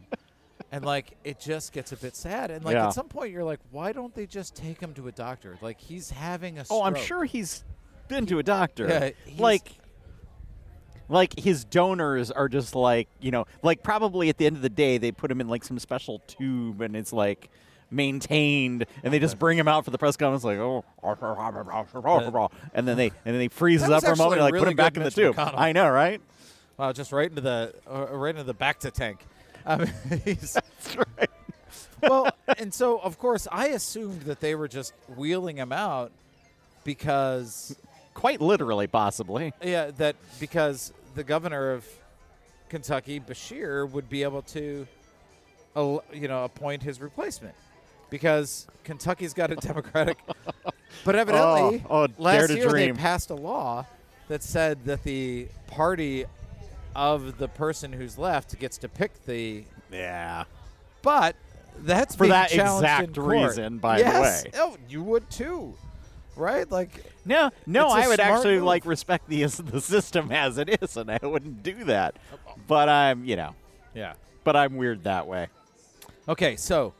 And 0.72 0.84
like, 0.84 1.16
it 1.22 1.38
just 1.38 1.72
gets 1.72 1.92
a 1.92 1.96
bit 1.96 2.16
sad. 2.16 2.50
And 2.50 2.64
like, 2.64 2.74
Yeah. 2.74 2.88
at 2.88 2.94
some 2.94 3.08
point, 3.08 3.30
you're 3.30 3.44
like, 3.44 3.60
why 3.70 3.92
don't 3.92 4.14
they 4.14 4.26
just 4.26 4.56
take 4.56 4.80
him 4.80 4.94
to 4.94 5.06
a 5.06 5.12
doctor? 5.12 5.56
Like, 5.60 5.80
he's 5.80 6.10
having 6.10 6.58
a 6.58 6.64
oh, 6.70 6.82
I'm 6.82 6.94
stroke. 6.94 7.06
sure 7.06 7.24
he's 7.24 7.62
been 8.08 8.26
to 8.26 8.38
a 8.38 8.42
doctor. 8.42 8.88
Yeah, 8.88 9.10
he's- 9.26 9.38
like, 9.38 9.70
like 11.08 11.38
his 11.38 11.64
donors 11.64 12.30
are 12.30 12.48
just 12.48 12.74
like, 12.74 13.08
you 13.20 13.30
know, 13.30 13.44
like 13.62 13.82
probably 13.82 14.30
at 14.30 14.38
the 14.38 14.46
end 14.46 14.56
of 14.56 14.62
the 14.62 14.70
day 14.70 14.96
they 14.98 15.12
put 15.12 15.30
him 15.30 15.40
in 15.40 15.48
like 15.48 15.62
some 15.62 15.78
special 15.78 16.20
tube 16.26 16.80
and 16.80 16.96
it's 16.96 17.12
like 17.12 17.50
maintained 17.90 18.86
and 19.04 19.12
they 19.12 19.18
just 19.18 19.38
bring 19.38 19.58
him 19.58 19.68
out 19.68 19.84
for 19.84 19.90
the 19.90 19.98
press 19.98 20.16
conference 20.16 20.42
like 20.44 20.56
oh 20.56 20.82
and 22.74 22.88
then 22.88 22.96
they 22.96 23.08
and 23.08 23.34
then 23.34 23.38
they 23.38 23.48
freezes 23.48 23.86
That 23.88 23.96
up 23.96 24.02
was 24.02 24.08
for 24.08 24.12
a 24.12 24.16
moment 24.16 24.20
actually 24.20 24.32
and 24.38 24.42
like 24.44 24.52
really 24.54 24.64
put 24.64 24.70
him 24.70 24.76
back 24.76 24.94
good 24.94 25.00
in 25.00 25.02
the 25.02 25.06
Mitch 25.08 25.14
tube. 25.14 25.36
McConnell. 25.36 25.58
I 25.58 25.72
know, 25.72 25.90
right? 25.90 26.22
Wow, 26.78 26.92
just 26.92 27.12
right 27.12 27.28
into 27.28 27.42
the 27.42 27.74
uh, 27.86 28.06
right 28.16 28.30
into 28.30 28.44
the 28.44 28.54
back 28.54 28.80
to 28.80 28.90
tank. 28.90 29.26
I 29.66 29.76
mean, 29.76 29.92
he's, 30.24 30.54
That's 30.54 30.96
right. 30.96 31.30
well, 32.02 32.30
and 32.58 32.72
so 32.72 32.98
of 32.98 33.18
course 33.18 33.46
I 33.50 33.68
assumed 33.68 34.22
that 34.22 34.40
they 34.40 34.54
were 34.54 34.68
just 34.68 34.92
wheeling 35.16 35.56
him 35.56 35.72
out 35.72 36.12
because 36.84 37.76
Quite 38.14 38.40
literally, 38.40 38.86
possibly. 38.86 39.52
yeah, 39.62 39.90
that 39.98 40.16
because 40.38 40.92
the 41.14 41.24
governor 41.24 41.72
of 41.72 41.86
Kentucky, 42.68 43.20
Beshear, 43.20 43.88
would 43.90 44.08
be 44.10 44.22
able 44.22 44.42
to, 44.42 44.86
you 45.74 46.28
know, 46.28 46.44
appoint 46.44 46.82
his 46.82 47.00
replacement 47.00 47.54
because 48.10 48.66
Kentucky's 48.84 49.32
got 49.32 49.50
a 49.50 49.56
Democratic. 49.56 50.18
but 51.04 51.16
evidently, 51.16 51.82
Oh, 51.88 52.04
oh, 52.04 52.08
last 52.18 52.50
year 52.50 52.68
dream. 52.68 52.94
they 52.94 53.00
passed 53.00 53.30
a 53.30 53.34
law 53.34 53.86
that 54.28 54.42
said 54.42 54.84
that 54.84 55.02
the 55.04 55.48
party 55.68 56.26
of 56.94 57.38
the 57.38 57.48
person 57.48 57.92
who's 57.92 58.18
left 58.18 58.58
gets 58.58 58.78
to 58.78 58.88
pick 58.88 59.24
the 59.26 59.64
Yeah. 59.90 60.44
but 61.02 61.36
that's 61.78 62.14
For 62.16 62.26
that 62.28 62.52
exact 62.52 63.16
reason, 63.16 63.78
by 63.78 64.02
the 64.02 64.08
way. 64.10 64.42
Oh, 64.54 64.76
you 64.88 65.02
would 65.02 65.30
too, 65.30 65.74
right? 66.36 66.70
Like, 66.70 66.90
No, 67.24 67.50
no, 67.66 67.88
I 67.88 68.08
would 68.08 68.20
actually 68.20 68.56
move. 68.56 68.64
like 68.64 68.84
respect 68.84 69.28
the 69.28 69.44
the 69.46 69.80
system 69.80 70.30
as 70.30 70.58
it 70.58 70.82
is, 70.82 70.96
and 70.96 71.10
I 71.10 71.18
wouldn't 71.22 71.62
do 71.62 71.84
that. 71.84 72.16
But 72.68 72.88
I'm, 72.88 73.24
you 73.24 73.36
know, 73.36 73.54
yeah. 73.94 74.14
but 74.44 74.54
I'm 74.56 74.76
weird 74.76 75.04
that 75.04 75.26
way. 75.26 75.48
Okay, 76.28 76.56
so 76.56 76.92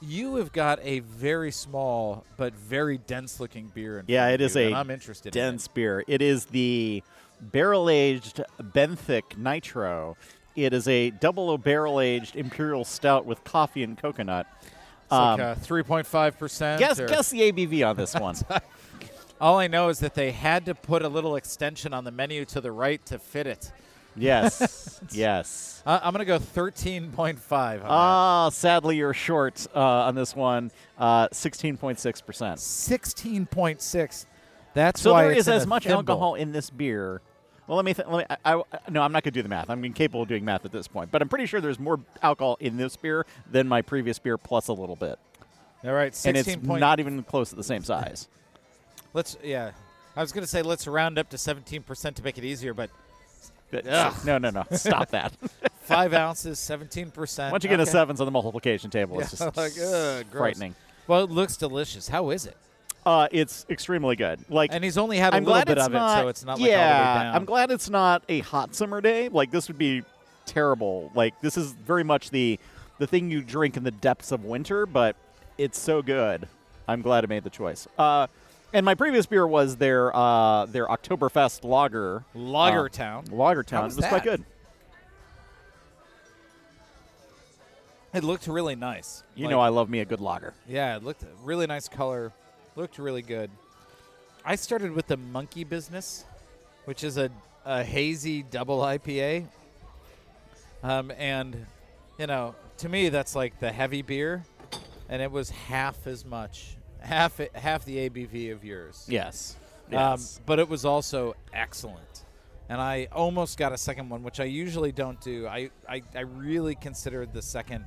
you 0.00 0.36
have 0.36 0.52
got 0.52 0.78
a 0.82 1.00
very 1.00 1.50
small 1.52 2.24
but 2.36 2.54
very 2.54 2.98
dense-looking 2.98 3.72
beer. 3.74 3.98
In 3.98 4.04
Yeah, 4.08 4.28
it 4.28 4.40
is 4.40 4.56
you, 4.56 4.62
a 4.62 4.74
I'm 4.74 4.90
interested. 4.90 5.32
dense 5.32 5.66
In 5.66 5.72
beer. 5.74 6.04
It 6.08 6.22
is 6.22 6.46
the 6.46 7.02
barrel 7.40 7.88
aged 7.90 8.42
Benthic 8.60 9.36
Nitro. 9.36 10.16
It 10.56 10.72
is 10.72 10.88
a 10.88 11.10
double 11.10 11.56
barrel 11.58 12.00
aged 12.00 12.34
imperial 12.36 12.84
stout 12.84 13.24
with 13.26 13.44
coffee 13.44 13.82
and 13.82 13.96
coconut. 13.96 14.46
It's 15.02 15.12
like 15.12 15.40
Um, 15.40 15.40
uh, 15.40 15.54
3.5 15.54 16.36
percent. 16.38 16.78
guess 16.80 16.98
guess 16.98 17.30
the 17.30 17.40
ABV 17.52 17.88
on 17.88 17.96
this 17.96 18.14
one. 18.14 18.36
All 19.40 19.58
I 19.58 19.68
know 19.68 19.88
is 19.88 20.00
that 20.00 20.14
they 20.14 20.32
had 20.32 20.66
to 20.66 20.74
put 20.74 21.02
a 21.02 21.08
little 21.08 21.36
extension 21.36 21.94
on 21.94 22.02
the 22.04 22.10
menu 22.10 22.44
to 22.46 22.60
the 22.60 22.72
right 22.72 23.04
to 23.06 23.20
fit 23.20 23.46
it. 23.46 23.70
yes, 24.16 25.00
yes. 25.12 25.80
Uh, 25.86 26.00
I'm 26.02 26.12
going 26.12 26.18
to 26.18 26.24
go 26.26 26.40
13.5. 26.40 27.14
on 27.22 27.36
that. 27.36 27.82
Ah, 27.86 28.48
sadly 28.50 28.96
you're 28.96 29.14
short 29.14 29.64
uh, 29.76 29.78
on 29.80 30.16
this 30.16 30.34
one. 30.34 30.72
Uh, 30.98 31.28
16.6 31.28 32.26
percent. 32.26 32.58
16.6. 32.58 34.26
That's 34.74 35.00
So 35.00 35.12
why 35.12 35.22
there 35.24 35.32
is 35.32 35.48
as 35.48 35.66
much 35.66 35.84
thimble. 35.84 35.98
alcohol 35.98 36.34
in 36.34 36.50
this 36.52 36.68
beer. 36.70 37.22
Well, 37.68 37.76
let 37.76 37.84
me. 37.84 37.92
Th- 37.94 38.08
let 38.08 38.28
me. 38.30 38.36
I, 38.44 38.54
I, 38.54 38.62
no, 38.90 39.02
I'm 39.02 39.12
not 39.12 39.22
going 39.22 39.32
to 39.34 39.38
do 39.38 39.42
the 39.42 39.48
math. 39.48 39.68
I'm 39.70 39.84
incapable 39.84 40.22
of 40.22 40.28
doing 40.28 40.44
math 40.44 40.64
at 40.64 40.72
this 40.72 40.88
point. 40.88 41.10
But 41.10 41.20
I'm 41.22 41.28
pretty 41.28 41.46
sure 41.46 41.60
there's 41.60 41.78
more 41.78 42.00
alcohol 42.22 42.56
in 42.60 42.78
this 42.78 42.96
beer 42.96 43.26
than 43.50 43.68
my 43.68 43.82
previous 43.82 44.18
beer, 44.18 44.38
plus 44.38 44.68
a 44.68 44.72
little 44.72 44.96
bit. 44.96 45.18
All 45.84 45.92
right, 45.92 46.14
16 46.14 46.28
and 46.30 46.36
it's 46.60 46.66
point- 46.66 46.80
not 46.80 46.98
even 46.98 47.22
close 47.22 47.50
to 47.50 47.56
the 47.56 47.62
same 47.62 47.84
size. 47.84 48.26
Let's 49.14 49.36
yeah. 49.44 49.70
I 50.16 50.20
was 50.22 50.32
going 50.32 50.42
to 50.42 50.48
say 50.48 50.62
let's 50.62 50.88
round 50.88 51.16
up 51.16 51.30
to 51.30 51.36
17% 51.36 52.14
to 52.14 52.22
make 52.24 52.38
it 52.38 52.44
easier, 52.44 52.74
but 52.74 52.90
But- 53.70 53.86
Ugh. 53.86 54.14
no, 54.26 54.38
no, 54.38 54.50
no. 54.50 54.64
Stop 54.72 55.10
that. 55.10 55.32
5 55.82 56.12
ounces, 56.12 56.58
17%. 56.58 57.52
Once 57.52 57.62
you 57.64 57.70
get 57.70 57.78
a 57.78 57.86
sevens 57.86 58.20
on 58.20 58.24
the 58.26 58.30
multiplication 58.32 58.90
table, 58.90 59.20
it's 59.20 59.30
just 59.30 59.56
like, 59.56 59.72
ugh, 59.80 60.26
gross. 60.30 60.40
frightening. 60.40 60.74
Well, 61.06 61.22
it 61.24 61.30
looks 61.30 61.56
delicious. 61.56 62.08
How 62.08 62.30
is 62.30 62.44
it? 62.46 62.56
Uh, 63.08 63.26
it's 63.32 63.64
extremely 63.70 64.16
good. 64.16 64.38
Like, 64.50 64.70
And 64.70 64.84
he's 64.84 64.98
only 64.98 65.16
had 65.16 65.32
a 65.32 65.36
I'm 65.38 65.44
little 65.44 65.64
bit 65.64 65.78
of 65.78 65.90
not, 65.90 66.18
it, 66.18 66.22
so 66.22 66.28
it's 66.28 66.44
not 66.44 66.60
like 66.60 66.68
yeah, 66.70 66.76
all 66.76 67.14
the 67.14 67.18
way 67.20 67.24
down. 67.24 67.34
I'm 67.36 67.44
glad 67.46 67.70
it's 67.70 67.88
not 67.88 68.22
a 68.28 68.40
hot 68.40 68.74
summer 68.74 69.00
day. 69.00 69.30
Like 69.30 69.50
this 69.50 69.66
would 69.68 69.78
be 69.78 70.02
terrible. 70.44 71.10
Like 71.14 71.40
this 71.40 71.56
is 71.56 71.72
very 71.72 72.04
much 72.04 72.28
the 72.28 72.60
the 72.98 73.06
thing 73.06 73.30
you 73.30 73.40
drink 73.40 73.78
in 73.78 73.82
the 73.84 73.90
depths 73.90 74.30
of 74.30 74.44
winter, 74.44 74.84
but 74.84 75.16
it's 75.56 75.78
so 75.78 76.02
good. 76.02 76.48
I'm 76.86 77.00
glad 77.00 77.24
I 77.24 77.28
made 77.28 77.44
the 77.44 77.50
choice. 77.50 77.88
Uh, 77.96 78.26
and 78.74 78.84
my 78.84 78.94
previous 78.94 79.24
beer 79.24 79.46
was 79.46 79.76
their 79.76 80.14
uh, 80.14 80.66
their 80.66 80.86
Oktoberfest 80.86 81.64
lager. 81.64 82.26
Lagertown. 82.36 83.26
Uh, 83.28 83.32
Lagertown. 83.32 83.70
How 83.70 83.80
It 83.80 83.84
was 83.84 83.96
was 83.96 84.06
quite 84.06 84.24
good. 84.24 84.44
It 88.12 88.22
looked 88.22 88.46
really 88.48 88.76
nice. 88.76 89.22
You 89.34 89.44
Like, 89.44 89.52
know 89.52 89.60
I 89.60 89.68
love 89.68 89.88
me 89.88 90.00
a 90.00 90.04
good 90.04 90.20
lager. 90.20 90.52
Yeah, 90.68 90.96
it 90.96 91.02
looked 91.04 91.24
really 91.42 91.66
nice 91.66 91.88
color. 91.88 92.34
Looked 92.78 93.00
really 93.00 93.22
good. 93.22 93.50
I 94.44 94.54
started 94.54 94.92
with 94.92 95.08
the 95.08 95.16
Monkey 95.16 95.64
Business, 95.64 96.24
which 96.84 97.02
is 97.02 97.18
a, 97.18 97.28
a 97.64 97.82
hazy 97.82 98.44
double 98.44 98.78
IPA. 98.78 99.48
Um, 100.84 101.10
and, 101.18 101.66
you 102.20 102.28
know, 102.28 102.54
to 102.76 102.88
me, 102.88 103.08
that's 103.08 103.34
like 103.34 103.58
the 103.58 103.72
heavy 103.72 104.02
beer, 104.02 104.44
and 105.08 105.20
it 105.20 105.32
was 105.32 105.50
half 105.50 106.06
as 106.06 106.24
much, 106.24 106.76
half 107.00 107.40
half 107.52 107.84
the 107.84 108.08
ABV 108.08 108.52
of 108.52 108.64
yours. 108.64 109.06
Yes. 109.08 109.56
Um, 109.92 110.20
but 110.46 110.60
it 110.60 110.68
was 110.68 110.84
also 110.84 111.34
excellent. 111.52 112.22
And 112.68 112.80
I 112.80 113.08
almost 113.10 113.58
got 113.58 113.72
a 113.72 113.76
second 113.76 114.08
one, 114.08 114.22
which 114.22 114.38
I 114.38 114.44
usually 114.44 114.92
don't 114.92 115.20
do. 115.20 115.48
I, 115.48 115.70
I, 115.88 116.02
I 116.14 116.20
really 116.20 116.76
considered 116.76 117.32
the 117.32 117.42
second 117.42 117.86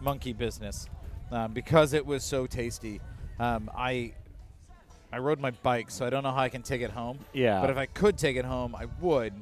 monkey 0.00 0.32
business 0.32 0.88
um, 1.30 1.52
because 1.52 1.92
it 1.92 2.04
was 2.04 2.24
so 2.24 2.46
tasty. 2.48 3.00
Um, 3.38 3.70
I 3.76 4.14
I 5.14 5.18
rode 5.18 5.38
my 5.40 5.50
bike, 5.52 5.90
so 5.90 6.04
I 6.06 6.10
don't 6.10 6.22
know 6.24 6.32
how 6.32 6.38
I 6.42 6.48
can 6.48 6.62
take 6.62 6.80
it 6.82 6.90
home. 6.90 7.18
Yeah. 7.32 7.60
But 7.60 7.70
if 7.70 7.76
I 7.76 7.86
could 7.86 8.18
take 8.18 8.36
it 8.36 8.44
home, 8.44 8.74
I 8.74 8.86
would. 9.00 9.32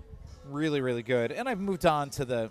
Really, 0.51 0.81
really 0.81 1.03
good. 1.03 1.33
And 1.33 1.49
I've 1.49 1.61
moved 1.61 1.87
on 1.87 2.11
to 2.11 2.25
the. 2.25 2.51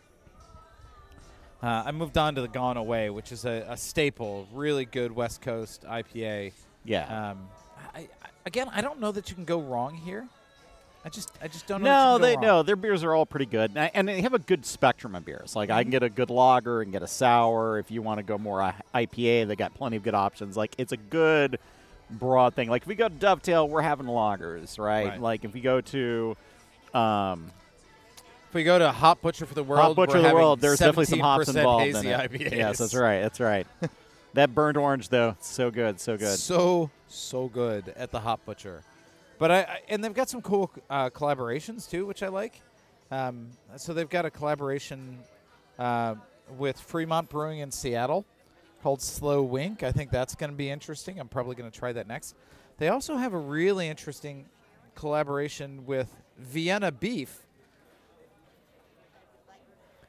Uh, 1.61 1.83
I 1.85 1.91
moved 1.91 2.17
on 2.17 2.33
to 2.35 2.41
the 2.41 2.47
Gone 2.47 2.77
Away, 2.77 3.09
which 3.11 3.31
is 3.31 3.45
a, 3.45 3.65
a 3.69 3.77
staple, 3.77 4.47
really 4.53 4.85
good 4.85 5.11
West 5.11 5.41
Coast 5.41 5.83
IPA. 5.87 6.53
yeah. 6.85 7.31
Um, 7.31 7.47
I, 7.93 7.99
I, 7.99 8.07
again, 8.47 8.67
I 8.71 8.81
don't 8.81 8.99
know 8.99 9.11
that 9.11 9.29
you 9.29 9.35
can 9.35 9.45
go 9.45 9.61
wrong 9.61 9.93
here. 9.93 10.27
I 11.05 11.09
just 11.09 11.31
I 11.41 11.47
just 11.47 11.67
don't 11.67 11.81
know. 11.83 12.13
No, 12.13 12.17
they 12.19 12.35
go 12.35 12.41
no. 12.41 12.63
Their 12.63 12.75
beers 12.75 13.03
are 13.03 13.13
all 13.13 13.25
pretty 13.25 13.45
good, 13.47 13.71
and, 13.71 13.79
I- 13.79 13.91
and 13.93 14.07
they 14.07 14.21
have 14.21 14.33
a 14.33 14.39
good 14.39 14.65
spectrum 14.65 15.13
of 15.15 15.25
beers. 15.25 15.55
Like 15.55 15.69
Mm-hmm. 15.69 15.77
I 15.77 15.83
can 15.83 15.91
get 15.91 16.03
a 16.03 16.09
good 16.09 16.29
lager 16.31 16.81
and 16.81 16.91
get 16.91 17.01
a 17.03 17.07
sour. 17.07 17.77
If 17.79 17.91
you 17.91 18.01
want 18.01 18.17
to 18.19 18.23
go 18.23 18.37
more 18.39 18.73
IPA, 18.95 19.47
they 19.47 19.55
got 19.55 19.73
plenty 19.75 19.97
of 19.97 20.03
good 20.03 20.13
options. 20.15 20.55
Like 20.57 20.73
it's 20.79 20.91
a 20.91 20.97
good 20.97 21.59
broad 22.11 22.53
thing. 22.53 22.69
Like 22.69 22.83
if 22.83 22.87
we 22.87 22.95
go 22.95 23.07
to 23.07 23.13
Dovetail, 23.13 23.67
we're 23.67 23.81
having 23.81 24.05
lagers, 24.05 24.77
right? 24.79 25.07
Right. 25.07 25.21
Like 25.21 25.45
if 25.45 25.53
we 25.53 25.61
go 25.61 25.81
to 25.81 26.35
um, 26.93 27.51
If 28.49 28.55
we 28.55 28.63
go 28.63 28.79
to 28.79 28.91
Hop 28.91 29.21
Butcher 29.21 29.45
for 29.45 29.53
the 29.53 29.63
World, 29.63 29.81
Hop 29.81 29.95
Butcher 29.95 30.21
we're 30.21 30.29
the 30.29 30.33
World, 30.33 30.59
there's 30.59 30.79
definitely 30.79 31.05
some 31.05 31.19
hops 31.19 31.47
involved 31.47 31.85
hazy 31.85 32.09
in 32.09 32.19
it. 32.19 32.31
IPAs. 32.31 32.51
Yes, 32.51 32.77
that's 32.79 32.95
right. 32.95 33.21
That's 33.21 33.39
right. 33.39 33.67
that 34.33 34.53
burnt 34.53 34.77
orange 34.77 35.09
though, 35.09 35.35
so 35.39 35.71
good, 35.71 35.99
so 35.99 36.17
good. 36.17 36.37
So 36.37 36.89
so 37.07 37.47
good 37.47 37.93
at 37.95 38.11
the 38.11 38.19
Hop 38.19 38.45
Butcher, 38.45 38.83
but 39.39 39.51
I, 39.51 39.59
I 39.61 39.81
and 39.89 40.03
they've 40.03 40.13
got 40.13 40.29
some 40.29 40.41
cool 40.41 40.71
uh, 40.89 41.09
collaborations 41.09 41.89
too, 41.89 42.05
which 42.05 42.23
I 42.23 42.27
like. 42.27 42.61
Um, 43.09 43.49
so 43.75 43.93
they've 43.93 44.09
got 44.09 44.25
a 44.25 44.31
collaboration 44.31 45.17
uh, 45.77 46.15
with 46.57 46.79
Fremont 46.79 47.29
Brewing 47.29 47.59
in 47.59 47.71
Seattle 47.71 48.25
called 48.81 49.01
Slow 49.01 49.41
Wink. 49.43 49.83
I 49.83 49.91
think 49.91 50.11
that's 50.11 50.35
going 50.35 50.51
to 50.51 50.55
be 50.55 50.69
interesting. 50.69 51.19
I'm 51.19 51.27
probably 51.27 51.55
going 51.55 51.69
to 51.69 51.77
try 51.77 51.91
that 51.93 52.07
next. 52.07 52.35
They 52.77 52.87
also 52.89 53.15
have 53.17 53.33
a 53.33 53.37
really 53.37 53.87
interesting 53.87 54.45
collaboration 54.95 55.85
with 55.85 56.09
Vienna 56.37 56.91
Beef. 56.91 57.45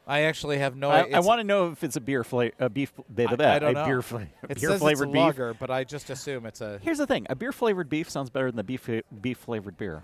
I 0.05 0.23
actually 0.23 0.59
have 0.59 0.75
no. 0.75 0.91
I. 0.91 1.09
I 1.15 1.21
want 1.21 1.39
to 1.41 1.45
know 1.45 1.71
if 1.71 1.85
it's 1.85 1.95
a 1.95 2.01
beer 2.01 2.25
flavor, 2.25 2.55
a 2.59 2.69
beef, 2.69 2.93
blah, 3.09 3.27
blah, 3.29 3.37
blah, 3.37 3.47
I 3.53 3.59
don't 3.61 3.71
a 3.71 3.73
know. 3.75 3.85
beer, 3.85 4.03
fla- 4.03 4.27
It 4.49 4.61
beer 4.61 4.71
says 4.71 4.81
flavored 4.81 5.11
it's 5.11 5.17
a 5.17 5.33
beef. 5.53 5.57
but 5.61 5.71
I 5.71 5.85
just 5.85 6.11
assume 6.11 6.45
it's 6.45 6.61
a. 6.61 6.81
Here's 6.83 6.99
the 6.99 7.07
thing: 7.07 7.25
a 7.31 7.37
beer 7.37 7.53
flavored 7.53 7.89
beef 7.89 8.11
sounds 8.11 8.29
better 8.29 8.51
than 8.51 8.57
the 8.57 8.65
beef 8.65 8.89
beef 9.21 9.39
flavored 9.39 9.77
beer. 9.77 10.03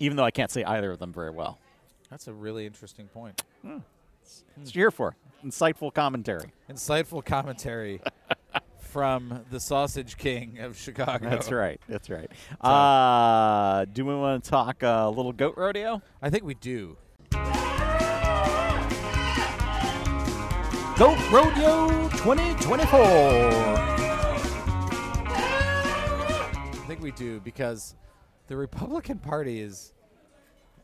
Even 0.00 0.16
though 0.16 0.24
I 0.24 0.32
can't 0.32 0.50
say 0.50 0.64
either 0.64 0.90
of 0.90 0.98
them 0.98 1.12
very 1.12 1.30
well. 1.30 1.58
That's 2.10 2.26
a 2.26 2.32
really 2.32 2.66
interesting 2.66 3.06
point. 3.06 3.40
That's 3.62 4.42
what 4.56 4.74
you're 4.74 4.82
here 4.84 4.90
for. 4.90 5.14
Insightful 5.44 5.92
commentary. 5.92 6.52
Insightful 6.70 7.24
commentary 7.24 8.00
from 8.78 9.44
the 9.50 9.58
Sausage 9.58 10.16
King 10.16 10.58
of 10.60 10.78
Chicago. 10.78 11.28
That's 11.28 11.50
right. 11.50 11.80
That's 11.88 12.08
right. 12.10 12.30
Uh, 12.60 13.86
do 13.86 14.04
we 14.04 14.14
want 14.14 14.44
to 14.44 14.50
talk 14.50 14.82
a 14.82 15.08
little 15.08 15.32
goat 15.32 15.54
rodeo? 15.56 16.02
I 16.20 16.30
think 16.30 16.44
we 16.44 16.54
do. 16.54 16.96
Goat 20.98 21.18
Rodeo 21.32 21.88
2024. 22.18 23.00
I 26.72 26.84
think 26.86 27.00
we 27.00 27.10
do 27.12 27.40
because 27.40 27.96
the 28.46 28.56
Republican 28.56 29.18
Party 29.18 29.60
is. 29.60 29.94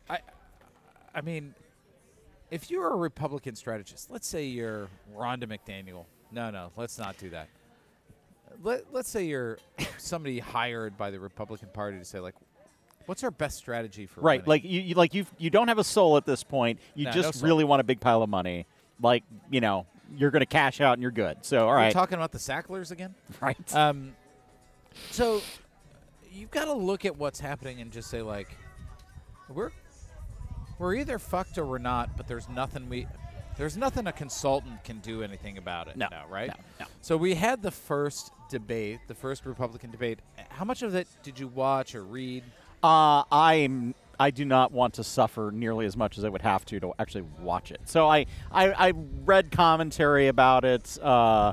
I, 0.08 0.18
I 1.14 1.20
mean, 1.20 1.54
if 2.50 2.70
you're 2.70 2.88
a 2.92 2.96
Republican 2.96 3.54
strategist, 3.56 4.10
let's 4.10 4.26
say 4.26 4.44
you're 4.46 4.88
Rhonda 5.16 5.44
McDaniel. 5.44 6.04
No, 6.32 6.50
no, 6.50 6.70
let's 6.76 6.98
not 6.98 7.16
do 7.18 7.30
that. 7.30 7.48
Let, 8.62 8.92
let's 8.92 9.08
say 9.08 9.24
you're 9.24 9.58
somebody 9.98 10.38
hired 10.38 10.96
by 10.96 11.10
the 11.10 11.20
Republican 11.20 11.68
Party 11.72 11.98
to 11.98 12.04
say, 12.04 12.18
like, 12.20 12.34
what's 13.06 13.22
our 13.22 13.30
best 13.30 13.56
strategy 13.58 14.06
for 14.06 14.20
Right, 14.20 14.40
winning? 14.40 14.48
like 14.48 14.64
you, 14.64 14.80
you 14.80 14.94
like 14.94 15.14
you 15.14 15.26
you 15.38 15.50
don't 15.50 15.68
have 15.68 15.78
a 15.78 15.84
soul 15.84 16.16
at 16.16 16.24
this 16.26 16.42
point. 16.42 16.80
You 16.94 17.04
No, 17.04 17.10
no 17.10 17.14
just 17.14 17.38
soul. 17.38 17.46
really 17.46 17.64
want 17.64 17.80
a 17.80 17.84
big 17.84 18.00
pile 18.00 18.22
of 18.22 18.28
money. 18.28 18.66
Like 19.00 19.22
you 19.50 19.60
know, 19.60 19.86
you're 20.16 20.30
going 20.30 20.40
to 20.40 20.46
cash 20.46 20.80
out 20.80 20.94
and 20.94 21.02
you're 21.02 21.10
good. 21.12 21.38
So 21.44 21.60
all 21.60 21.68
We're 21.68 21.76
right, 21.76 21.92
talking 21.92 22.14
about 22.16 22.32
the 22.32 22.38
Sacklers 22.38 22.90
again. 22.90 23.14
right. 23.40 23.74
Um, 23.74 24.14
so 25.10 25.40
you've 26.32 26.50
got 26.50 26.64
to 26.64 26.72
look 26.72 27.04
at 27.04 27.16
what's 27.16 27.38
happening 27.40 27.80
and 27.80 27.92
just 27.92 28.10
say 28.10 28.22
like, 28.22 28.48
we're 29.48 29.70
we're 30.78 30.94
either 30.94 31.18
fucked 31.18 31.58
or 31.58 31.64
we're 31.66 31.78
not. 31.78 32.16
But 32.16 32.26
there's 32.28 32.48
nothing 32.48 32.88
we 32.88 33.06
there's 33.56 33.76
nothing 33.76 34.06
a 34.06 34.12
consultant 34.12 34.84
can 34.84 34.98
do 35.00 35.22
anything 35.22 35.58
about 35.58 35.88
it. 35.88 35.96
No, 35.96 36.06
now, 36.10 36.24
right? 36.30 36.48
no, 36.48 36.54
no. 36.80 36.86
So 37.00 37.16
we 37.16 37.34
had 37.34 37.60
the 37.62 37.72
first 37.72 38.30
debate, 38.50 39.00
the 39.08 39.14
first 39.14 39.44
Republican 39.44 39.90
debate. 39.90 40.20
How 40.50 40.64
much 40.64 40.82
of 40.82 40.94
it 40.94 41.08
did 41.22 41.38
you 41.40 41.48
watch 41.48 41.94
or 41.94 42.04
read? 42.04 42.44
Uh, 42.82 43.24
I'm. 43.32 43.94
I 44.20 44.30
do 44.30 44.44
not 44.44 44.72
want 44.72 44.94
to 44.94 45.04
suffer 45.04 45.50
nearly 45.54 45.86
as 45.86 45.96
much 45.96 46.18
as 46.18 46.24
I 46.24 46.28
would 46.28 46.42
have 46.42 46.64
to 46.66 46.80
to 46.80 46.92
actually 46.98 47.22
watch 47.40 47.70
it. 47.70 47.80
So 47.84 48.08
I, 48.08 48.26
I, 48.50 48.88
I 48.88 48.92
read 49.24 49.52
commentary 49.52 50.26
about 50.26 50.64
it. 50.64 50.98
Uh, 51.00 51.52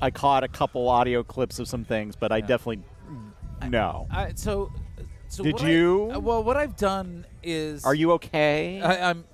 I 0.00 0.10
caught 0.10 0.42
a 0.42 0.48
couple 0.48 0.88
audio 0.88 1.22
clips 1.22 1.58
of 1.58 1.68
some 1.68 1.84
things, 1.84 2.16
but 2.16 2.32
I 2.32 2.38
Yeah. 2.38 2.46
definitely 2.46 2.84
no. 3.68 4.06
I, 4.10 4.32
so, 4.34 4.72
so 5.36 5.44
Did 5.44 5.52
what 5.54 5.62
I- 5.64 5.68
you? 5.68 6.10
uh, 6.14 6.18
well, 6.18 6.42
what 6.42 6.56
I've 6.56 6.76
done 6.76 7.26
is 7.42 7.84
Are 7.84 7.94
you 7.94 8.12
okay? 8.12 8.80
I, 8.80 9.10
I'm, 9.10 9.24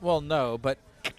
well, 0.00 0.20
no, 0.20 0.56
but 0.56 0.78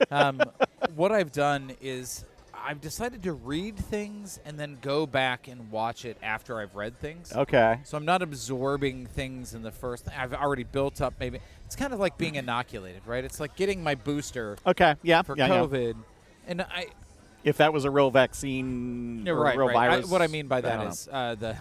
um, 0.09 0.41
what 0.95 1.11
I've 1.11 1.33
done 1.33 1.73
is 1.81 2.23
I've 2.53 2.79
decided 2.79 3.23
to 3.23 3.33
read 3.33 3.75
things 3.75 4.39
and 4.45 4.57
then 4.57 4.77
go 4.81 5.05
back 5.05 5.49
and 5.49 5.69
watch 5.71 6.05
it 6.05 6.17
after 6.23 6.57
I've 6.61 6.73
read 6.75 6.97
things. 6.99 7.33
okay. 7.35 7.79
So 7.83 7.97
I'm 7.97 8.05
not 8.05 8.21
absorbing 8.21 9.07
things 9.07 9.53
in 9.53 9.61
the 9.61 9.71
first. 9.71 10.07
I've 10.17 10.33
already 10.33 10.63
built 10.63 11.01
up. 11.01 11.15
Maybe 11.19 11.39
it's 11.65 11.75
kind 11.75 11.91
of 11.93 11.99
like 11.99 12.17
being 12.17 12.35
inoculated, 12.35 13.01
right? 13.05 13.25
It's 13.25 13.41
like 13.41 13.57
getting 13.57 13.83
my 13.83 13.95
booster 13.95 14.55
Okay. 14.65 14.95
Yeah. 15.03 15.21
for 15.21 15.35
yeah, 15.35 15.47
yeah. 15.47 15.53
COVID, 15.59 15.95
and 16.47 16.61
I. 16.61 16.87
If 17.43 17.57
that 17.57 17.71
was 17.73 17.83
a 17.85 17.91
real 17.91 18.09
vaccine, 18.11 19.27
or 19.27 19.35
right. 19.35 19.57
real 19.57 19.67
right. 19.67 19.75
I- 19.75 19.89
virus. 19.95 20.09
what 20.09 20.21
I 20.21 20.27
mean 20.27 20.47
by 20.47 20.57
I 20.57 20.61
that 20.61 20.87
is 20.87 21.09
uh, 21.11 21.35
the. 21.35 21.57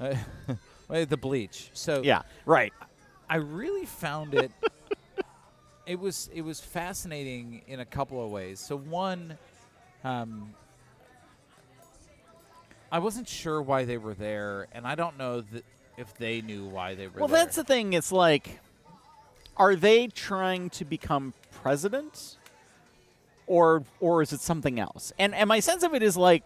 Uh, 0.00 0.14
the 0.88 1.16
bleach. 1.16 1.70
So 1.74 2.02
yeah. 2.02 2.22
Right. 2.46 2.72
I 3.30 3.36
really 3.36 3.84
found 3.84 4.34
it. 4.34 4.50
it 5.86 5.98
was 5.98 6.30
it 6.34 6.42
was 6.42 6.60
fascinating 6.60 7.62
in 7.66 7.80
a 7.80 7.84
couple 7.84 8.24
of 8.24 8.30
ways. 8.30 8.60
So 8.60 8.76
one, 8.76 9.36
um, 10.04 10.54
I 12.90 12.98
wasn't 13.00 13.28
sure 13.28 13.60
why 13.60 13.84
they 13.84 13.98
were 13.98 14.14
there, 14.14 14.66
and 14.72 14.86
I 14.86 14.94
don't 14.94 15.18
know 15.18 15.42
that 15.42 15.64
if 15.96 16.14
they 16.16 16.40
knew 16.40 16.64
why 16.66 16.94
they 16.94 17.08
were 17.08 17.18
Well, 17.20 17.28
there. 17.28 17.44
that's 17.44 17.56
the 17.56 17.64
thing. 17.64 17.92
It's 17.92 18.12
like, 18.12 18.60
are 19.56 19.74
they 19.76 20.06
trying 20.06 20.70
to 20.70 20.84
become 20.86 21.34
president, 21.62 22.38
or 23.46 23.82
or 24.00 24.22
is 24.22 24.32
it 24.32 24.40
something 24.40 24.80
else? 24.80 25.12
And 25.18 25.34
and 25.34 25.48
my 25.48 25.60
sense 25.60 25.82
of 25.82 25.92
it 25.92 26.02
is 26.02 26.16
like, 26.16 26.44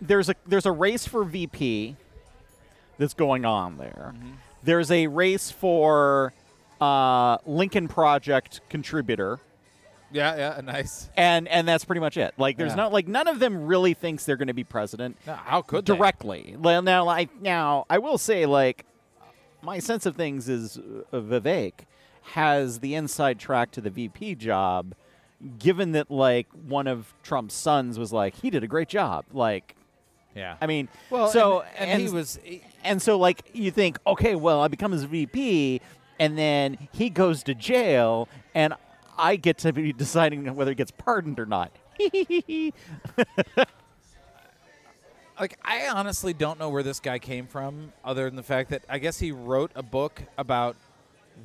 there's 0.00 0.30
a 0.30 0.34
there's 0.46 0.66
a 0.66 0.72
race 0.72 1.06
for 1.06 1.22
VP 1.24 1.96
that's 2.98 3.14
going 3.14 3.44
on 3.44 3.76
there. 3.78 4.12
Mm-hmm. 4.16 4.30
There's 4.62 4.90
a 4.90 5.06
race 5.06 5.50
for 5.50 6.32
uh, 6.80 7.38
Lincoln 7.46 7.88
Project 7.88 8.60
contributor. 8.68 9.40
yeah, 10.12 10.36
yeah, 10.36 10.60
nice. 10.64 11.08
And 11.16 11.48
and 11.48 11.66
that's 11.66 11.84
pretty 11.84 12.00
much 12.00 12.16
it. 12.16 12.34
Like 12.38 12.56
there's 12.56 12.72
Yeah. 12.72 12.76
not 12.76 12.92
like 12.92 13.06
none 13.08 13.28
of 13.28 13.38
them 13.38 13.66
really 13.66 13.94
thinks 13.94 14.24
they're 14.24 14.36
going 14.36 14.48
to 14.48 14.54
be 14.54 14.64
president 14.64 15.16
how 15.26 15.62
could 15.62 15.86
they? 15.86 15.94
directly. 15.94 16.56
Well, 16.58 16.82
now, 16.82 17.04
like 17.04 17.40
now, 17.40 17.86
I 17.88 17.98
will 17.98 18.18
say, 18.18 18.46
like 18.46 18.84
my 19.62 19.78
sense 19.78 20.06
of 20.06 20.16
things 20.16 20.48
is 20.48 20.78
uh, 21.12 21.16
Vivek 21.18 21.72
has 22.34 22.80
the 22.80 22.94
inside 22.94 23.38
track 23.38 23.70
to 23.72 23.80
the 23.80 23.90
VP 23.90 24.34
job, 24.36 24.94
given 25.58 25.92
that 25.92 26.10
like 26.10 26.46
one 26.52 26.86
of 26.86 27.14
Trump's 27.22 27.54
sons 27.54 27.98
was 27.98 28.12
like 28.12 28.34
he 28.36 28.50
did 28.50 28.62
a 28.62 28.68
great 28.68 28.88
job. 28.88 29.24
Like, 29.32 29.74
Yeah. 30.34 30.56
I 30.60 30.66
mean, 30.66 30.88
well, 31.10 31.28
so 31.28 31.62
and, 31.76 31.90
and 31.90 32.02
he 32.02 32.08
was. 32.08 32.38
And 32.88 33.00
so 33.02 33.18
like 33.18 33.50
you 33.52 33.70
think, 33.70 33.98
okay, 34.06 34.34
well, 34.34 34.60
I 34.62 34.68
become 34.68 34.92
his 34.92 35.04
VP, 35.04 35.80
and 36.18 36.36
then 36.36 36.88
he 36.92 37.10
goes 37.10 37.42
to 37.44 37.54
jail, 37.54 38.28
and 38.54 38.74
I 39.16 39.36
get 39.36 39.58
to 39.58 39.72
be 39.72 39.92
deciding 39.92 40.54
whether 40.56 40.70
he 40.70 40.74
gets 40.74 40.90
pardoned 40.90 41.38
or 41.38 41.46
not. 41.46 41.70
like 45.38 45.58
I 45.62 45.88
honestly 45.88 46.32
don't 46.32 46.58
know 46.58 46.70
where 46.70 46.82
this 46.82 46.98
guy 46.98 47.18
came 47.18 47.46
from, 47.46 47.92
other 48.02 48.24
than 48.24 48.36
the 48.36 48.42
fact 48.42 48.70
that 48.70 48.82
I 48.88 48.98
guess 48.98 49.18
he 49.18 49.32
wrote 49.32 49.70
a 49.74 49.82
book 49.82 50.22
about 50.38 50.76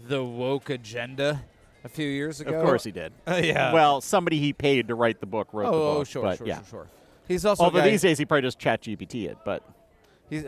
the 0.07 0.23
woke 0.23 0.69
agenda 0.69 1.43
a 1.83 1.89
few 1.89 2.07
years 2.07 2.39
ago. 2.39 2.53
Of 2.53 2.65
course 2.65 2.85
he 2.85 2.91
did. 2.91 3.11
Uh, 3.27 3.41
yeah. 3.43 3.73
Well, 3.73 3.99
somebody 3.99 4.39
he 4.39 4.53
paid 4.53 4.87
to 4.87 4.95
write 4.95 5.19
the 5.19 5.25
book 5.25 5.49
wrote 5.51 5.67
oh, 5.67 5.71
the 5.71 5.77
book. 5.77 5.97
oh, 5.97 6.03
sure, 6.05 6.23
but 6.23 6.37
sure, 6.37 6.47
yeah. 6.47 6.57
sure, 6.57 6.65
sure. 6.69 6.87
He's 7.27 7.45
also 7.45 7.63
Although 7.63 7.81
these 7.81 8.01
days 8.01 8.17
he 8.17 8.25
probably 8.25 8.41
just 8.43 8.59
chat 8.59 8.81
GPT 8.81 9.29
it, 9.29 9.37
but 9.45 9.63
he's, 10.29 10.45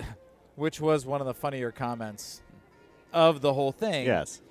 which 0.56 0.80
was 0.80 1.06
one 1.06 1.22
of 1.22 1.28
the 1.28 1.34
funnier 1.34 1.72
comments 1.72 2.42
of 3.14 3.42
the 3.42 3.54
whole 3.54 3.72
thing. 3.72 4.06
yes. 4.06 4.42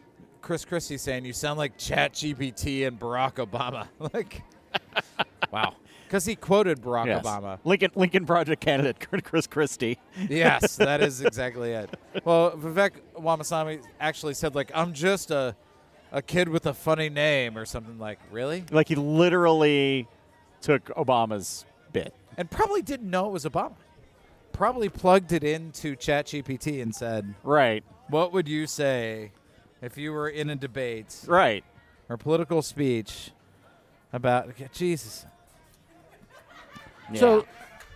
Chris 0.42 0.64
Christie 0.64 0.98
saying 0.98 1.24
you 1.24 1.32
sound 1.32 1.56
like 1.58 1.78
Chat 1.78 2.12
GPT 2.12 2.86
and 2.86 3.00
Barack 3.00 3.34
Obama. 3.36 3.88
like, 4.12 4.42
wow, 5.50 5.74
because 6.06 6.26
he 6.26 6.36
quoted 6.36 6.82
Barack 6.82 7.06
yes. 7.06 7.24
Obama. 7.24 7.58
Lincoln 7.64 7.90
Lincoln 7.94 8.26
Project 8.26 8.60
candidate 8.60 9.06
Chris 9.24 9.46
Christie. 9.46 9.98
yes, 10.28 10.76
that 10.76 11.00
is 11.02 11.22
exactly 11.22 11.70
it. 11.72 11.88
Well, 12.24 12.52
Vivek 12.52 12.92
Ramaswamy 13.18 13.78
actually 13.98 14.34
said 14.34 14.54
like 14.54 14.70
I'm 14.74 14.92
just 14.92 15.30
a 15.30 15.56
a 16.12 16.20
kid 16.20 16.48
with 16.50 16.66
a 16.66 16.74
funny 16.74 17.08
name 17.08 17.56
or 17.58 17.64
something 17.64 17.98
like 17.98 18.18
really, 18.30 18.64
Like 18.70 18.88
he 18.88 18.94
literally 18.94 20.06
took 20.60 20.84
Obama's 20.94 21.64
bit. 21.92 22.14
and 22.36 22.50
probably 22.50 22.82
didn't 22.82 23.10
know 23.10 23.26
it 23.26 23.32
was 23.32 23.44
Obama. 23.46 23.72
Probably 24.54 24.88
plugged 24.88 25.32
it 25.32 25.44
into 25.44 25.96
ChatGPT 25.96 26.80
and 26.80 26.94
said, 26.94 27.34
Right. 27.42 27.84
What 28.08 28.32
would 28.32 28.48
you 28.48 28.66
say 28.66 29.32
if 29.82 29.98
you 29.98 30.12
were 30.12 30.28
in 30.28 30.48
a 30.48 30.56
debate 30.56 31.14
Right. 31.26 31.64
or 32.08 32.16
political 32.16 32.62
speech 32.62 33.32
about 34.12 34.48
Jesus? 34.72 35.26
So 37.14 37.46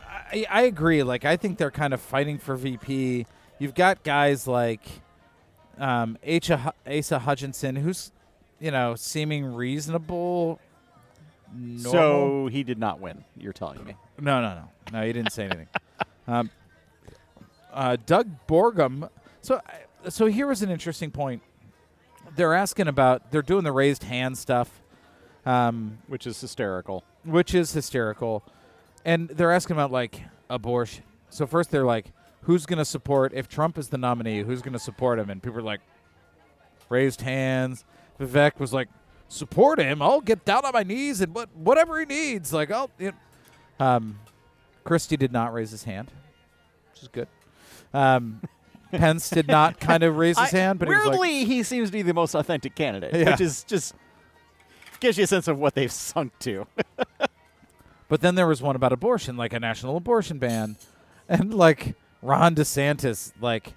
I, 0.07 0.47
I 0.51 0.63
agree. 0.63 1.03
Like 1.03 1.25
I 1.25 1.37
think 1.37 1.59
they're 1.59 1.71
kind 1.71 1.95
of 1.95 2.01
fighting 2.01 2.39
for 2.39 2.57
VP. 2.57 3.27
You've 3.59 3.75
got 3.75 4.03
guys 4.03 4.47
like 4.47 4.83
um, 5.79 6.19
Asa, 6.29 6.75
Asa 6.87 7.21
Hutchinson, 7.21 7.77
who's 7.77 8.13
you 8.61 8.71
know 8.71 8.95
seeming 8.97 9.45
reasonable. 9.45 10.61
Normal. 11.55 11.91
so 11.93 12.49
he 12.53 12.63
did 12.63 12.79
not 12.79 13.01
win. 13.01 13.25
You're 13.39 13.55
telling 13.55 13.83
me. 13.85 13.95
No, 14.21 14.43
no, 14.43 14.55
no, 14.55 14.65
no. 14.93 15.07
He 15.07 15.13
didn't 15.15 15.33
say 15.33 15.45
anything. 15.45 15.69
um, 16.29 16.51
uh, 17.73 17.97
Doug 18.07 18.29
Burgum. 18.47 19.09
So, 19.41 19.61
I- 19.67 20.09
so 20.11 20.27
here 20.27 20.47
was 20.47 20.63
an 20.63 20.71
interesting 20.71 21.11
point. 21.11 21.43
They're 22.37 22.55
asking 22.55 22.87
about. 22.89 23.31
They're 23.33 23.43
doing 23.43 23.65
the 23.65 23.73
raised 23.73 24.05
hand 24.05 24.39
stuff, 24.39 24.81
um, 25.45 25.99
Which 26.07 26.27
is 26.27 26.41
hysterical. 26.41 27.03
which 27.25 27.55
is 27.55 27.73
hysterical, 27.73 28.45
and 29.05 29.29
they're 29.29 29.51
asking 29.53 29.75
about 29.75 29.91
like 29.91 30.23
abortion. 30.49 31.03
So 31.31 31.47
first 31.47 31.71
they're 31.71 31.85
like, 31.85 32.13
"Who's 32.43 32.65
going 32.67 32.79
to 32.79 32.85
support 32.85 33.33
if 33.35 33.49
Trump 33.49 33.77
is 33.79 33.89
the 33.89 33.99
nominee? 33.99 34.43
Who's 34.43 34.63
going 34.63 34.75
to 34.75 34.79
support 34.79 35.19
him?" 35.19 35.31
And 35.31 35.43
people 35.43 35.59
are 35.59 35.63
like, 35.63 35.81
raised 36.89 37.23
hands. 37.23 37.85
Vivek 38.21 38.59
was 38.61 38.73
like, 38.73 38.89
"Support 39.29 39.81
him. 39.81 40.01
I'll 40.03 40.21
get 40.21 40.45
down 40.45 40.65
on 40.65 40.73
my 40.75 40.83
knees 40.85 41.21
and 41.21 41.35
what 41.35 41.49
whatever 41.57 41.99
he 41.99 42.07
needs. 42.07 42.53
Like 42.53 42.71
I'll." 42.71 42.91
You 42.99 43.13
know. 43.81 43.87
Um, 43.87 44.19
Christie 44.85 45.17
did 45.17 45.33
not 45.33 45.53
raise 45.53 45.71
his 45.71 45.85
hand, 45.85 46.11
which 46.93 47.03
is 47.03 47.09
good. 47.09 47.29
Um, 47.95 48.41
Pence 48.93 49.29
did 49.31 49.49
not 49.49 49.79
kind 49.81 50.03
of 50.03 50.17
raise 50.17 50.39
his 50.39 50.53
I- 50.55 50.57
hand, 50.57 50.79
but 50.79 50.89
he 50.89 50.95
was 50.95 51.05
like, 51.05 51.19
weirdly, 51.19 51.45
he 51.45 51.63
seems 51.63 51.89
to 51.89 51.93
be 51.93 52.03
the 52.03 52.15
most 52.15 52.35
authentic 52.35 52.75
candidate, 52.75 53.15
Yeah. 53.15 53.31
which 53.33 53.41
is 53.41 53.65
just 53.65 53.95
gives 55.01 55.17
you 55.19 55.25
a 55.25 55.27
sense 55.27 55.47
of 55.47 55.59
what 55.59 55.75
they've 55.75 55.93
sunk 55.93 56.33
to. 56.41 56.67
But 58.09 58.23
then 58.23 58.37
there 58.37 58.47
was 58.47 58.63
one 58.63 58.75
about 58.75 58.93
abortion, 58.95 59.37
like 59.37 59.53
a 59.53 59.61
national 59.61 59.97
abortion 59.99 60.39
ban, 60.39 60.77
and 61.29 61.53
like 61.53 61.95
Ron 62.23 62.55
DeSantis, 62.55 63.33
like 63.39 63.75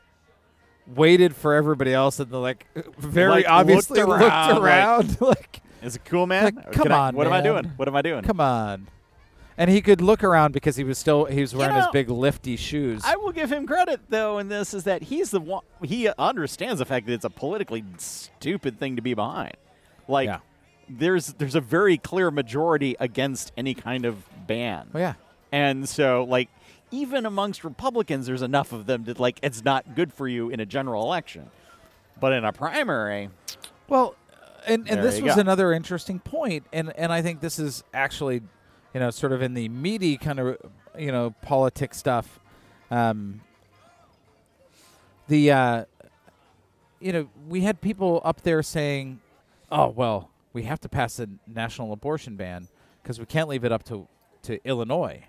waited 0.87 1.35
for 1.35 1.53
everybody 1.53 1.93
else 1.93 2.17
and 2.21 2.31
like 2.31 2.65
very 2.97 3.29
Like, 3.29 3.49
obviously 3.49 3.99
looked 4.01 4.09
looked 4.09 4.21
around, 4.23 4.49
like- 4.55 4.61
around, 4.61 5.17
like, 5.21 5.61
Is 5.83 5.97
it 5.97 6.05
cool, 6.05 6.27
man? 6.27 6.45
Like, 6.55 6.71
come 6.71 6.93
I- 6.93 6.97
on, 7.09 7.15
what 7.17 7.27
am 7.27 7.33
I 7.33 7.41
doing? 7.41 7.65
What 7.75 7.89
am 7.89 7.95
I 7.97 8.01
doing? 8.01 8.23
come 8.23 8.39
on. 8.39 8.87
And 9.61 9.69
he 9.69 9.79
could 9.81 10.01
look 10.01 10.23
around 10.23 10.53
because 10.53 10.75
he 10.75 10.83
was 10.83 10.97
still 10.97 11.25
he 11.25 11.39
was 11.39 11.53
wearing 11.53 11.75
his 11.75 11.85
know, 11.85 11.91
big 11.91 12.09
lifty 12.09 12.55
shoes. 12.55 13.03
I 13.05 13.15
will 13.15 13.31
give 13.31 13.51
him 13.51 13.67
credit 13.67 13.99
though 14.09 14.39
in 14.39 14.49
this 14.49 14.73
is 14.73 14.85
that 14.85 15.03
he's 15.03 15.29
the 15.29 15.39
one 15.39 15.63
he 15.83 16.09
understands 16.17 16.79
the 16.79 16.85
fact 16.85 17.05
that 17.05 17.13
it's 17.13 17.25
a 17.25 17.29
politically 17.29 17.83
stupid 17.97 18.79
thing 18.79 18.95
to 18.95 19.03
be 19.03 19.13
behind. 19.13 19.55
Like 20.07 20.25
Yeah. 20.25 20.39
there's 20.89 21.27
there's 21.33 21.53
a 21.53 21.61
very 21.61 21.97
clear 21.99 22.31
majority 22.31 22.95
against 22.99 23.51
any 23.55 23.75
kind 23.75 24.03
of 24.05 24.25
ban. 24.47 24.89
oh, 24.95 24.99
yeah. 24.99 25.13
And 25.51 25.87
so 25.87 26.23
like 26.27 26.49
even 26.89 27.27
amongst 27.27 27.63
Republicans 27.63 28.25
there's 28.25 28.41
enough 28.41 28.71
of 28.73 28.87
them 28.87 29.03
that 29.03 29.19
like 29.19 29.39
it's 29.43 29.63
not 29.63 29.95
good 29.95 30.11
for 30.11 30.27
you 30.27 30.49
in 30.49 30.59
a 30.59 30.65
general 30.65 31.03
election. 31.03 31.51
But 32.19 32.33
in 32.33 32.43
a 32.45 32.51
primary, 32.51 33.29
Well, 33.87 34.15
and 34.67 34.89
and 34.89 35.03
this 35.03 35.21
was 35.21 35.35
go. 35.35 35.41
another 35.41 35.71
interesting 35.71 36.19
point, 36.19 36.65
and 36.73 36.91
and 36.97 37.11
I 37.13 37.21
think 37.21 37.41
this 37.41 37.57
is 37.59 37.83
actually, 37.93 38.41
you 38.93 38.99
know, 38.99 39.09
sort 39.09 39.31
of 39.31 39.41
in 39.41 39.53
the 39.53 39.69
meaty 39.69 40.17
kind 40.17 40.39
of 40.39 40.57
you 40.97 41.11
know 41.11 41.33
politics 41.41 41.97
stuff. 41.97 42.39
Um, 42.89 43.41
the 45.27 45.51
uh, 45.51 45.85
you 46.99 47.13
know 47.13 47.29
we 47.47 47.61
had 47.61 47.81
people 47.81 48.21
up 48.23 48.41
there 48.41 48.61
saying, 48.63 49.19
"Oh 49.71 49.87
well, 49.87 50.29
we 50.53 50.63
have 50.63 50.79
to 50.81 50.89
pass 50.89 51.19
a 51.19 51.27
national 51.47 51.93
abortion 51.93 52.35
ban 52.35 52.67
because 53.01 53.19
we 53.19 53.25
can't 53.25 53.47
leave 53.49 53.63
it 53.63 53.71
up 53.71 53.83
to 53.85 54.07
to 54.43 54.59
Illinois." 54.67 55.23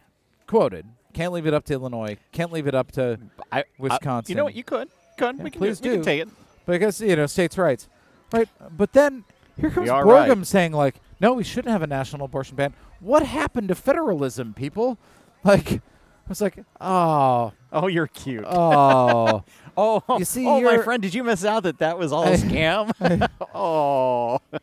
Quoted, 0.46 0.86
"Can't 1.14 1.32
leave 1.32 1.46
it 1.46 1.54
up 1.54 1.64
to 1.66 1.74
Illinois. 1.74 2.16
Can't 2.32 2.52
leave 2.52 2.66
it 2.66 2.74
up 2.74 2.92
to." 2.92 3.18
I, 3.50 3.60
I- 3.60 3.64
Wisconsin. 3.78 4.30
you 4.32 4.36
know 4.36 4.44
what? 4.44 4.54
You 4.54 4.64
could. 4.64 4.88
Could. 5.18 5.36
Yeah, 5.38 5.44
we 5.44 5.50
can 5.50 5.60
please 5.60 5.78
do, 5.78 5.90
We 5.90 5.96
can 5.96 6.04
take 6.04 6.22
it. 6.22 6.28
because 6.66 7.00
you 7.00 7.14
know 7.16 7.26
states' 7.26 7.56
rights, 7.58 7.88
right? 8.32 8.48
But 8.76 8.92
then 8.92 9.24
here 9.60 9.70
comes 9.70 9.88
are 9.90 10.04
Burgum 10.04 10.38
right. 10.38 10.46
saying 10.46 10.72
like, 10.72 10.96
no, 11.20 11.34
we 11.34 11.44
shouldn't 11.44 11.70
have 11.70 11.82
a 11.82 11.86
national 11.86 12.24
abortion 12.24 12.56
ban. 12.56 12.72
What 13.02 13.24
happened 13.26 13.68
to 13.68 13.74
federalism, 13.74 14.54
people? 14.54 14.96
Like, 15.44 15.72
I 15.72 15.80
was 16.28 16.40
like, 16.40 16.64
oh, 16.80 17.52
Oh, 17.72 17.86
you're 17.88 18.06
cute. 18.06 18.44
oh, 18.46 19.42
Oh, 19.76 20.02
You 20.18 20.24
see, 20.24 20.46
oh, 20.46 20.60
my 20.60 20.78
friend, 20.78 21.02
did 21.02 21.14
you 21.14 21.24
miss 21.24 21.44
out 21.44 21.62
that 21.64 21.78
that 21.78 21.98
was 21.98 22.12
all 22.12 22.24
I- 22.24 22.30
a 22.32 22.36
scam? 22.38 23.28
oh, 23.54 24.38
Get- 24.52 24.62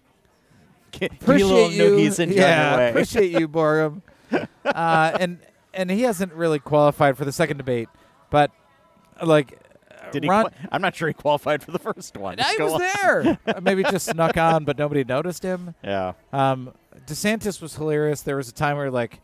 get 1.12 1.22
appreciate 1.22 1.72
you. 1.74 1.98
yeah, 2.36 2.80
appreciate 2.80 3.32
you, 3.32 3.48
Burgum. 3.48 4.02
uh, 4.66 5.18
and 5.20 5.40
and 5.74 5.90
he 5.92 6.02
hasn't 6.04 6.34
really 6.34 6.60
qualified 6.60 7.18
for 7.18 7.26
the 7.26 7.32
second 7.32 7.58
debate, 7.58 7.90
but 8.30 8.52
like, 9.24 9.60
Did 10.12 10.24
he? 10.24 10.30
Ron, 10.30 10.48
I'm 10.72 10.82
not 10.82 10.96
sure 10.96 11.08
he 11.08 11.14
qualified 11.14 11.62
for 11.64 11.72
the 11.72 11.80
first 11.80 12.18
one. 12.18 12.40
I 12.40 12.56
was 12.60 12.74
on. 12.74 12.82
there. 13.46 13.62
Maybe 13.62 13.84
just 13.84 14.08
snuck 14.08 14.36
on, 14.38 14.64
but 14.66 14.78
nobody 14.78 15.04
noticed 15.04 15.44
him. 15.44 15.76
Yeah. 15.84 16.14
Um, 16.34 16.74
DeSantis 17.06 17.62
was 17.62 17.76
hilarious. 17.76 18.22
There 18.22 18.38
was 18.38 18.50
a 18.50 18.54
time 18.54 18.78
where 18.78 18.92
like, 18.92 19.20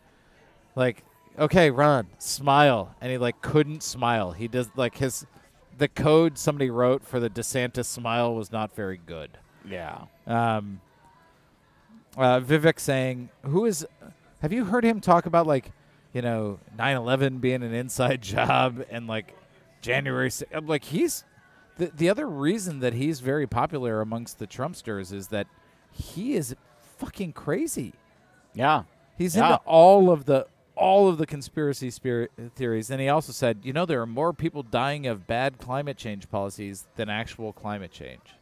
like, 0.76 1.04
okay, 1.38 1.72
Ron, 1.72 2.08
smile, 2.18 2.96
and 3.02 3.12
he 3.12 3.18
like 3.18 3.42
couldn't 3.42 3.84
smile. 3.84 4.32
He 4.32 4.48
does 4.48 4.70
like 4.76 4.98
his, 4.98 5.26
the 5.78 5.88
code 5.88 6.38
somebody 6.38 6.70
wrote 6.70 7.04
for 7.04 7.20
the 7.20 7.30
DeSantis 7.30 7.86
smile 7.86 8.36
was 8.36 8.52
not 8.52 8.76
very 8.76 9.00
good. 9.06 9.38
Yeah. 9.68 10.06
Um, 10.28 10.82
uh, 12.18 12.40
Vivek 12.40 12.80
saying, 12.80 13.30
"Who 13.44 13.66
is? 13.66 13.86
Have 14.42 14.54
you 14.54 14.66
heard 14.66 14.84
him 14.84 15.02
talk 15.02 15.26
about 15.26 15.48
like, 15.48 15.72
you 16.14 16.22
know, 16.22 16.60
9/11 16.78 17.42
being 17.42 17.64
an 17.64 17.74
inside 17.74 18.22
job 18.22 18.84
and 18.90 19.08
like 19.08 19.36
January? 19.82 20.32
I'm 20.54 20.68
Like 20.68 20.86
he's 20.86 21.24
the 21.78 21.92
the 21.96 22.10
other 22.10 22.28
reason 22.28 22.80
that 22.80 22.94
he's 22.94 23.20
very 23.20 23.48
popular 23.48 24.02
amongst 24.02 24.40
the 24.40 24.48
Trumpsters 24.48 25.12
is 25.12 25.28
that 25.30 25.48
he 25.92 26.36
is 26.36 26.56
fucking 26.98 27.34
crazy. 27.34 27.94
Yeah. 28.54 28.84
He's 29.18 29.36
Yeah. 29.36 29.46
into 29.54 29.56
all 29.66 30.10
of 30.12 30.26
the 30.26 30.48
all 30.78 31.08
of 31.08 31.18
the 31.18 31.26
conspiracy 31.26 31.90
spirit 31.90 32.32
theories, 32.56 32.90
and 32.92 33.00
he 33.00 33.08
also 33.08 33.32
said, 33.32 33.60
you 33.64 33.72
know, 33.72 33.86
there 33.86 34.02
are 34.02 34.06
more 34.06 34.34
people 34.34 34.62
dying 34.62 35.08
of 35.08 35.26
bad 35.26 35.58
climate 35.58 35.96
change 35.96 36.30
policies 36.30 36.86
than 36.98 37.10
actual 37.10 37.54
climate 37.54 37.92
change. 37.92 38.36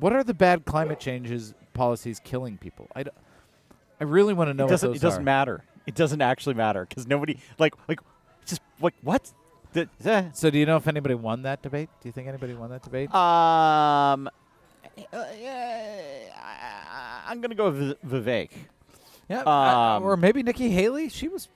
What 0.00 0.12
are 0.12 0.22
the 0.24 0.34
bad 0.34 0.64
climate 0.64 1.00
changes 1.00 1.54
policies 1.74 2.20
killing 2.22 2.56
people? 2.58 2.88
I, 2.94 3.04
d- 3.04 3.10
I 4.00 4.04
really 4.04 4.32
want 4.34 4.48
to 4.48 4.54
know 4.54 4.66
It 4.66 4.70
doesn't. 4.70 4.96
It 4.96 5.00
doesn't 5.00 5.24
matter. 5.24 5.64
It 5.86 5.94
doesn't 5.94 6.22
actually 6.22 6.54
matter 6.54 6.84
because 6.84 7.06
nobody 7.06 7.38
like 7.58 7.74
like 7.88 8.00
just 8.46 8.60
like 8.80 8.94
what. 9.02 9.32
The, 9.74 9.88
eh. 10.04 10.30
So, 10.32 10.50
do 10.50 10.58
you 10.58 10.66
know 10.66 10.76
if 10.76 10.88
anybody 10.88 11.14
won 11.14 11.42
that 11.42 11.62
debate? 11.62 11.88
Do 12.00 12.08
you 12.08 12.12
think 12.12 12.26
anybody 12.28 12.54
won 12.54 12.70
that 12.70 12.82
debate? 12.82 13.12
um. 13.14 14.28
Uh, 15.12 15.24
I'm 17.26 17.40
gonna 17.40 17.54
go 17.54 17.70
with 17.70 18.00
Vivek. 18.02 18.50
yeah, 19.28 19.42
um, 19.42 20.02
or 20.02 20.16
maybe 20.16 20.42
Nikki 20.42 20.70
Haley. 20.70 21.08
She 21.08 21.28
was, 21.28 21.48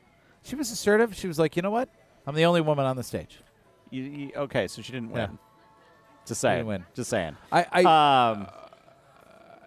she 0.42 0.56
was 0.56 0.70
assertive. 0.70 1.14
She 1.14 1.26
was 1.28 1.38
like, 1.38 1.56
you 1.56 1.62
know 1.62 1.70
what? 1.70 1.88
I'm 2.26 2.34
the 2.34 2.44
only 2.44 2.60
woman 2.60 2.84
on 2.86 2.96
the 2.96 3.02
stage. 3.02 3.40
You, 3.90 4.02
you, 4.02 4.30
okay, 4.36 4.68
so 4.68 4.82
she 4.82 4.92
didn't 4.92 5.10
Yeah. 5.10 5.26
win. 5.28 5.38
Just 6.26 6.40
saying. 6.40 6.58
didn't 6.58 6.68
win. 6.68 6.84
Just 6.94 7.10
saying. 7.10 7.36
I, 7.50 7.66
I 7.84 8.30
um. 8.32 8.46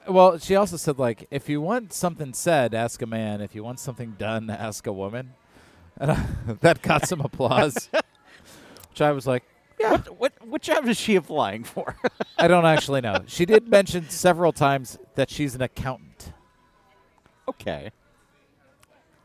Well, 0.07 0.37
she 0.37 0.55
also 0.55 0.77
said 0.77 0.99
like, 0.99 1.27
if 1.31 1.49
you 1.49 1.59
want 1.61 1.91
something 1.91 2.33
said, 2.33 2.73
ask 2.75 3.01
a 3.01 3.07
man. 3.07 3.41
If 3.41 3.55
you 3.55 3.63
want 3.63 3.79
something 3.79 4.11
done, 4.17 4.49
ask 4.49 4.85
a 4.87 4.93
woman. 4.93 5.33
And 5.97 6.11
I, 6.11 6.25
that 6.61 6.81
got 6.81 7.07
some 7.07 7.21
applause, 7.21 7.89
which 8.89 9.01
I 9.01 9.11
was 9.11 9.25
like, 9.25 9.43
yeah. 9.79 9.91
What, 9.91 10.19
what 10.19 10.33
what 10.47 10.61
job 10.61 10.87
is 10.87 10.97
she 10.97 11.15
applying 11.15 11.63
for? 11.63 11.95
I 12.37 12.47
don't 12.47 12.65
actually 12.65 13.01
know. 13.01 13.23
She 13.27 13.45
did 13.45 13.67
mention 13.67 14.09
several 14.09 14.51
times 14.51 14.97
that 15.15 15.29
she's 15.29 15.55
an 15.55 15.61
accountant. 15.61 16.33
okay. 17.47 17.91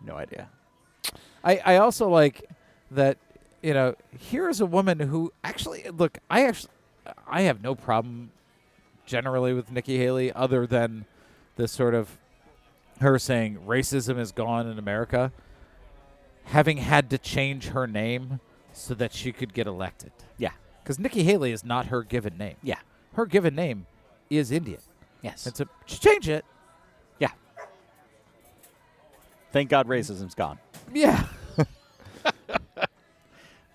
No 0.02 0.16
idea. 0.16 0.48
I, 1.44 1.60
I 1.64 1.76
also 1.76 2.08
like 2.08 2.48
that, 2.90 3.18
you 3.62 3.74
know, 3.74 3.94
here 4.18 4.48
is 4.48 4.60
a 4.60 4.66
woman 4.66 4.98
who 5.00 5.32
actually 5.44 5.84
look. 5.90 6.18
I 6.30 6.46
actually, 6.46 6.72
I 7.26 7.42
have 7.42 7.62
no 7.62 7.74
problem 7.74 8.30
generally 9.06 9.52
with 9.52 9.70
Nikki 9.72 9.98
Haley, 9.98 10.32
other 10.32 10.66
than 10.66 11.04
the 11.56 11.66
sort 11.66 11.94
of 11.94 12.16
her 13.00 13.18
saying 13.18 13.58
racism 13.66 14.18
is 14.18 14.32
gone 14.32 14.66
in 14.66 14.78
America, 14.78 15.32
having 16.44 16.78
had 16.78 17.10
to 17.10 17.18
change 17.18 17.68
her 17.68 17.86
name 17.86 18.40
so 18.80 18.94
that 18.94 19.12
she 19.12 19.32
could 19.32 19.52
get 19.52 19.66
elected. 19.66 20.12
Yeah. 20.38 20.52
Because 20.82 20.98
Nikki 20.98 21.22
Haley 21.22 21.52
is 21.52 21.64
not 21.64 21.86
her 21.86 22.02
given 22.02 22.36
name. 22.38 22.56
Yeah. 22.62 22.78
Her 23.14 23.26
given 23.26 23.54
name 23.54 23.86
is 24.30 24.50
Indian. 24.50 24.80
Yes. 25.22 25.46
And 25.46 25.54
so 25.54 25.66
change 25.86 26.28
it. 26.28 26.44
yeah. 27.18 27.30
Thank 29.52 29.68
God 29.68 29.86
racism's 29.86 30.34
gone. 30.34 30.58
Yeah. 30.92 31.24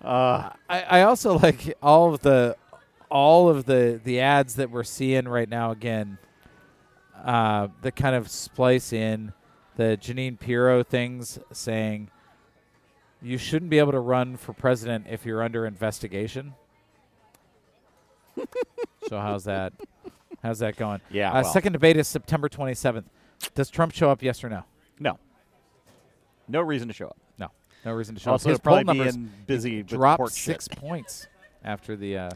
Uh, 0.04 0.50
I, 0.70 0.82
I 0.82 1.02
also 1.02 1.36
like 1.38 1.76
all 1.82 2.14
of 2.14 2.20
the 2.20 2.56
all 3.10 3.48
of 3.48 3.64
the 3.64 4.00
the 4.04 4.20
ads 4.20 4.54
that 4.56 4.70
we're 4.70 4.84
seeing 4.84 5.26
right 5.26 5.48
now 5.48 5.72
again 5.72 6.18
uh, 7.24 7.68
that 7.82 7.96
kind 7.96 8.14
of 8.14 8.30
splice 8.30 8.92
in 8.92 9.32
the 9.76 9.98
Jeanine 10.00 10.38
Pirro 10.38 10.84
things 10.84 11.40
saying 11.52 12.10
you 13.26 13.38
shouldn't 13.38 13.70
be 13.70 13.78
able 13.78 13.92
to 13.92 14.00
run 14.00 14.36
for 14.36 14.52
president 14.52 15.06
if 15.10 15.26
you're 15.26 15.42
under 15.42 15.66
investigation. 15.66 16.54
so 19.08 19.18
how's 19.18 19.44
that? 19.44 19.72
How's 20.42 20.58
that 20.60 20.76
going? 20.76 21.00
Yeah, 21.10 21.30
Uh, 21.30 21.42
well. 21.42 21.52
Second 21.52 21.72
debate 21.72 21.96
is 21.96 22.06
September 22.06 22.48
27th. 22.48 23.04
Does 23.54 23.70
Trump 23.70 23.92
show 23.92 24.10
up? 24.10 24.22
Yes 24.22 24.42
or 24.44 24.48
no? 24.48 24.64
no. 24.98 25.18
No 26.48 26.60
reason 26.60 26.86
to 26.88 26.94
show 26.94 27.06
up. 27.08 27.16
No. 27.38 27.48
No 27.84 27.92
reason 27.92 28.14
to 28.14 28.20
show 28.20 28.30
Also, 28.30 28.48
up. 28.48 28.52
His 28.52 28.60
probably 28.60 28.84
poll 28.84 28.94
numbers 28.94 29.16
busy 29.46 29.82
dropped 29.82 30.18
court 30.18 30.32
shit. 30.32 30.62
six 30.62 30.68
points 30.68 31.26
after 31.64 31.96
the 31.96 32.16
uh, 32.18 32.30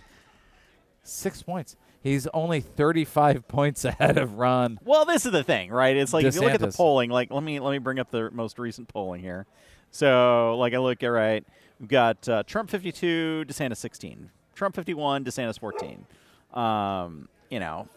six 1.05 1.43
points. 1.43 1.76
He's 2.03 2.26
only 2.28 2.61
35 2.61 3.47
points 3.47 3.84
ahead 3.84 4.18
of 4.18 4.38
Ron. 4.38 4.80
Well, 4.84 5.05
this 5.05 5.26
is 5.26 5.32
the 5.32 5.45
thing, 5.45 5.70
right? 5.70 5.97
It's 5.97 6.12
like 6.12 6.24
if 6.24 6.34
you 6.34 6.41
look 6.41 6.55
at 6.55 6.61
the 6.61 6.72
polling, 6.72 7.11
like 7.11 7.30
let 7.30 7.43
me 7.45 7.61
let 7.61 7.70
me 7.70 7.78
bring 7.78 8.01
up 8.01 8.11
the 8.11 8.30
most 8.32 8.59
recent 8.59 8.88
polling 8.88 9.20
here. 9.20 9.47
So, 9.91 10.57
like 10.59 10.74
I 10.74 10.78
look 10.78 11.03
at 11.03 11.09
right, 11.09 11.45
we've 11.78 11.88
got 11.88 12.28
uh, 12.28 12.43
Trump 12.45 12.70
52, 12.70 13.45
DeSantis 13.47 13.78
16, 13.78 14.30
Trump 14.55 14.74
51, 14.74 15.24
DeSantis 15.24 15.59
14. 15.59 16.07
Um, 16.55 17.28
you 17.51 17.61
know, 17.61 17.88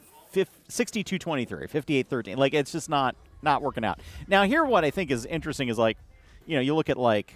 62 0.68 1.20
23, 1.20 1.68
58 1.68 2.08
13. 2.10 2.38
Like 2.38 2.54
it's 2.54 2.72
just 2.72 2.89
not 2.89 3.16
not 3.41 3.62
working 3.62 3.86
out. 3.86 4.00
Now, 4.28 4.44
here 4.44 4.66
what 4.66 4.84
I 4.84 4.89
think 4.89 5.12
is 5.12 5.26
interesting 5.26 5.70
is 5.70 5.78
like, 5.78 5.98
you 6.46 6.56
know, 6.56 6.62
you 6.62 6.76
look 6.76 6.89
at 6.89 6.98
like 6.98 7.36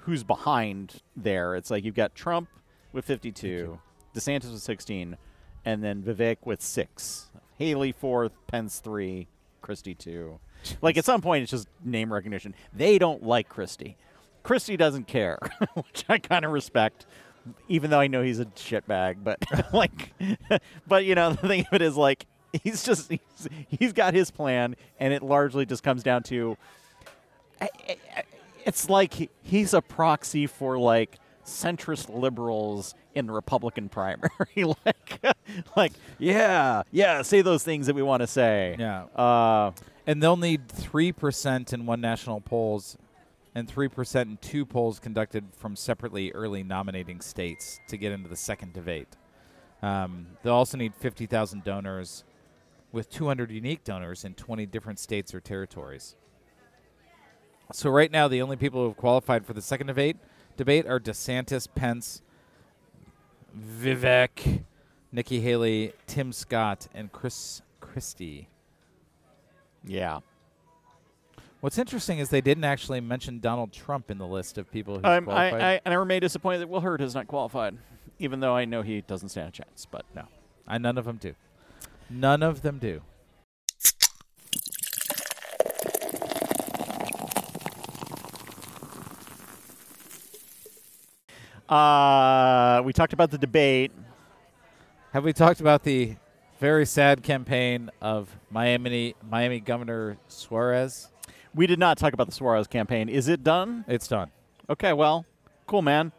who's 0.00 0.24
behind 0.24 1.00
there. 1.16 1.54
It's 1.54 1.70
like 1.70 1.84
you've 1.84 1.94
got 1.94 2.14
Trump 2.14 2.48
with 2.92 3.04
52, 3.04 3.78
DeSantis 4.14 4.52
with 4.52 4.62
16, 4.62 5.16
and 5.64 5.84
then 5.84 6.02
Vivek 6.02 6.38
with 6.44 6.60
six. 6.60 7.30
Haley 7.58 7.92
fourth, 7.92 8.32
Pence 8.48 8.80
three, 8.80 9.28
Christie 9.60 9.94
two. 9.94 10.40
Like 10.80 10.96
at 10.96 11.04
some 11.04 11.20
point, 11.20 11.42
it's 11.42 11.50
just 11.50 11.68
name 11.84 12.12
recognition. 12.12 12.54
They 12.72 12.98
don't 12.98 13.22
like 13.22 13.48
Christie. 13.48 13.96
Christie 14.42 14.76
doesn't 14.76 15.06
care, 15.06 15.38
which 15.74 16.04
I 16.08 16.18
kind 16.18 16.44
of 16.44 16.50
respect, 16.52 17.06
even 17.68 17.90
though 17.90 18.00
I 18.00 18.06
know 18.08 18.22
he's 18.22 18.40
a 18.40 18.46
shitbag. 18.46 19.16
But 19.22 19.38
like, 19.72 20.12
but 20.86 21.04
you 21.04 21.14
know, 21.14 21.32
the 21.32 21.48
thing 21.48 21.60
of 21.66 21.72
it 21.74 21.82
is 21.82 21.96
like 21.96 22.26
he's 22.64 22.82
just 22.84 23.08
he's, 23.10 23.48
he's 23.68 23.92
got 23.92 24.14
his 24.14 24.30
plan, 24.30 24.76
and 24.98 25.12
it 25.12 25.22
largely 25.22 25.64
just 25.66 25.82
comes 25.82 26.02
down 26.02 26.22
to 26.24 26.56
I- 27.60 27.68
I- 27.88 27.96
I- 28.16 28.24
it's 28.64 28.88
like 28.88 29.14
he- 29.14 29.30
he's 29.42 29.74
a 29.74 29.80
proxy 29.82 30.46
for 30.46 30.78
like 30.78 31.18
centrist 31.44 32.08
liberals 32.14 32.94
in 33.14 33.26
the 33.26 33.32
Republican 33.32 33.88
primary. 33.88 34.30
like, 34.84 35.20
like, 35.76 35.92
yeah, 36.18 36.82
yeah, 36.90 37.22
say 37.22 37.42
those 37.42 37.62
things 37.64 37.86
that 37.86 37.94
we 37.94 38.02
want 38.02 38.20
to 38.20 38.26
say. 38.26 38.76
Yeah. 38.78 39.04
Uh, 39.16 39.72
And 40.06 40.22
they'll 40.22 40.36
need 40.36 40.68
3% 40.68 41.72
in 41.72 41.86
one 41.86 42.00
national 42.00 42.40
polls 42.40 42.96
and 43.54 43.68
3% 43.68 44.22
in 44.22 44.36
two 44.38 44.64
polls 44.64 44.98
conducted 44.98 45.44
from 45.56 45.76
separately 45.76 46.32
early 46.32 46.62
nominating 46.62 47.20
states 47.20 47.80
to 47.88 47.96
get 47.96 48.12
into 48.12 48.28
the 48.28 48.36
second 48.36 48.72
debate. 48.72 49.08
Um, 49.82 50.28
they'll 50.42 50.54
also 50.54 50.78
need 50.78 50.94
50,000 50.94 51.64
donors 51.64 52.24
with 52.92 53.10
200 53.10 53.50
unique 53.50 53.84
donors 53.84 54.24
in 54.24 54.34
20 54.34 54.66
different 54.66 54.98
states 54.98 55.34
or 55.34 55.40
territories. 55.40 56.14
So 57.72 57.90
right 57.90 58.10
now, 58.10 58.28
the 58.28 58.42
only 58.42 58.56
people 58.56 58.82
who 58.82 58.88
have 58.88 58.96
qualified 58.96 59.46
for 59.46 59.54
the 59.54 59.62
second 59.62 59.86
debate 59.86 60.16
debate 60.56 60.86
are 60.86 61.00
DeSantis, 61.00 61.68
Pence, 61.74 62.22
Vivek, 63.56 64.64
Nikki 65.10 65.40
Haley, 65.40 65.92
Tim 66.06 66.32
Scott, 66.32 66.88
and 66.94 67.12
Chris 67.12 67.62
Christie. 67.80 68.48
yeah. 69.84 70.20
What's 71.60 71.78
interesting 71.78 72.18
is 72.18 72.28
they 72.28 72.40
didn't 72.40 72.64
actually 72.64 73.00
mention 73.00 73.38
Donald 73.38 73.72
Trump 73.72 74.10
in 74.10 74.18
the 74.18 74.26
list 74.26 74.58
of 74.58 74.68
people 74.72 74.96
who's 74.96 75.04
um, 75.04 75.10
I'm, 75.10 75.24
qualified. 75.26 75.60
I, 75.60 75.72
I, 75.74 75.80
and 75.84 75.94
I 75.94 75.96
remain 75.96 76.20
disappointed 76.20 76.58
that 76.58 76.68
Will 76.68 76.80
Hurd 76.80 77.00
has 77.00 77.14
not 77.14 77.28
qualified, 77.28 77.78
even 78.18 78.40
though 78.40 78.56
I 78.56 78.64
know 78.64 78.82
he 78.82 79.02
doesn't 79.02 79.28
stand 79.28 79.48
a 79.48 79.52
chance. 79.52 79.86
But 79.88 80.04
no, 80.12 80.24
I, 80.66 80.78
none 80.78 80.98
of 80.98 81.04
them 81.04 81.18
do. 81.18 81.34
None 82.10 82.42
of 82.42 82.62
them 82.62 82.78
do. 82.78 83.02
Uh, 91.72 92.82
we 92.82 92.92
talked 92.92 93.14
about 93.14 93.30
the 93.30 93.38
debate. 93.38 93.92
Have 95.12 95.24
we 95.24 95.32
talked 95.32 95.60
about 95.60 95.84
the 95.84 96.16
very 96.60 96.84
sad 96.84 97.22
campaign 97.22 97.90
of 98.00 98.36
Miami 98.50 99.14
Miami 99.28 99.58
Governor 99.60 100.18
Suarez? 100.28 101.08
We 101.54 101.66
did 101.66 101.78
not 101.78 101.96
talk 101.96 102.12
about 102.12 102.26
the 102.26 102.34
Suarez 102.34 102.66
campaign. 102.66 103.08
Is 103.08 103.28
it 103.28 103.42
done? 103.42 103.86
It's 103.88 104.06
done. 104.06 104.30
Okay, 104.68 104.92
well, 104.92 105.24
cool, 105.66 105.82
man. 105.82 106.12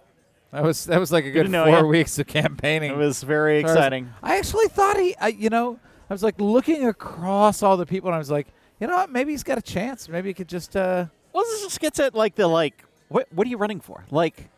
That 0.52 0.64
was 0.64 0.86
that 0.86 1.00
was 1.00 1.12
like 1.12 1.26
a 1.26 1.32
good 1.32 1.52
four 1.52 1.68
yeah. 1.68 1.84
weeks 1.84 2.18
of 2.18 2.26
campaigning. 2.28 2.92
It 2.92 2.98
was 2.98 3.22
very 3.22 3.62
Suarez. 3.62 3.76
exciting. 3.76 4.10
I 4.24 4.38
actually 4.38 4.70
thought 4.70 4.98
he, 4.98 5.16
I, 5.18 5.28
you 5.28 5.50
know, 5.50 5.80
I 6.10 6.14
was 6.14 6.24
like 6.24 6.40
looking 6.42 6.88
across 6.88 7.62
all 7.62 7.78
the 7.78 7.86
people, 7.86 8.10
and 8.10 8.16
I 8.16 8.20
was 8.20 8.32
like, 8.32 8.48
you 8.80 8.88
know 8.88 8.96
what? 8.96 9.12
Maybe 9.12 9.32
he's 9.32 9.44
got 9.44 9.60
a 9.60 9.62
chance. 9.62 10.10
Maybe 10.10 10.30
he 10.30 10.34
could 10.34 10.50
just. 10.50 10.76
uh 10.76 11.06
Well, 11.32 11.44
this 11.44 11.62
just 11.62 11.80
gets 11.80 12.00
at 12.00 12.16
like 12.16 12.34
the 12.34 12.48
like 12.48 12.84
what 13.10 13.28
what 13.32 13.46
are 13.46 13.50
you 13.50 13.58
running 13.58 13.80
for? 13.80 14.04
Like 14.10 14.50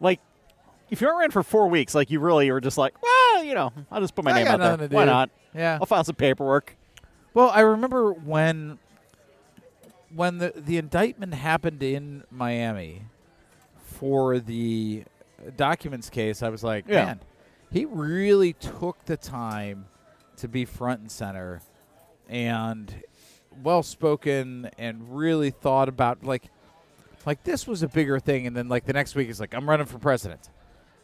like 0.00 0.20
if 0.90 1.00
you 1.00 1.06
aren't 1.06 1.18
running 1.18 1.30
for 1.30 1.42
four 1.42 1.68
weeks, 1.68 1.94
like 1.94 2.10
you 2.10 2.18
really 2.20 2.50
were 2.50 2.60
just 2.60 2.76
like, 2.78 2.94
well, 3.02 3.44
you 3.44 3.54
know, 3.54 3.72
I'll 3.92 4.00
just 4.00 4.14
put 4.14 4.24
my 4.24 4.32
I 4.32 4.34
name 4.36 4.44
got 4.46 4.60
out 4.60 4.78
there. 4.80 4.88
to 4.88 4.94
Why 4.94 5.04
do. 5.04 5.10
not? 5.10 5.30
Yeah. 5.54 5.78
I'll 5.80 5.86
file 5.86 6.02
some 6.04 6.16
paperwork. 6.16 6.76
Well, 7.34 7.50
I 7.50 7.60
remember 7.60 8.12
when 8.12 8.78
when 10.14 10.38
the 10.38 10.52
the 10.56 10.76
indictment 10.78 11.34
happened 11.34 11.82
in 11.82 12.24
Miami 12.30 13.02
for 13.82 14.38
the 14.40 15.04
documents 15.56 16.10
case. 16.10 16.42
I 16.42 16.48
was 16.48 16.64
like, 16.64 16.86
Yeah. 16.88 17.04
man, 17.04 17.20
he 17.70 17.84
really 17.84 18.52
took 18.54 19.04
the 19.04 19.16
time 19.16 19.86
to 20.38 20.48
be 20.48 20.64
front 20.64 21.00
and 21.02 21.10
center 21.10 21.60
and 22.28 23.02
well 23.62 23.82
spoken 23.82 24.70
and 24.78 25.16
really 25.16 25.50
thought 25.50 25.88
about 25.88 26.24
like 26.24 26.44
like 27.26 27.42
this 27.44 27.66
was 27.66 27.82
a 27.82 27.88
bigger 27.88 28.18
thing 28.18 28.46
and 28.46 28.56
then 28.56 28.68
like 28.68 28.86
the 28.86 28.92
next 28.92 29.14
week 29.14 29.26
he's 29.26 29.40
like 29.40 29.54
I'm 29.54 29.68
running 29.68 29.86
for 29.86 29.98
president. 29.98 30.48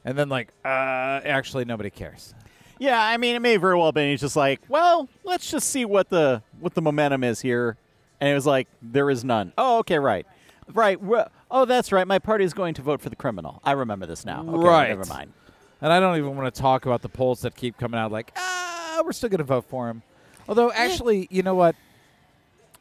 And 0.04 0.16
then 0.16 0.28
like 0.28 0.48
uh 0.64 0.68
actually 0.68 1.64
nobody 1.64 1.90
cares. 1.90 2.34
Yeah, 2.78 3.00
I 3.02 3.16
mean, 3.16 3.34
it 3.34 3.40
may 3.40 3.56
very 3.56 3.74
well 3.74 3.86
have 3.86 3.94
been. 3.94 4.10
He's 4.10 4.20
just 4.20 4.36
like, 4.36 4.60
well, 4.68 5.08
let's 5.24 5.50
just 5.50 5.70
see 5.70 5.84
what 5.86 6.10
the 6.10 6.42
what 6.60 6.74
the 6.74 6.82
momentum 6.82 7.24
is 7.24 7.40
here, 7.40 7.78
and 8.20 8.28
it 8.28 8.34
was 8.34 8.44
like 8.44 8.68
there 8.82 9.08
is 9.10 9.24
none. 9.24 9.54
Oh, 9.56 9.78
okay, 9.78 9.98
right, 9.98 10.26
right. 10.72 10.98
Wh- 11.02 11.26
Oh, 11.50 11.64
that's 11.64 11.90
right. 11.92 12.06
My 12.06 12.18
party 12.18 12.44
is 12.44 12.52
going 12.52 12.74
to 12.74 12.82
vote 12.82 13.00
for 13.00 13.08
the 13.08 13.14
criminal. 13.16 13.60
I 13.64 13.72
remember 13.72 14.04
this 14.04 14.24
now. 14.26 14.44
Okay, 14.46 14.68
Right. 14.68 14.88
Never 14.88 15.04
mind. 15.06 15.32
And 15.80 15.92
I 15.92 16.00
don't 16.00 16.18
even 16.18 16.34
want 16.36 16.52
to 16.52 16.60
talk 16.60 16.86
about 16.86 17.02
the 17.02 17.08
polls 17.08 17.42
that 17.42 17.54
keep 17.54 17.78
coming 17.78 17.98
out 18.00 18.10
like, 18.10 18.32
ah, 18.36 19.00
we're 19.04 19.12
still 19.12 19.28
going 19.28 19.38
to 19.38 19.44
vote 19.44 19.64
for 19.66 19.88
him. 19.88 20.02
Although, 20.48 20.72
actually, 20.72 21.28
you 21.30 21.44
know 21.44 21.54
what? 21.54 21.76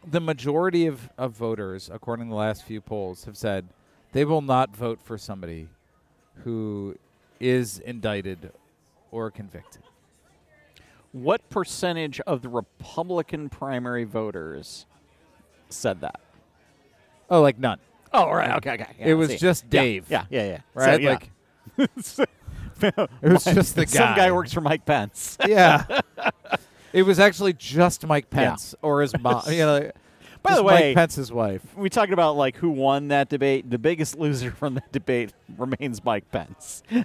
The 0.08 0.20
majority 0.20 0.86
of, 0.86 1.10
of 1.18 1.32
voters, 1.34 1.90
according 1.92 2.28
to 2.28 2.30
the 2.30 2.36
last 2.36 2.64
few 2.64 2.80
polls, 2.80 3.26
have 3.26 3.36
said 3.38 3.66
they 4.12 4.24
will 4.24 4.42
not 4.42 4.76
vote 4.76 5.00
for 5.02 5.18
somebody 5.18 5.68
who 6.44 6.98
is 7.40 7.80
indicted 7.80 8.52
or 9.12 9.32
convicted. 9.32 9.82
What 11.12 11.50
percentage 11.50 12.20
of 12.22 12.42
the 12.42 12.50
Republican 12.50 13.50
primary 13.50 14.04
voters 14.04 14.86
said 15.70 16.02
that? 16.02 16.20
Oh, 17.30 17.42
like 17.42 17.58
none. 17.58 17.80
Oh, 18.14 18.30
right. 18.30 18.56
Okay, 18.58 18.74
okay. 18.74 18.88
Yeah, 19.00 19.08
It 19.08 19.14
was 19.16 19.36
just 19.40 19.66
Yeah, 19.72 19.82
Dave. 19.82 20.06
Yeah, 20.10 20.26
yeah, 20.30 20.46
yeah. 20.46 20.60
Right? 20.74 20.96
So, 20.96 21.02
yeah. 21.02 21.10
Like, 21.10 21.32
it 23.22 23.32
was 23.32 23.44
just 23.44 23.76
the 23.76 23.86
guy. 23.86 23.92
Some 23.92 24.16
guy 24.16 24.32
works 24.32 24.54
for 24.54 24.62
Mike 24.62 24.86
Pence. 24.86 25.38
yeah. 25.48 25.86
it 26.96 27.04
was 27.04 27.20
actually 27.20 27.52
just 27.52 28.08
Mike. 28.08 28.30
Pence 28.30 28.74
or 28.82 29.02
his 29.02 29.14
mom. 29.20 29.44
you 29.50 29.58
know, 29.58 29.92
By 30.42 30.56
the 30.56 30.64
way, 30.64 30.74
Mike 30.74 30.96
Pence's 30.96 31.30
wife. 31.30 31.62
we 31.76 31.90
talked 31.90 32.14
about 32.14 32.38
like 32.38 32.56
who 32.56 32.70
won 32.70 33.10
that 33.10 33.28
debate. 33.28 33.70
The 33.70 33.78
biggest 33.78 34.18
loser 34.18 34.52
from 34.52 34.76
that 34.76 34.94
debate 34.94 35.34
remains 35.58 36.06
Mike 36.06 36.32
Pence. 36.32 36.84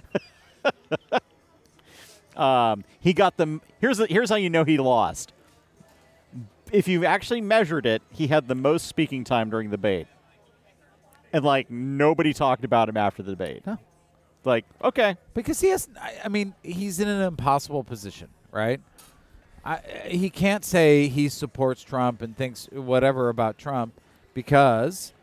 um, 2.37 2.85
he 3.01 3.11
got 3.11 3.35
them. 3.35 3.61
Here's 3.81 3.97
the, 3.97 4.07
here's 4.07 4.29
how 4.29 4.37
you 4.37 4.49
know 4.49 4.63
he 4.63 4.77
lost. 4.77 5.33
If 6.71 6.87
you 6.87 7.05
actually 7.05 7.41
measured 7.41 7.85
it, 7.85 8.01
he 8.09 8.27
had 8.27 8.47
the 8.47 8.55
most 8.55 8.87
speaking 8.87 9.25
time 9.25 9.49
during 9.49 9.71
the 9.71 9.77
debate, 9.77 10.07
and 11.33 11.43
like 11.43 11.69
nobody 11.69 12.33
talked 12.33 12.63
about 12.63 12.87
him 12.87 12.95
after 12.95 13.23
the 13.23 13.31
debate. 13.31 13.67
No. 13.67 13.77
Like 14.45 14.63
okay, 14.81 15.17
Because 15.33 15.59
he 15.59 15.67
has, 15.67 15.89
I, 16.01 16.13
I 16.25 16.29
mean, 16.29 16.55
he's 16.63 17.01
in 17.01 17.09
an 17.09 17.21
impossible 17.21 17.83
position, 17.83 18.29
right? 18.51 18.79
I, 19.63 19.77
he 20.07 20.29
can't 20.29 20.65
say 20.65 21.07
he 21.07 21.29
supports 21.29 21.83
Trump 21.83 22.21
and 22.21 22.35
thinks 22.35 22.67
whatever 22.71 23.29
about 23.29 23.57
Trump 23.57 23.93
because 24.33 25.13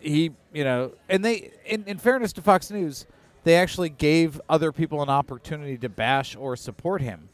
he, 0.00 0.32
you 0.52 0.64
know, 0.64 0.92
and 1.08 1.24
they, 1.24 1.52
in, 1.64 1.84
in 1.86 1.98
fairness 1.98 2.32
to 2.34 2.42
Fox 2.42 2.70
News, 2.70 3.06
they 3.44 3.56
actually 3.56 3.88
gave 3.88 4.40
other 4.48 4.70
people 4.72 5.02
an 5.02 5.08
opportunity 5.08 5.78
to 5.78 5.88
bash 5.88 6.36
or 6.36 6.56
support 6.56 7.00
him, 7.00 7.30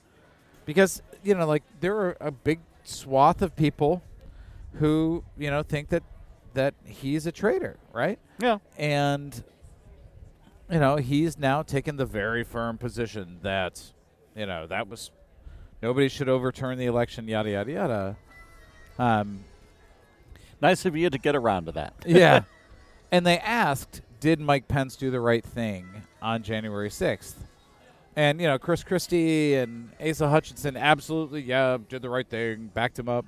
because 0.65 1.03
you 1.25 1.35
know, 1.35 1.47
like 1.47 1.65
there 1.81 1.97
are 1.97 2.17
a 2.21 2.31
big 2.31 2.61
swath 2.85 3.43
of 3.43 3.57
people 3.57 4.03
who 4.75 5.25
you 5.37 5.51
know 5.51 5.63
think 5.65 5.89
that 5.89 6.05
that 6.55 6.75
he's 6.85 7.27
a 7.27 7.33
traitor, 7.33 7.77
right? 7.93 8.19
Yeah. 8.39 8.59
and 8.79 9.43
you 10.71 10.79
know 10.79 10.97
he's 10.97 11.39
now 11.39 11.63
taken 11.63 11.97
the 11.97 12.07
very 12.07 12.45
firm 12.45 12.79
position 12.79 13.39
that 13.43 13.83
you 14.37 14.47
know 14.47 14.67
that 14.67 14.89
was 14.89 15.11
nobody 15.83 16.09
should 16.09 16.29
overturn 16.29 16.79
the 16.79 16.87
election 16.87 17.29
yada 17.29 17.51
yada 17.51 17.73
yada 17.73 18.17
um, 18.99 19.45
Nice 20.59 20.87
of 20.87 20.97
you 20.97 21.11
to 21.11 21.19
get 21.19 21.37
around 21.37 21.67
to 21.67 21.73
that. 21.73 21.93
yeah 22.07 22.43
and 23.13 23.27
they 23.27 23.39
asked 23.39 24.01
did 24.21 24.41
mike 24.41 24.69
pence 24.69 24.97
do 24.97 25.11
the 25.11 25.21
right 25.21 25.45
thing 25.45 25.87
on 26.23 26.43
january 26.43 26.89
6th 26.89 27.35
and 28.17 28.41
you 28.41 28.47
know 28.47 28.59
chris 28.59 28.83
christie 28.83 29.55
and 29.55 29.91
asa 30.01 30.29
hutchinson 30.29 30.77
absolutely 30.77 31.43
yeah 31.43 31.77
did 31.89 32.01
the 32.01 32.09
right 32.09 32.29
thing 32.29 32.71
backed 32.75 32.99
him 32.99 33.09
up 33.09 33.27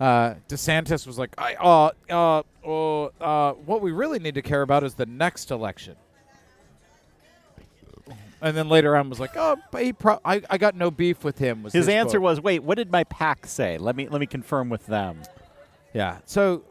uh, 0.00 0.34
DeSantis 0.48 1.06
was 1.06 1.18
like, 1.18 1.34
I, 1.38 1.54
uh, 1.54 1.90
uh, 2.08 2.42
uh, 2.64 3.04
uh, 3.20 3.52
what 3.54 3.82
we 3.82 3.90
really 3.92 4.18
need 4.18 4.34
to 4.34 4.42
care 4.42 4.62
about 4.62 4.84
is 4.84 4.94
the 4.94 5.06
next 5.06 5.50
election. 5.50 5.96
And 8.40 8.56
then 8.56 8.68
later 8.68 8.96
on 8.96 9.10
was 9.10 9.18
like, 9.18 9.36
oh, 9.36 9.56
but 9.72 9.82
he 9.82 9.92
pro- 9.92 10.20
I, 10.24 10.42
I 10.48 10.58
got 10.58 10.76
no 10.76 10.90
beef 10.92 11.24
with 11.24 11.38
him. 11.38 11.62
Was 11.64 11.72
His 11.72 11.86
his 11.86 11.94
answer 11.94 12.18
quote. 12.18 12.22
was, 12.30 12.40
"Wait, 12.40 12.62
what 12.62 12.76
did 12.76 12.90
my 12.92 13.02
PAC 13.04 13.46
say? 13.46 13.78
Let 13.78 13.96
me 13.96 14.08
let 14.08 14.20
me 14.20 14.26
confirm 14.26 14.68
with 14.68 14.86
them." 14.86 15.22
yeah. 15.92 16.18
So, 16.24 16.62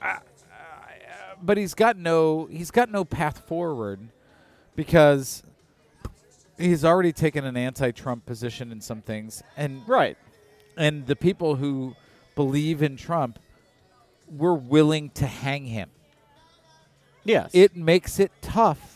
uh, 0.00 0.06
uh, 0.06 0.18
but 1.42 1.56
he's 1.56 1.74
got 1.74 1.96
no 1.96 2.46
he's 2.46 2.70
got 2.70 2.88
no 2.90 3.04
path 3.04 3.38
forward 3.48 3.98
because 4.76 5.42
he's 6.56 6.84
already 6.84 7.12
taken 7.12 7.44
an 7.44 7.56
anti-Trump 7.56 8.24
position 8.24 8.70
in 8.70 8.80
some 8.80 9.02
things, 9.02 9.42
and 9.56 9.82
Right. 9.88 10.16
and 10.76 11.06
the 11.08 11.16
people 11.16 11.56
who 11.56 11.96
believe 12.36 12.80
in 12.80 12.96
Trump 12.96 13.40
were 14.28 14.54
willing 14.54 15.10
to 15.10 15.26
hang 15.26 15.66
him. 15.66 15.90
Yes. 17.24 17.50
It 17.52 17.74
makes 17.76 18.18
it 18.20 18.30
tough 18.40 18.91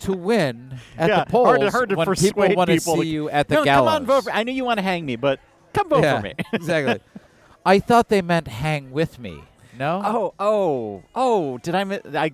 to 0.00 0.12
win 0.12 0.78
at 0.98 1.08
yeah, 1.08 1.24
the 1.24 1.30
polls 1.30 1.46
hard 1.46 1.60
to, 1.60 1.70
hard 1.70 1.88
to 1.90 1.96
when 1.96 2.14
people 2.14 2.54
want 2.54 2.70
to 2.70 2.80
see 2.80 3.06
you 3.06 3.30
at 3.30 3.48
the 3.48 3.56
no, 3.56 3.64
gallows. 3.64 3.88
come 3.88 4.02
on, 4.02 4.06
vote 4.06 4.24
for. 4.24 4.32
I 4.32 4.42
know 4.42 4.52
you 4.52 4.64
want 4.64 4.78
to 4.78 4.82
hang 4.82 5.06
me, 5.06 5.16
but 5.16 5.40
come 5.72 5.88
vote 5.88 6.02
yeah, 6.02 6.16
for 6.16 6.24
me. 6.24 6.34
exactly. 6.52 7.00
I 7.64 7.78
thought 7.78 8.08
they 8.08 8.22
meant 8.22 8.48
hang 8.48 8.90
with 8.90 9.18
me. 9.18 9.42
No. 9.78 10.02
oh, 10.04 10.34
oh, 10.38 11.02
oh! 11.14 11.58
Did 11.58 11.74
I? 11.74 12.00
I 12.14 12.32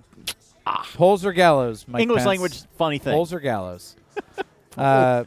Polls 0.95 1.25
or 1.25 1.33
gallows? 1.33 1.87
Mike 1.87 2.03
English 2.03 2.19
Pence? 2.19 2.27
language 2.27 2.62
funny 2.77 2.99
thing. 2.99 3.12
Polls 3.12 3.33
or 3.33 3.39
gallows? 3.39 3.95
uh, 4.77 5.25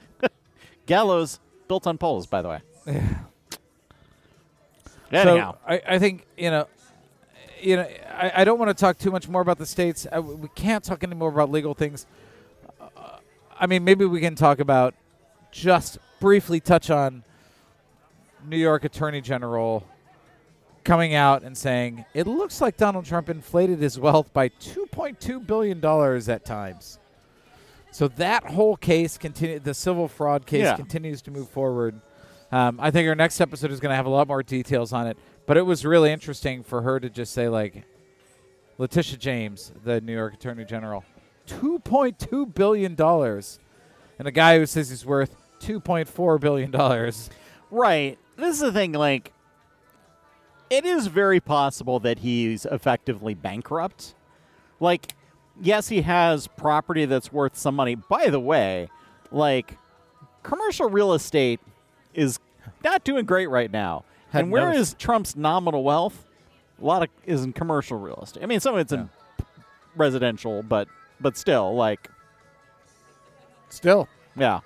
Gallows 0.90 1.40
built 1.68 1.86
on 1.86 2.00
poles, 2.00 2.26
by 2.26 2.42
the 2.42 2.50
way. 2.50 2.62
So 5.12 5.18
Anyhow, 5.18 5.56
I, 5.68 5.82
I 5.88 5.98
think 5.98 6.28
you 6.38 6.52
know, 6.52 6.68
you 7.60 7.78
know, 7.78 7.88
I, 8.12 8.32
I 8.36 8.44
don't 8.44 8.60
want 8.60 8.70
to 8.70 8.80
talk 8.80 9.00
too 9.00 9.10
much 9.10 9.28
more 9.28 9.42
about 9.42 9.58
the 9.58 9.66
states. 9.66 10.06
I, 10.12 10.20
we 10.20 10.50
can't 10.50 10.84
talk 10.84 11.04
anymore 11.04 11.30
about 11.30 11.50
legal 11.50 11.74
things. 11.74 12.06
I 13.60 13.68
mean, 13.68 13.84
maybe 13.84 14.06
we 14.06 14.22
can 14.22 14.36
talk 14.36 14.60
about 14.60 14.96
just 15.52 15.98
briefly 16.20 16.60
touch 16.60 16.90
on 16.90 17.24
New 18.48 18.58
York 18.58 18.84
Attorney 18.86 19.22
General 19.22 19.86
coming 20.84 21.14
out 21.14 21.44
and 21.44 21.58
saying 21.58 22.06
it 22.14 22.26
looks 22.26 22.62
like 22.62 22.78
Donald 22.78 23.06
Trump 23.06 23.30
inflated 23.30 23.80
his 23.80 24.00
wealth 24.00 24.32
by 24.34 24.50
2.2 24.50 25.46
billion 25.46 25.80
dollars 25.80 26.30
at 26.30 26.46
times. 26.46 27.00
So 27.92 28.08
that 28.08 28.46
whole 28.46 28.78
case 28.78 29.18
continue 29.18 29.60
the 29.60 29.74
civil 29.74 30.08
fraud 30.08 30.46
case 30.46 30.64
Yeah. 30.64 30.76
continues 30.76 31.22
to 31.24 31.32
move 31.32 31.50
forward. 31.50 32.00
Um, 32.52 32.80
I 32.80 32.92
think 32.92 33.08
our 33.10 33.16
next 33.16 33.42
episode 33.42 33.72
is 33.72 33.80
going 33.80 33.90
to 33.92 33.96
have 33.96 34.06
a 34.06 34.10
lot 34.10 34.28
more 34.28 34.42
details 34.42 34.94
on 34.94 35.06
it, 35.08 35.18
but 35.46 35.58
it 35.58 35.64
was 35.64 35.86
really 35.86 36.12
interesting 36.12 36.64
for 36.64 36.82
her 36.84 37.00
to 37.00 37.10
just 37.10 37.34
say 37.34 37.50
like 37.50 37.84
Letitia 38.78 39.18
James, 39.18 39.72
the 39.84 40.00
New 40.02 40.14
York 40.14 40.36
Attorney 40.36 40.66
General, 40.66 41.04
2.2 41.50 42.54
billion 42.54 42.96
dollars, 42.96 43.60
and 44.18 44.28
a 44.28 44.32
guy 44.32 44.58
who 44.60 44.66
says 44.66 44.90
he's 44.90 45.06
worth 45.06 45.36
2.4 45.60 46.40
billion 46.40 46.72
dollars. 46.72 47.30
right. 47.72 48.18
This 48.38 48.56
is 48.56 48.62
the 48.62 48.72
thing. 48.72 48.94
Like, 48.94 49.34
it 50.70 50.86
is 50.86 51.08
very 51.08 51.40
possible 51.40 52.00
that 52.00 52.20
he's 52.20 52.66
effectively 52.66 53.34
bankrupt. 53.34 54.16
Like, 54.80 55.14
yes, 55.60 55.90
he 55.90 56.04
has 56.04 56.48
property 56.48 57.04
that's 57.06 57.34
worth 57.34 57.58
some 57.58 57.76
money. 57.76 57.96
By 57.96 58.30
the 58.30 58.40
way, 58.40 58.90
like, 59.32 59.78
commercial 60.44 60.90
real 60.90 61.14
estate 61.14 61.60
is 62.14 62.40
not 62.84 63.04
doing 63.04 63.26
great 63.26 63.48
right 63.48 63.72
now. 63.72 64.06
Hadn't 64.30 64.46
and 64.46 64.52
where 64.52 64.70
noticed. 64.70 64.94
is 64.94 64.98
Trump's 65.00 65.36
nominal 65.36 65.84
wealth? 65.84 66.26
A 66.82 66.86
lot 66.86 67.04
of 67.04 67.10
is 67.26 67.44
in 67.44 67.52
commercial 67.52 67.98
real 67.98 68.22
estate. 68.24 68.42
I 68.42 68.46
mean, 68.46 68.62
some 68.62 68.76
of 68.76 68.80
it's 68.80 68.94
in 68.94 69.10
residential, 69.98 70.64
but 70.64 70.88
but 71.22 71.38
still, 71.38 71.76
like, 71.76 72.10
Still, 73.70 74.08
yeah, 74.36 74.62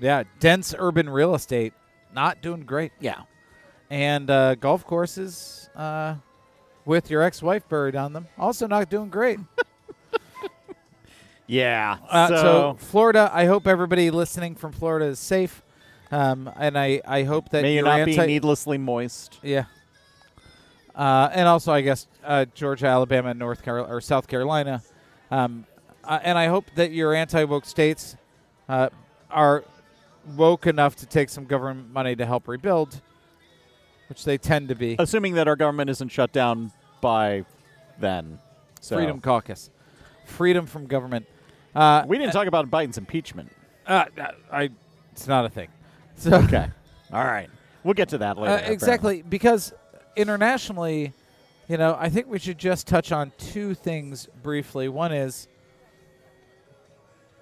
yeah, 0.00 0.22
dense 0.40 0.74
urban 0.78 1.10
real 1.10 1.34
estate, 1.34 1.74
not 2.14 2.40
doing 2.40 2.60
great. 2.62 2.92
yeah. 3.00 3.22
and 3.90 4.30
uh, 4.30 4.54
golf 4.54 4.84
courses 4.86 5.68
uh, 5.76 6.14
with 6.86 7.10
your 7.10 7.22
ex-wife 7.22 7.68
buried 7.68 7.96
on 7.96 8.12
them, 8.14 8.26
also 8.38 8.66
not 8.66 8.88
doing 8.90 9.08
great. 9.10 9.38
Yeah. 11.48 11.98
Uh, 12.10 12.26
so, 12.28 12.34
so, 12.36 12.76
Florida, 12.80 13.30
I 13.32 13.44
hope 13.44 13.68
everybody 13.68 14.10
listening 14.10 14.56
from 14.56 14.72
Florida 14.72 15.06
is 15.06 15.20
safe, 15.20 15.62
um, 16.10 16.50
and 16.56 16.76
I, 16.76 17.00
I 17.06 17.22
hope 17.22 17.50
that 17.50 17.62
may 17.62 17.70
you 17.70 17.76
your 17.76 17.84
not 17.84 18.00
anti- 18.00 18.16
be 18.18 18.26
needlessly 18.26 18.78
moist. 18.78 19.38
yeah. 19.44 19.66
Uh, 20.92 21.28
and 21.32 21.46
also, 21.46 21.72
I 21.72 21.82
guess 21.82 22.08
uh, 22.24 22.46
Georgia, 22.54 22.86
Alabama, 22.86 23.28
and 23.28 23.38
North 23.38 23.62
Carolina 23.62 23.94
or 23.94 24.00
South 24.00 24.26
Carolina, 24.26 24.82
um, 25.30 25.66
uh, 26.06 26.20
and 26.22 26.38
I 26.38 26.46
hope 26.46 26.66
that 26.76 26.92
your 26.92 27.14
anti-woke 27.14 27.64
states 27.64 28.16
uh, 28.68 28.88
are 29.30 29.64
woke 30.36 30.66
enough 30.66 30.96
to 30.96 31.06
take 31.06 31.28
some 31.28 31.44
government 31.44 31.92
money 31.92 32.16
to 32.16 32.26
help 32.26 32.48
rebuild, 32.48 33.00
which 34.08 34.24
they 34.24 34.38
tend 34.38 34.68
to 34.68 34.74
be. 34.74 34.96
Assuming 34.98 35.34
that 35.34 35.48
our 35.48 35.56
government 35.56 35.90
isn't 35.90 36.10
shut 36.10 36.32
down 36.32 36.72
by 37.00 37.44
then. 37.98 38.38
So. 38.80 38.96
Freedom 38.96 39.20
Caucus, 39.20 39.70
freedom 40.24 40.66
from 40.66 40.86
government. 40.86 41.26
Uh, 41.74 42.04
We 42.06 42.18
didn't 42.18 42.32
talk 42.32 42.46
about 42.46 42.70
Biden's 42.70 42.98
impeachment. 42.98 43.50
Uh, 43.86 44.04
uh, 44.18 44.28
I. 44.50 44.70
It's 45.12 45.26
not 45.26 45.44
a 45.44 45.48
thing. 45.48 45.68
So 46.18 46.34
Okay. 46.34 46.66
All 47.12 47.24
right. 47.24 47.50
We'll 47.84 47.92
get 47.92 48.08
to 48.10 48.18
that 48.18 48.38
later. 48.38 48.50
uh, 48.50 48.54
apparently. 48.54 48.74
exactly 48.74 49.22
because 49.22 49.74
internationally, 50.16 51.12
you 51.68 51.76
know, 51.76 51.94
I 51.98 52.08
think 52.08 52.26
we 52.26 52.38
should 52.38 52.56
just 52.58 52.86
touch 52.86 53.12
on 53.12 53.32
two 53.36 53.74
things 53.74 54.26
briefly. 54.42 54.88
One 54.88 55.12
is 55.12 55.46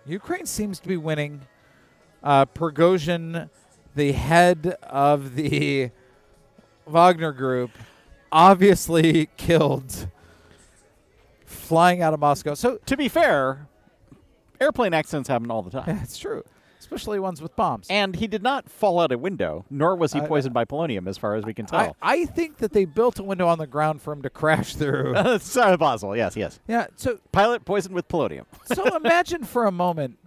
Ukraine 0.07 0.47
seems 0.47 0.81
to 0.81 0.89
be 0.89 0.97
winning. 0.97 1.43
Uh, 2.23 2.47
Prigozhin, 2.47 3.49
the 3.95 4.13
head 4.13 4.77
of 4.83 5.35
the 5.35 5.91
Wagner 6.87 7.33
Group, 7.33 7.71
obviously 8.33 9.29
killed 9.37 10.09
flying 11.47 12.03
out 12.03 12.13
of 12.13 12.21
Moscow. 12.21 12.55
So 12.55 12.79
To 12.87 12.97
be 12.97 13.09
fair, 13.09 13.67
airplane 14.61 14.93
accidents 14.95 15.29
happen 15.29 15.51
all 15.51 15.63
the 15.63 15.71
time. 15.71 15.85
That's 15.87 16.19
true, 16.19 16.45
especially 16.85 17.19
ones 17.19 17.41
with 17.41 17.57
bombs. 17.57 17.87
And 17.89 18.17
he 18.17 18.27
did 18.27 18.43
not 18.43 18.69
fall 18.69 19.01
out 19.01 19.11
a 19.11 19.19
window, 19.19 19.65
nor 19.71 19.97
was 19.97 20.13
he 20.13 20.21
poisoned 20.21 20.53
by 20.53 20.65
polonium, 20.65 21.09
as 21.09 21.17
far 21.17 21.35
as 21.35 21.45
we 21.45 21.55
can 21.55 21.67
tell. 21.67 21.97
I 22.03 22.27
think 22.27 22.59
that 22.59 22.73
they 22.73 22.85
built 22.85 23.19
a 23.19 23.23
window 23.23 23.49
on 23.49 23.59
the 23.59 23.67
ground 23.67 24.03
for 24.03 24.13
him 24.13 24.23
to 24.23 24.31
crash 24.31 24.75
through. 24.75 25.15
it's 25.17 25.57
uh, 25.57 25.77
possible. 25.77 26.17
Yes, 26.17 26.37
yes. 26.37 26.61
yeah. 26.69 26.87
So 26.97 27.19
Pilot 27.33 27.65
poisoned 27.65 27.95
with 27.95 28.09
polonium. 28.09 28.45
so 28.67 28.97
imagine 28.97 29.45
for 29.45 29.67
a 29.67 29.73
moment, 29.73 30.19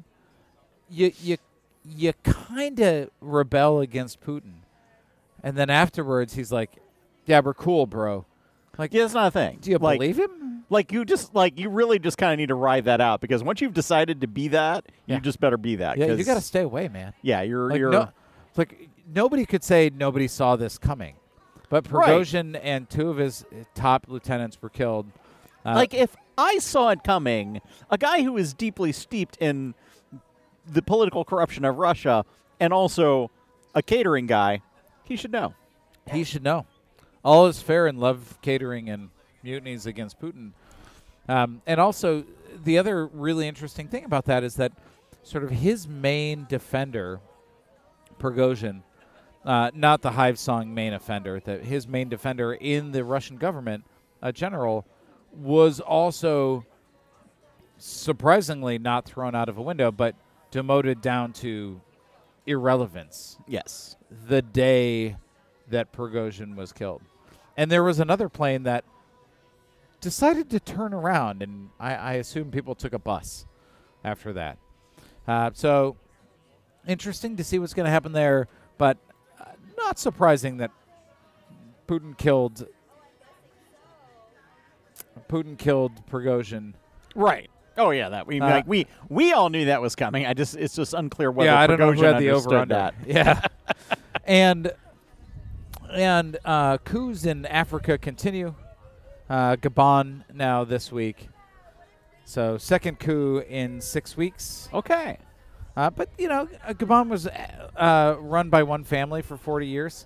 you 0.90 1.12
you 1.22 1.38
you 1.86 2.14
kind 2.24 2.80
of 2.80 3.10
rebel 3.22 3.80
against 3.80 4.22
Putin, 4.22 4.62
and 5.44 5.56
then 5.56 5.70
afterwards 5.70 6.34
he's 6.34 6.52
like, 6.52 6.72
"Yeah, 7.26 7.42
we're 7.44 7.54
cool, 7.54 7.86
bro." 7.86 8.26
Like, 8.78 8.94
Yeah, 8.94 9.04
that's 9.04 9.14
not 9.14 9.28
a 9.28 9.32
thing. 9.32 9.60
do 9.62 9.72
you 9.72 9.78
like, 9.78 10.00
believe 10.00 10.18
him? 10.20 10.64
Like 10.70 10.92
you 10.92 11.06
just 11.06 11.34
like 11.34 11.58
you 11.58 11.70
really 11.70 11.98
just 11.98 12.18
kind 12.18 12.34
of 12.34 12.38
need 12.38 12.50
to 12.50 12.56
ride 12.56 12.86
that 12.86 13.00
out 13.00 13.22
because 13.22 13.42
once 13.42 13.62
you've 13.62 13.74
decided 13.74 14.22
to 14.22 14.28
be 14.28 14.50
that, 14.50 14.86
Yeah. 15.06 15.16
you 15.16 15.22
just 15.22 15.40
better 15.40 15.58
be 15.58 15.78
that. 15.78 15.98
Yeah, 15.98 16.08
you 16.08 16.24
got 16.26 16.34
to 16.36 16.42
stay 16.42 16.62
away, 16.62 16.90
man. 16.90 17.14
Yeah, 17.22 17.42
you're 17.42 17.70
Like, 17.70 17.80
you're 17.80 17.92
no, 17.92 18.10
like 18.58 18.90
nobody 19.14 19.46
could 19.46 19.64
say 19.64 19.90
nobody 19.94 20.28
saw 20.28 20.58
this 20.58 20.78
coming, 20.78 21.16
but 21.70 21.90
Right. 21.90 22.34
And 22.36 22.90
two 22.90 23.10
of 23.10 23.18
his 23.18 23.46
top 23.76 24.06
lieutenants 24.10 24.62
were 24.62 24.70
killed. 24.70 25.06
Uh, 25.66 25.74
like 25.76 25.94
if 25.94 26.16
I 26.38 26.58
saw 26.60 26.90
it 26.90 27.04
coming, 27.04 27.62
a 27.90 27.98
guy 27.98 28.24
who 28.24 28.36
is 28.38 28.54
deeply 28.54 28.92
steeped 28.92 29.38
in 29.38 29.74
the 30.66 30.82
political 30.82 31.24
corruption 31.24 31.64
of 31.64 31.78
Russia 31.78 32.26
and 32.60 32.74
also 32.74 33.32
a 33.74 33.82
catering 33.82 34.28
guy, 34.28 34.62
he 35.06 35.16
should 35.16 35.32
know. 35.32 35.54
he 36.12 36.24
should 36.26 36.44
know. 36.44 36.66
All 37.28 37.48
is 37.48 37.62
fair 37.62 37.88
in 37.88 37.98
love, 37.98 38.38
catering, 38.42 38.88
and 38.88 39.10
mutinies 39.44 39.86
against 39.86 40.18
Putin. 40.18 40.54
Um, 41.28 41.62
and 41.68 41.78
also, 41.78 42.24
the 42.64 42.78
other 42.78 43.06
really 43.08 43.50
interesting 43.50 43.90
thing 43.90 44.06
about 44.06 44.24
that 44.28 44.46
is 44.46 44.56
that 44.56 44.72
sort 45.24 45.44
of 45.44 45.50
his 45.50 45.90
main 45.90 46.46
defender, 46.48 47.20
Prigozhin, 48.18 48.82
uh, 49.44 49.72
not 49.74 50.02
the 50.02 50.12
Hive 50.12 50.40
Song 50.40 50.74
main 50.74 50.94
offender, 50.94 51.42
that 51.42 51.66
his 51.66 51.86
main 51.86 52.08
defender 52.08 52.54
in 52.54 52.94
the 52.94 53.04
Russian 53.04 53.36
government, 53.36 53.84
a 54.22 54.32
general, 54.32 54.86
was 55.34 55.82
also 55.82 56.66
surprisingly 57.78 58.80
not 58.80 59.04
thrown 59.04 59.36
out 59.36 59.50
of 59.50 59.58
a 59.58 59.62
window, 59.62 59.92
but 59.92 60.16
demoted 60.50 61.02
down 61.02 61.34
to 61.34 61.82
irrelevance 62.46 63.38
Yes. 63.46 63.98
the 64.30 64.42
day 64.42 65.18
that 65.70 65.92
Prigozhin 65.92 66.56
was 66.56 66.72
killed. 66.72 67.02
And 67.58 67.72
there 67.72 67.84
was 67.84 68.00
another 68.00 68.30
plane 68.30 68.64
that 68.64 68.86
decided 70.00 70.50
to 70.52 70.60
turn 70.60 70.94
around, 70.94 71.42
and 71.42 71.70
I, 71.80 71.96
I 71.96 72.14
assume 72.14 72.52
people 72.52 72.76
took 72.76 72.94
a 72.94 73.00
bus 73.00 73.46
after 74.04 74.32
that. 74.34 74.58
Uh, 75.28 75.50
so 75.54 75.98
interesting 76.88 77.36
to 77.36 77.44
see 77.44 77.60
what's 77.60 77.74
going 77.74 77.86
to 77.86 77.92
happen 77.92 78.14
there, 78.14 78.48
but 78.78 78.98
uh, 79.42 79.46
not 79.78 80.00
surprising 80.00 80.58
that 80.58 80.72
Putin 81.88 82.18
killed 82.18 82.68
Putin 85.30 85.58
killed 85.58 86.06
Prigozhin. 86.10 86.74
Right. 87.16 87.50
Oh 87.78 87.92
yeah, 87.92 88.10
that 88.10 88.28
we 88.28 88.40
Uh, 88.42 88.48
like 88.50 88.68
we 88.68 88.88
we 89.10 89.34
all 89.34 89.50
knew 89.50 89.66
that 89.66 89.82
was 89.82 89.96
coming. 89.96 90.26
I 90.26 90.34
just 90.34 90.56
it's 90.56 90.76
just 90.76 90.94
unclear 90.94 91.32
whether 91.32 91.52
yeah, 91.52 91.60
I 91.60 91.68
don't 91.68 91.80
know 91.80 91.92
who 91.92 92.04
had 92.04 92.20
the 92.20 92.32
over 92.32 92.58
under. 92.58 92.74
that. 92.74 92.96
Yeah, 93.06 93.42
and 94.26 94.72
and 95.98 96.38
uh, 96.46 96.78
coups 96.78 97.26
in 97.26 97.46
Africa 97.48 97.98
continue. 97.98 98.54
Uh, 99.30 99.56
Gabon 99.56 100.24
now 100.34 100.64
this 100.64 100.92
week, 100.92 101.28
so 102.24 102.58
second 102.58 103.00
coup 103.00 103.40
in 103.40 103.82
six 103.82 104.16
weeks. 104.16 104.70
Okay. 104.74 105.18
Uh, 105.76 105.90
but 105.90 106.10
you 106.18 106.30
know, 106.30 106.48
uh, 106.66 106.74
Gabon 106.74 107.10
was 107.10 107.28
uh, 107.28 108.16
run 108.20 108.50
by 108.50 108.64
one 108.64 108.84
family 108.84 109.22
for 109.22 109.38
40 109.38 109.68
years, 109.68 110.06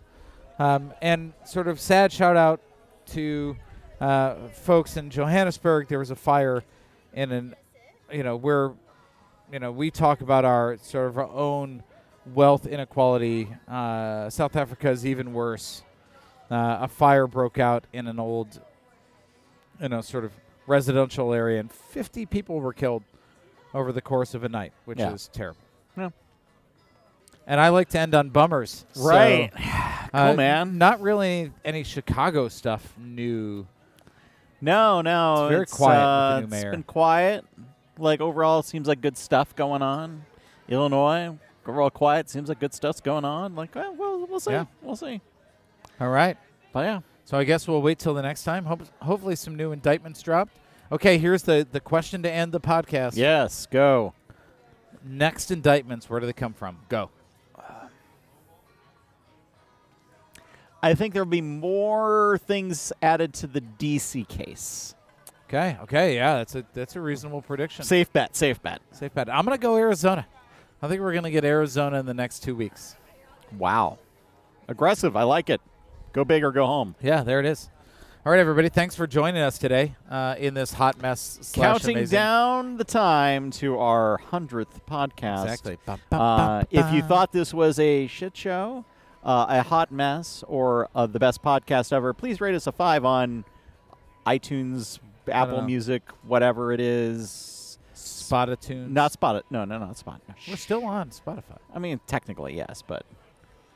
um, 0.60 0.94
and 1.02 1.34
sort 1.46 1.68
of 1.68 1.80
sad 1.80 2.12
shout 2.12 2.36
out 2.36 2.62
to 3.08 3.56
uh, 4.00 4.36
folks 4.50 4.98
in 4.98 5.10
Johannesburg. 5.10 5.88
There 5.88 6.00
was 6.00 6.12
a 6.12 6.16
fire 6.16 6.64
in 7.14 7.32
an, 7.32 7.56
you 8.12 8.24
know, 8.24 8.38
where, 8.38 8.72
you 9.52 9.60
know, 9.60 9.72
we 9.72 9.92
talk 9.92 10.22
about 10.22 10.46
our 10.46 10.78
sort 10.78 11.10
of 11.10 11.18
our 11.18 11.30
own 11.30 11.84
wealth 12.26 12.66
inequality. 12.68 13.48
Uh, 13.68 14.30
South 14.30 14.56
Africa 14.56 14.90
is 14.90 15.06
even 15.06 15.34
worse. 15.34 15.84
Uh, 16.50 16.80
a 16.82 16.88
fire 16.88 17.28
broke 17.28 17.58
out 17.60 17.86
in 17.94 18.08
an 18.08 18.20
old, 18.20 18.60
you 19.82 19.90
know, 19.90 20.02
sort 20.02 20.26
of 20.26 20.32
residential 20.68 21.34
area, 21.34 21.60
and 21.60 21.72
50 21.72 22.26
people 22.26 22.60
were 22.60 22.74
killed 22.74 23.04
over 23.74 23.92
the 23.92 24.02
course 24.02 24.34
of 24.34 24.44
a 24.44 24.50
night, 24.50 24.74
which 24.86 25.00
Yeah. 25.00 25.14
is 25.14 25.30
terrible. 25.32 25.62
Yeah. 25.98 26.10
And 27.48 27.60
I 27.60 27.70
like 27.70 27.90
to 27.90 28.00
end 28.00 28.14
on 28.14 28.30
bummers. 28.30 28.86
so, 28.94 29.04
Right. 29.08 29.52
uh, 30.14 30.28
cool, 30.28 30.36
man. 30.36 30.78
Not 30.78 31.02
really 31.02 31.52
any 31.66 31.84
Chicago 31.84 32.48
stuff 32.50 32.94
new. 33.00 33.66
No, 34.60 35.02
no. 35.02 35.48
It's 35.48 35.52
very 35.52 35.66
quiet 35.66 35.98
with 35.98 36.50
the 36.52 36.56
uh, 36.56 36.58
It's 36.58 36.64
mayor. 36.64 36.72
been 36.72 36.84
quiet. 36.84 37.46
Like 37.98 38.22
overall, 38.22 38.60
it 38.60 38.66
seems 38.66 38.88
like 38.88 39.02
good 39.02 39.18
stuff 39.18 39.56
going 39.56 39.82
on. 39.82 40.26
Illinois, 40.68 41.38
overall 41.68 41.90
quiet. 41.90 42.30
Seems 42.30 42.50
like 42.50 42.60
good 42.60 42.74
stuff's 42.74 43.02
going 43.02 43.26
on. 43.26 43.56
Like, 43.56 43.76
well, 43.76 43.94
we'll, 43.96 44.28
we'll 44.28 44.40
see. 44.40 44.52
Yeah. 44.52 44.66
We'll 44.82 44.96
see. 44.96 45.22
All 46.00 46.10
right. 46.10 46.38
But 46.74 46.82
yeah. 46.82 47.00
So 47.26 47.38
I 47.38 47.44
guess 47.44 47.68
we'll 47.68 47.82
wait 47.82 48.00
till 48.00 48.14
the 48.14 48.22
next 48.22 48.44
time. 48.44 48.66
Hope, 48.66 48.82
hopefully, 49.02 49.36
some 49.36 49.56
new 49.56 49.72
indictments 49.72 50.22
dropped. 50.22 50.58
Okay, 50.92 51.18
here's 51.18 51.44
the, 51.44 51.66
the 51.72 51.80
question 51.80 52.24
to 52.24 52.32
end 52.32 52.52
the 52.52 52.60
podcast. 52.60 53.16
Yes. 53.16 53.66
Go. 53.68 54.14
Next 55.04 55.50
indictments, 55.52 56.10
where 56.10 56.20
do 56.20 56.26
they 56.26 56.34
come 56.34 56.54
from? 56.54 56.78
Go. 56.90 57.10
I 60.84 60.96
think 60.96 61.14
there'll 61.14 61.30
be 61.30 61.42
more 61.42 62.40
things 62.48 62.92
added 63.02 63.34
to 63.36 63.48
the 63.48 63.62
DC 63.62 64.28
case. 64.28 64.96
Okay. 65.48 65.78
Okay. 65.84 66.16
Yeah, 66.16 66.38
that's 66.38 66.56
a 66.56 66.66
that's 66.74 66.96
a 66.96 67.02
reasonable 67.02 67.42
prediction. 67.42 67.86
Safe 67.86 68.12
bet. 68.12 68.36
Safe 68.36 68.62
bet. 68.64 68.82
Safe 68.92 69.14
bet. 69.14 69.30
I'm 69.30 69.46
gonna 69.46 69.58
go 69.58 69.78
Arizona. 69.78 70.26
I 70.82 70.88
think 70.88 71.02
we're 71.02 71.14
gonna 71.14 71.32
get 71.32 71.46
Arizona 71.46 72.00
in 72.00 72.06
the 72.06 72.14
next 72.14 72.40
two 72.44 72.56
weeks. 72.56 72.96
Wow. 73.58 74.00
Aggressive. 74.68 75.16
I 75.16 75.24
like 75.24 75.50
it. 75.50 75.62
Go 76.14 76.24
big 76.24 76.44
or 76.44 76.52
go 76.52 76.66
home. 76.66 76.96
Yeah, 77.02 77.24
there 77.24 77.40
it 77.40 77.46
is. 77.46 77.70
All 78.26 78.32
right, 78.32 78.40
everybody. 78.40 78.70
Thanks 78.70 78.96
for 78.96 79.08
joining 79.08 79.42
us 79.42 79.58
today 79.58 79.96
uh, 80.10 80.36
in 80.38 80.54
this 80.54 80.74
hot 80.74 81.02
mess. 81.02 81.40
slash 81.42 81.82
Counting 81.84 82.06
down 82.06 82.78
the 82.78 82.84
time 82.84 83.50
to 83.52 83.80
our 83.80 84.18
hundredth 84.18 84.86
podcast. 84.86 85.44
Exactly. 85.44 85.78
Ba, 85.86 86.00
ba, 86.10 86.16
Uh, 86.16 86.62
ba, 86.62 86.68
if 86.70 86.94
you 86.94 87.02
thought 87.02 87.32
this 87.32 87.54
was 87.54 87.80
a 87.80 88.06
shit 88.08 88.38
show, 88.38 88.86
uh, 89.24 89.48
a 89.50 89.64
hot 89.64 89.92
mess, 89.92 90.44
or 90.48 90.88
uh, 90.94 91.08
the 91.08 91.18
best 91.20 91.42
podcast 91.42 91.92
ever, 91.92 92.14
please 92.14 92.40
rate 92.40 92.54
us 92.54 92.68
a 92.68 92.72
five 92.72 93.06
on 93.06 93.44
iTunes, 94.28 95.00
Apple. 95.28 95.62
Music, 95.64 96.04
whatever 96.24 96.72
it 96.72 96.80
is. 96.80 97.58
Spotify, 98.32 98.90
Not 98.90 99.12
Spot. 99.12 99.44
No, 99.50 99.66
no, 99.66 99.78
not 99.78 99.98
Spot. 99.98 100.22
We're 100.48 100.56
still 100.56 100.86
on 100.86 101.10
Spotify. 101.10 101.58
I 101.74 101.80
mean, 101.80 102.00
technically 102.08 102.56
yes, 102.56 102.84
but 102.86 103.06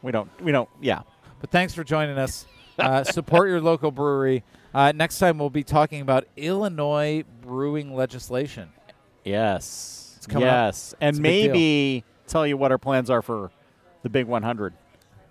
we 0.01 0.11
don't. 0.11 0.29
We 0.41 0.51
don't. 0.51 0.69
Yeah. 0.81 1.01
But 1.41 1.51
thanks 1.51 1.73
for 1.73 1.83
joining 1.83 2.17
us. 2.17 2.45
Uh, 2.79 3.03
support 3.03 3.49
your 3.49 3.61
local 3.61 3.91
brewery. 3.91 4.43
Uh, 4.73 4.91
next 4.93 5.19
time 5.19 5.37
we'll 5.37 5.49
be 5.49 5.63
talking 5.63 6.01
about 6.01 6.25
Illinois 6.35 7.23
brewing 7.41 7.95
legislation. 7.95 8.69
Yes. 9.23 10.13
It's 10.17 10.27
coming 10.27 10.47
up. 10.47 10.51
yes, 10.67 10.95
and 10.99 11.09
It's 11.15 11.19
a 11.19 11.21
big 11.21 11.43
deal. 11.43 11.51
maybe 11.53 12.03
tell 12.27 12.45
you 12.47 12.57
what 12.57 12.71
our 12.71 12.77
plans 12.77 13.09
are 13.09 13.21
for 13.21 13.51
the 14.03 14.09
big 14.09 14.25
100 14.27 14.73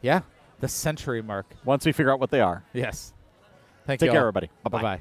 Yeah, 0.03 0.23
the 0.61 0.69
century 0.69 1.23
mark. 1.23 1.47
once 1.65 1.85
we 1.85 1.93
figure 1.93 2.13
out 2.13 2.21
what 2.21 2.31
they 2.31 2.41
are. 2.41 2.65
Yes. 2.73 3.13
Thank 3.87 4.01
Take 4.01 4.07
you. 4.09 4.13
care, 4.13 4.21
all. 4.23 4.29
everybody. 4.29 4.51
Bye 4.63 4.81
bye. 4.81 5.01